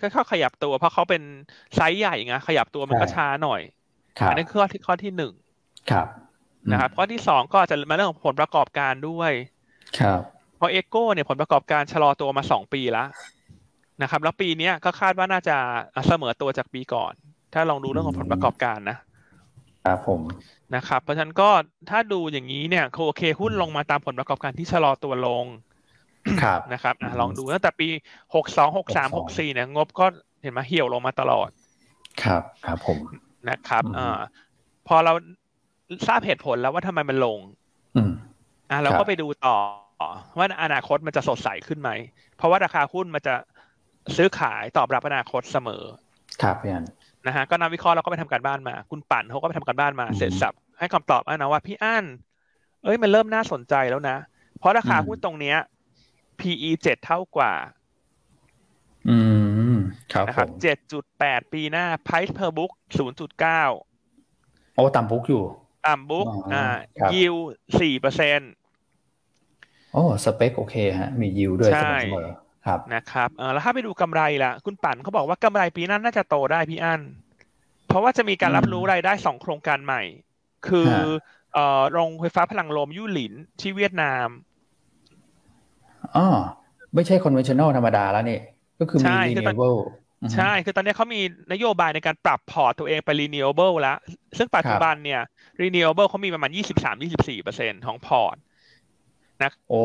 [0.00, 1.22] ค่อยๆขยับตัว เพราะเขาเป็น
[1.74, 3.60] ไซส์ใหญ่ไงขยับตัวมันก็ช้าหน่อย
[4.28, 5.32] อันนี้คือข้อที่ข้อที่หนึ่ง
[5.90, 6.06] ครับ
[6.72, 9.32] นะครับข้อที่สองก็จะมาเรื่องของผลประกอบการด้วย
[10.00, 10.20] ครับ
[10.56, 13.08] เพราะเอ็กโก้เนี่ยผลประกอบการชะลอตัวมาสองปีแล้ว
[14.02, 15.56] นะครับ แล้วปีนี้ก็คาดว่าน่าจะ
[16.06, 17.12] เสมอตัวจากปีก่อน
[17.54, 18.98] ถ้าลองดูเรื่องของผลประกอบการนะ
[19.84, 20.20] ครับผม
[20.74, 21.50] นะครับ เพราะฉะนั้นก็
[21.90, 25.44] ถ้าดูอย่างนี้เนี่ยโอเคหุ้นลงมาตามผลประกอบการที่ชะลอตัวลง
[26.42, 27.88] ครับนะครับอลองดูตั้งแต่ปี
[28.34, 30.06] หกสองหกสามหกสี่เนี่ยงบก็
[30.42, 31.48] เห็นมาเหี่ยวลงมาตลอด
[32.22, 32.98] ครับครับผม
[33.48, 34.20] นะครับอ่า
[34.88, 35.12] พอเรา
[36.08, 37.38] ทราบเหตุผลแล้วว่าทำไมมันลง
[37.96, 38.12] อืม
[38.70, 39.56] อ่าเราก็ไปดูต่อ
[40.38, 41.90] ว่าอนาคตมันจะสดใสขึ้นไหม
[42.36, 43.34] เพราะว่าราคาหุ้นมันจะ
[44.16, 45.84] ซื้อขายตอบรับอนาคตเสมอ
[46.42, 46.84] ครับพี่อัน
[47.26, 52.04] นะฮะก็นักวิเคราะห์เราก็ไปทำการบ้านมา คุณปั่นเขาก็ไปทำการบ้านมาเสร็จสับให้คำตอบนะว่าพี่อั้น
[52.84, 54.16] เอ้ยมันเริ่มน่าสนใจแล้วนะ
[54.58, 55.56] เพราะราคาหุ้นตรงเนี้ย
[56.40, 57.52] PE เจ็ดเท่ากว่า
[59.08, 59.16] อื
[59.74, 59.76] ม
[60.12, 63.62] ครับนะครับเจ็ดจุดแปดปีหน้า Price per book ศูนย์จุดเก้า
[64.74, 65.44] โอ้ต่ำบุ๊กอยู่
[65.86, 66.64] ต่ำบุ๊กอ่า
[67.14, 67.34] ยิว
[67.80, 68.52] สี่เปอร์เซ็นต์
[69.92, 72.45] โอ้ สเปคโอเคฮะ มียิวด้วยเสมอครับ
[72.94, 77.00] นะครับเออแล้วถ้าไปดูกำไรล่ะ คุณปั่นเขาบอกว่ากำไรปีนั้นน่าจะโตได้พี่อั้น
[77.88, 80.02] เพราะว่าจะมีการรับรู้รายได้สองโครงการใหม่
[80.68, 80.92] คือ
[81.54, 84.28] เอ่อโรงไฟฟ้าพลังลมยู่หลินที่เวียดนาม
[86.16, 86.26] อ๋อ
[86.94, 88.40] ไม่ใช่ conventional ธรรมดาแล้วนี่
[88.80, 89.78] ก็คือมี renewable
[90.34, 91.20] ใช่ คือตอนนี้เขามี
[91.52, 93.98] นโยบายในการปรับพอร์ตตัวเองไป renewable แล้ว
[94.38, 95.20] ซึ่งปัจจุบันเนี่ย
[95.62, 96.50] renewable เขามีประมาณ
[96.96, 98.36] 23-24เปอร์เซ็นของพอร์ต
[99.42, 99.80] นะโอ้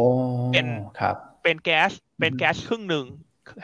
[0.54, 0.68] เป็น
[1.00, 1.92] ครับ เป็นแก๊ส
[2.22, 3.06] เป็นแก๊สครึ่งหนึ่ง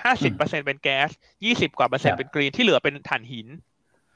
[0.04, 1.10] ห้าสิบเปอร์เซ็นเป็นแก๊ส
[1.46, 3.48] ยี่สิบกว่าเปอร์เซ็นต์เป็นกรีนที่เหลือเป็นถ่านหิน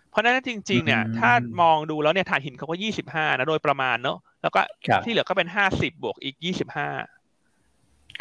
[0.10, 1.32] เพราะนั้นจริง ๆ เนี่ย ถ้า
[1.62, 4.60] มองดูแล้วเนี่ยถ่านหินเขาก็ยี่สิบห้านะโดยประมาณเนอะแล้วก็
[5.06, 6.90] ที่เหลือก็เป็นห้าสิบบวกอีกยี่สิบห้า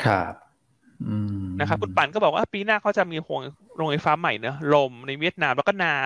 [0.04, 0.32] ครับ
[1.60, 3.40] นะครับคุณปั่นก็บอกว่าปีหน้าเขาจะมีโรง
[3.76, 5.98] โรงไฟฟ้าใหม่เนอะลมในเวียดนามแล้วก็น้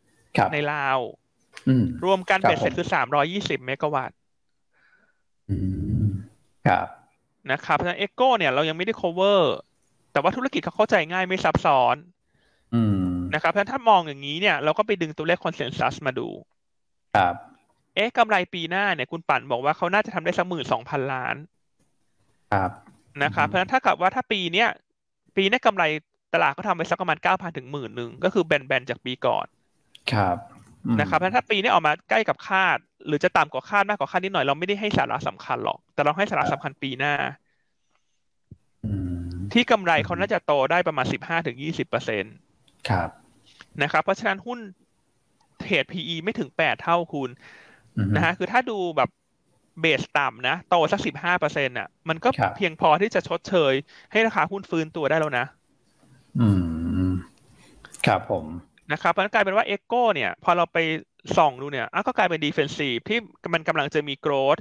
[0.00, 0.98] ำในลาว
[2.04, 4.16] รวมกันเป็นเสร็จคือสามร้อยยี่สิบเมกะวัตต์
[6.68, 6.86] ครับ
[7.50, 9.42] นะครับเพราะฉะนั้นเอ็กโก้เนี่ยเรายังไม่ได้ cover
[10.12, 11.96] แต่ว่าธุรกิจเขาเข้าใจง่ายไม่ซับซ้อน
[13.34, 16.28] นะครับเพราะฉะนั้นถ้ามองอย่างนี้เนี่ยเราก็ไปดึงตัวเลข consensus มาดู
[17.16, 17.34] ครับ
[17.94, 21.36] เอ๊ะกำไรปีหน้าเนี่ยคุณปั่นบอกว่าเขาน่าจะทำได้สักหมื่นสองพันล้าน
[22.52, 22.70] ครับ
[23.22, 24.68] นะครับเพราะฉะนั้นถ้ากับว่าถ้าปีเนี้ย
[25.36, 25.84] ปีนี้กำไร
[26.34, 29.46] ตลาดก็ทำไปสักประมาณเก้าพันถึงหมื่นหนึ่งก็คือแบนๆจากปีก่อน
[30.12, 30.36] ครับ
[31.00, 37.14] นะครับเพราะถ้าปีนี้ออกมาใกล้กับคาด หรือจะต่ำกว่าคาดมากกว่าคาดนิดหน่อยเราไม่ได้ให้สาระสำคัญหรอก แต่เราให้สาระสำคัญปีหน้า
[39.52, 42.28] ที่กำไรเขาน่าจะโตได้ประมาณสิบห้าถึงยี่สิบเปอร์เซ็นต
[42.88, 43.08] ครับ
[43.82, 44.58] นะครับ เพราะฉะนั้นหุ้น
[45.60, 47.30] เทรด PE ไม่ถึงแปดเท่าคุณ
[48.14, 49.10] นะฮะคือถ้าดูแบบ
[49.80, 53.72] base ต่ำนะโตสักสิบห้าเปอร์เซ็นต์อะ มันก็เพียงพอที่จะชดเชย
[54.12, 55.46] ให้ราคาหุ้นฟื้นตัวได้แล้วนะ
[56.40, 56.48] อื
[57.08, 57.12] ม
[58.06, 58.44] ครับผม
[58.92, 60.78] นะครับมันกลายเป็นว่าเอ็กโกเนี่ย พอเราไป
[61.36, 63.18] ส่องดูเนี่ยอะก็กลายเป็น defensive ที่
[63.54, 64.56] มันกำลังจะมี growth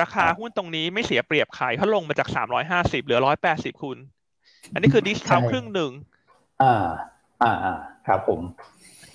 [0.00, 3.98] ราคาหุ้นตรงนี้ไม่เสียเปรียบใครเพราะลงมาจากสามร้อยห้าสิบเหลือร้อยแปดสิบคุณ
[4.72, 5.92] อันนี้คือ discount ครึ่งหนึ่ง
[6.62, 6.74] อ่า
[7.42, 7.74] อ่าอ่า
[8.06, 8.40] ครับผม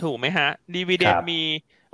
[0.03, 1.41] ถูกไหมฮะดีวีเดนมี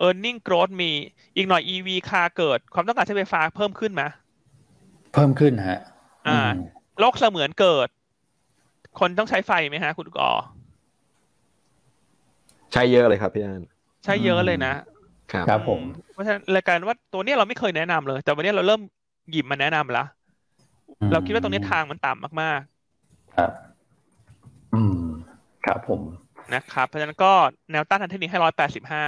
[0.05, 0.91] e a r n i n g growth มี
[1.35, 4.03] อีกหน่อย EV คาเกิด ความต้องการใช้ไฟฟ้าเพิ่มขึ้นไหม
[5.13, 5.79] เพิ่มขึ้นฮะ
[6.27, 6.39] อ่า
[6.99, 7.87] โลกเสมือนเกิด
[8.99, 10.29] คนต้องใช้ไฟไหมฮะ คุณกอ
[12.73, 13.63] ใช้เยอะเลยครับพี่อัน
[14.03, 14.73] ใช้เยอะเลยนะ
[15.31, 15.81] ครับครับผม
[16.13, 18.81] เพราะฉะนั้นรายการว่าตัวนี้เราไม่เคยแนะนำเลย แต่วันนี้เราเริ่ม
[19.31, 20.07] หยิบมาแนะนำแล้ว
[21.11, 23.51] เราคิดว่าตรงนี้ทางมันต่ำมากๆ ครับ
[24.73, 25.01] อืม
[25.65, 26.01] ครับผม
[26.53, 27.31] นะครับ เพราะฉะนั้นก็
[27.71, 29.03] แนวต้านทางเทคนิคให้ร้อยแปดสิบห้า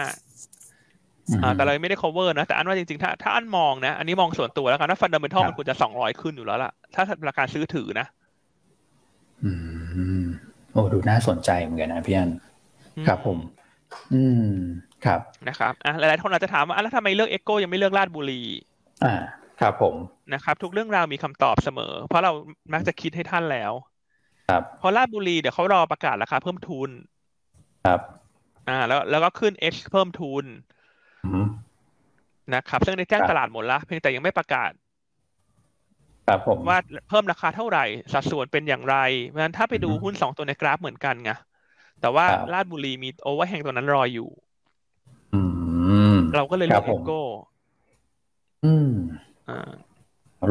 [1.55, 8.07] แต่เราไม่ได้ cover นะ แต่อันว่าจริงๆ ถ้าถ้าอันมองนะ อันนี้มองส่วนตัวแล้วกันว่า fundamental มันควรจะสองร้อยขึ้นอยู่แล้วล่ะ ถ้าราคาซื้อถือนะ
[9.43, 9.51] อื
[10.23, 10.25] ม
[10.71, 12.29] โอ้ ดูน่าสนใจเหมือนกันนะพี่อัน
[13.07, 13.37] ครับผม
[14.13, 14.47] อืม
[15.05, 18.41] ครับนะครับอะหลายๆคนอาจจะถามว่าแล้วทำไมเลือกเอ็กโกยังไม่เลือกลาดบุรี
[19.03, 19.13] อ่า
[19.61, 19.95] ครับผม
[20.33, 22.31] นะครับทุกเรื่องราวมีคำตอบเสมอ เพราะเรา
[22.73, 23.71] มักจะคิดให้ท่านแล้ว
[24.49, 26.89] ครับพอลาดบุรีเดี๋ยวเขารอประกาศราคาเพิ่มทุน
[27.85, 27.99] ครับ
[28.69, 30.45] อ่า แล้วแล้วก็ขึ้น H เพิ่มทุน
[32.53, 34.71] นะครับ ซึ่งได้แจ้งตลาดหมดแล้วเพียงแต่ยังไม่ประกาศ
[36.27, 36.79] ครับผมว่า
[37.09, 38.97] เพิ่มราคาเท่าไหร่ สัดส่วนเป็นอย่างไร
[39.27, 41.31] เพราะฉะนั้นถ้าไปดูหุ้นสองตัวในกราฟเหมือนกันไง
[42.01, 44.42] แต่ว่าลาดบุรีมีโอเวอร์แฮงตัวนั้นรออยู่อืม
[46.35, 47.21] เราก็เลยเลือกเอโก้
[48.65, 48.91] อืม
[49.49, 49.71] อ่า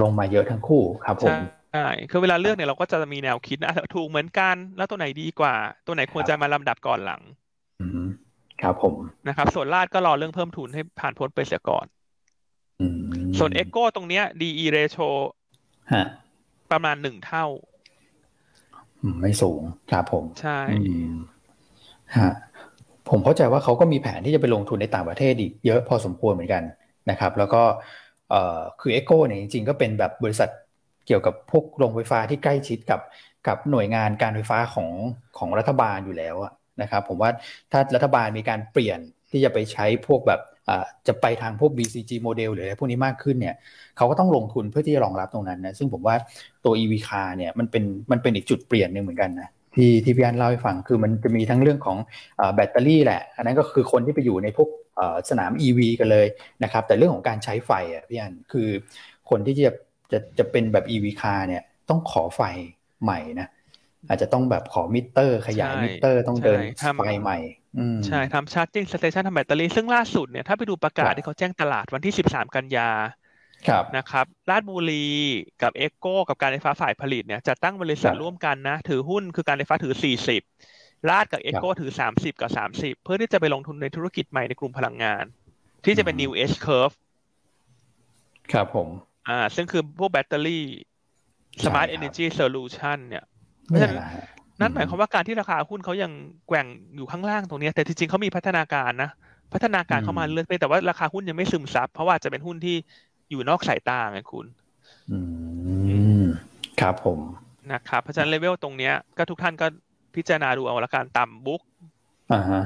[0.02, 1.36] ลงมาเยอะทั้งคู่ครับผม
[1.72, 5.54] ใช่คือเวลาเลือกเนี่ยเราก็จะมีแนวคิดนะถูกเหมือนกันแล้วตัวไหนดีกว่า
[5.86, 7.20] ตัวไหนควรจะมาลำดับก่อนหลัง
[7.80, 8.06] อืม
[8.62, 8.94] ครับผม
[9.28, 11.86] นะครับ ส่วนลาดก็รอเรื่องเพิ่มทุนให้ผ่านพ้นไปเสียก่อน
[13.38, 15.08] ส่วนเอ็กโกตรงเนี้ย DE ratio
[16.70, 17.46] ประมาณหนึ่งเท่า
[19.20, 19.60] ไม่สูง
[19.90, 20.58] ครับผม ใช่
[22.18, 22.30] ฮะ
[23.10, 26.62] ผมเข้าใจว่าเขาก็มีแผนที่จะไปลงทุนในต่างประเทศอีกเยอะพอสมควรเหมือนกัน
[27.10, 27.62] นะครับแล้วก็
[28.80, 30.48] คือเอ็กโกเนี่ยจริงๆก็เป็นแบบบริษัท
[31.06, 33.00] เกี่ยวกับพวกโรงไฟฟ้าที่ใกล้ชิดกับ
[33.48, 34.90] กับหน่วยงานการไฟฟ้าของ
[35.38, 36.36] ของรัฐบาลอยู่แล้ว
[36.82, 37.30] นะครับผมว่า
[37.72, 38.98] ถ้ารัฐบาลมีการเปลี่ยน
[39.30, 40.40] ที่จะไปใช้พวกแบบ
[41.08, 43.54] จะไปทางพวก BCG โมเดลหรืออะไรพวกนี้มากขึ้นเนี่ย
[43.96, 46.16] เขาก็ต้องลงทุนเพื่อที่จะรองรับตรงนั้นนะซึ่งผมว่า
[46.64, 51.96] ตัว EV car เนี่ยมันเป็นมันเป็นอีกจุดเปลี่ยนหนึ่งเหมือนกันนะ ที่ที่พี่อันเล่าให้ฟังคือมันจะมีทั้งเรื่องของ
[52.54, 54.68] แบตเตอรี่แหละ อันนั้นก็คือคนที่ไปอยู่ในพวก
[55.30, 56.26] สนาม EV กันเลย
[56.62, 58.68] นะครับแต่เรื่องของการใช้ไฟอะพี่อันคือ
[59.30, 59.72] คนที่จะ
[60.12, 62.40] จะจะเป็นแบบ EV car เนี่ยต้องขอไฟ
[63.02, 63.48] ใหม่นะ
[64.08, 66.60] อาจจะต้องแบบขอมิเตอร์ ขยายมิเตอร์ต้องเดิน
[66.98, 67.38] ไฟใหม่
[68.06, 72.88] ใช่ทำ charging station ทำแบตเตอรี่ซึ่งล่าสุดเนี่ยถ้าไปดูประกาศที่เขาแจ้งตลาดวันที่สิบสามกันยา
[73.96, 75.06] นะครับราชบุรี
[75.62, 80.42] กับเอ็กโกกับการไฟฟ้าฝ่ายผลิตเนี่ยจะตั้งบริษัทร่วมกันนะ ถือหุ้นคือการไฟฟ้าถือสี่สิบ
[81.10, 85.24] ราชกับเอ็กโกถือสามสิบกับสามสิบเพื่อที่จะไปลงทุนในธุรกิจใหม่ในกลุ่มพลังงาน
[85.84, 86.94] ที่จะเป็น new S curve
[88.52, 88.88] ครับผม
[89.28, 90.64] อ่า ซึ่งคือพวกแบตเตอรี่
[91.62, 93.24] smart energy solution เนี่ย
[93.64, 93.98] เพราะฉะนั้น
[94.60, 96.12] นั่นหมายความว่าการที่ราคาหุ้นเขายัง
[96.48, 99.10] แกว่งอยู่ข้างล่างตรงนี้ แต่จริงๆเขามีพัฒนาการนะ
[99.52, 102.76] พัฒนาการเข้ามาเรื่อยๆแต่ว่าราคาหุ้นยังไม่ซึมซับเพราะว่าจะเป็นหุ้นที่
[103.32, 104.46] อยู่นอกสายตาไงคุณ
[105.12, 105.18] อื
[106.22, 106.24] ม
[106.80, 107.18] ครับผม
[107.72, 109.66] นะครับ เพราะฉะนั้นเลเวลตรงเนี้ย ก็ทุกท่านก็
[110.14, 111.62] พิจารณาดูเอาละการต่ำ book
[112.32, 112.62] อ่าฮะ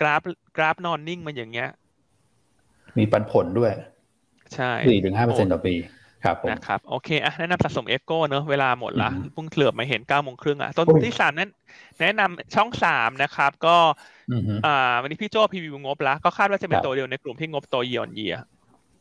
[0.00, 0.20] กราฟ
[0.56, 1.68] กราฟนอนนิ่งมันอย่างเงี้ย
[2.98, 3.72] มีปันผลด้วย
[4.54, 5.74] ใช่สี่ถึงห้าเปอร์เซ็นต์ต่อปี
[6.24, 11.50] ครับนะครับ โอเคอะแนะนำสะสมเอ็กโก้เนอะเวลาหมดละเพิ่งเหลือบมาเห็นเก้าโมงครึ่งอะต้นที่สามนั้น
[12.00, 13.76] แนะนำช่องสามนะครับ ก็
[14.66, 18.36] อ่าวันนี้พี่โจ้พีวิวงบแล้วก็คาดว่าจะเป็นตัวเดียวในกลุ่มที่งบโตเยียนเยีย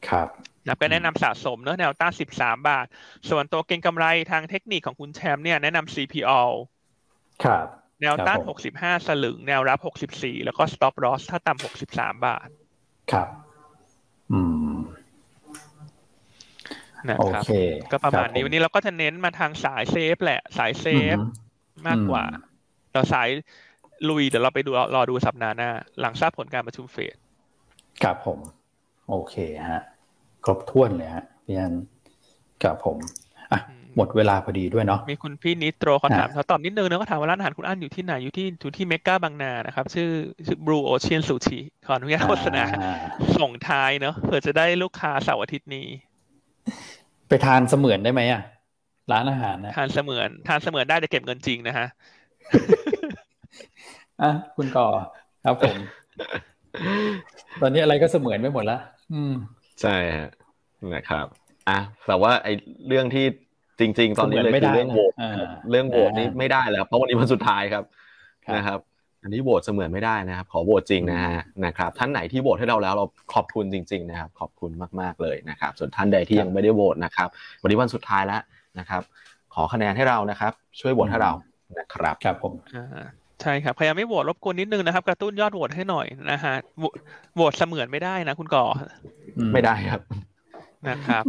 [0.10, 0.28] ครับ
[0.68, 2.86] นะก็แนะนำสะสมเนอะแนวต้านสิบสามบาท
[3.30, 6.42] ส่วนตัวเก่งกำไรทางเทคนิคของคุณแชมป์เนี่ยแนะนำ CPO
[7.44, 7.68] ครับ
[8.02, 12.48] แนวต้านหกสิบห้าสลึง แนวรับหกสิบสี่แล้วก็ stop loss ถ้าต่ำหกสิบสามบาท
[13.12, 13.28] ครับ
[14.32, 14.42] อื
[14.74, 14.76] ม
[17.10, 17.44] นะครับ
[17.92, 20.86] ก็ประมาณนี้วันนี้เราก็จะเน้นมาทางสายเซฟแหละ สายเซ
[21.16, 21.18] ฟ
[21.88, 22.24] มากกว่า
[22.94, 23.30] เราสาย
[24.10, 27.16] ลุยเดี๋ยวเราไปดูรอดูสัปดาห์หน้า หลังทราบผลการประชุมเฟด
[28.04, 28.40] ครับผม
[29.12, 29.36] โอเค
[29.70, 29.82] ฮะ
[30.44, 31.74] ครบถ้วนเลยฮะพี่อัน
[32.64, 32.98] กับผม
[33.52, 33.60] อะ
[33.98, 40.10] หมดเวลาพอดีด้วยเนาะมีคุณพี่นิโตรเขาถามเขาตอบนิดนึงนะเขาถามว่าร้านอาหารคุณอันอยู่ที่ไหนอยู่ที่อยู่ที่เมกาบางนานะครับ ชื่อ
[40.48, 42.64] ชื่อบลูโอเชียนซูชิขออนุญาตโฆษณา
[43.38, 45.88] ส่งท้ายเนาะเผื่อจะได้ลูกค้าเสาร์อาทิตย์นี้
[47.28, 48.42] ไปทานเสมือนได้ไหมอะ
[49.12, 51.88] ร้านอาหารนะทานเสมือน ทานเสมือนได้แต่เก็บเงินจริงนะฮะ
[54.22, 54.88] อะคุณก่อ
[55.46, 55.76] ครับผม
[57.62, 58.78] ตอนนี้อะไรก็เสมือนไปหมดละ
[59.14, 59.36] อืม
[59.82, 60.30] ใช่ฮะ
[60.94, 61.26] นะครับ
[61.70, 62.54] อะแต่ว่าไอ้
[62.88, 63.26] เรื่องที่
[63.80, 65.14] จริง ๆ ตอนนี้เลยคือเรื่องโหวต
[65.72, 67.84] เรื่องโหวตนี้ไม่ได้แล้วเพราะวันนี้วันสุดท้ายครับ
[68.56, 68.80] นะครับ
[69.24, 77.28] อันนี้โหวตเสมือนไม่ได้นะครับ ขอโหวตจริงนะฮะนะครับ ท่านไหนที่โหวตให้เราแล้วเราขอบคุณจริง ๆ นะครับ ขอบคุณมากๆเลยนะครับ ส่วนท่านใดที่ยังไม่ได้โหวตนะครับ
[77.62, 78.42] วันนี้วันสุดท้ายแล้ว
[78.80, 79.02] นะครับ
[79.54, 81.34] ขอคะแนนให้เรานะครับ ช่วยโหวตให้เรา
[81.78, 82.54] นะครับ ครับผม
[83.42, 86.54] ใช่ครับพยายามไม่โหวตรบกวนนิดนึงนะครับ กระตุ้นยอดโหวตให้หน่อยนะฮะ
[87.36, 88.66] โหวตเสมือนไม่ได้นะ คุณก่อ
[89.54, 90.02] ไม่ได้ครับ
[90.90, 91.24] นะครับ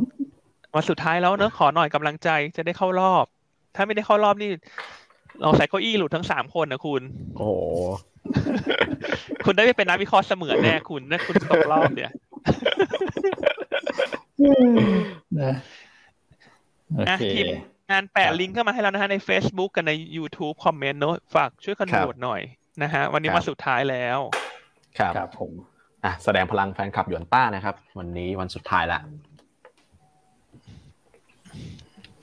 [0.75, 3.25] วันสุดท้ายแล้วเนอะขอหน่อยกำลังใจจะได้เข้ารอบ
[3.75, 4.51] ถ้าไม่ได้เข้ารอบนี่
[5.41, 7.03] เราใส่เก้าอี้หลุดทั้งสามคนนะคุณ
[7.37, 7.49] โอ้
[9.45, 12.13] คุณได้ไปเป็นนักวิเคราะห์เสมือนแน่คุณนะคุณตกรอบเนี่ย
[17.09, 17.47] นะทีม
[17.93, 22.43] งานแปะลิงก์เข้ามาให้แล้วนะฮะใน Facebook กันใน YouTube คอมเมนต์เนอะฝากช่วยกันโหวตหน่อย
[22.83, 24.19] นะฮะวันนี้มาสุดท้ายแล้ว
[24.99, 25.51] ครับครับผม
[26.05, 29.01] อะแสดงพลังแฟนคลับหยวนต้านะครับ วันนี้วันสุดท้ายละ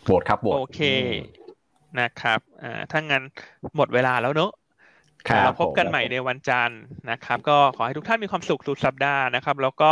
[0.04, 0.80] โหวตครับโหวตโอเค
[2.00, 3.24] นะครับอ่าถ้างั้น
[3.78, 4.52] หมดเวลาแล้วเนอะ
[5.46, 9.92] เราพบกันใหม่ในวันจันทร์นะครับ ก็ขอให้ทุกท่านมีความสุขสุดสัปดาห์นะครับ แล้วก็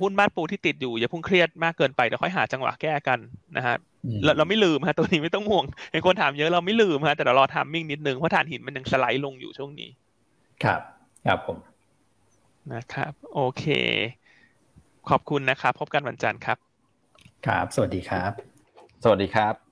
[0.00, 3.18] หุ้นบ้านปูที่ติดอยู่อย่าพุ่งเครียดมากเกินไปเดี๋ยวค่อยหาจังหวะแก้กัน
[3.56, 3.76] นะฮะ
[4.24, 9.90] เราเราไม่ลืมฮะตัวนี้ไม่ต้องห่วงเห็นคนถามเยอะเราไม่ลืมฮะแต่เรารอทามมิ่งนิดนึงเพราะฐานหินมันยังสไลด์ลงอยู่ช่วงนี้
[10.64, 10.80] ครับ
[11.26, 11.58] ครับผม
[12.72, 13.64] นะครับ โอเค
[15.10, 16.58] ขอบคุณนะครับ พบกันวันจันทร์ครับ
[17.46, 18.32] ครับ สวัสดีครับ
[19.04, 19.69] สวัสดีครับ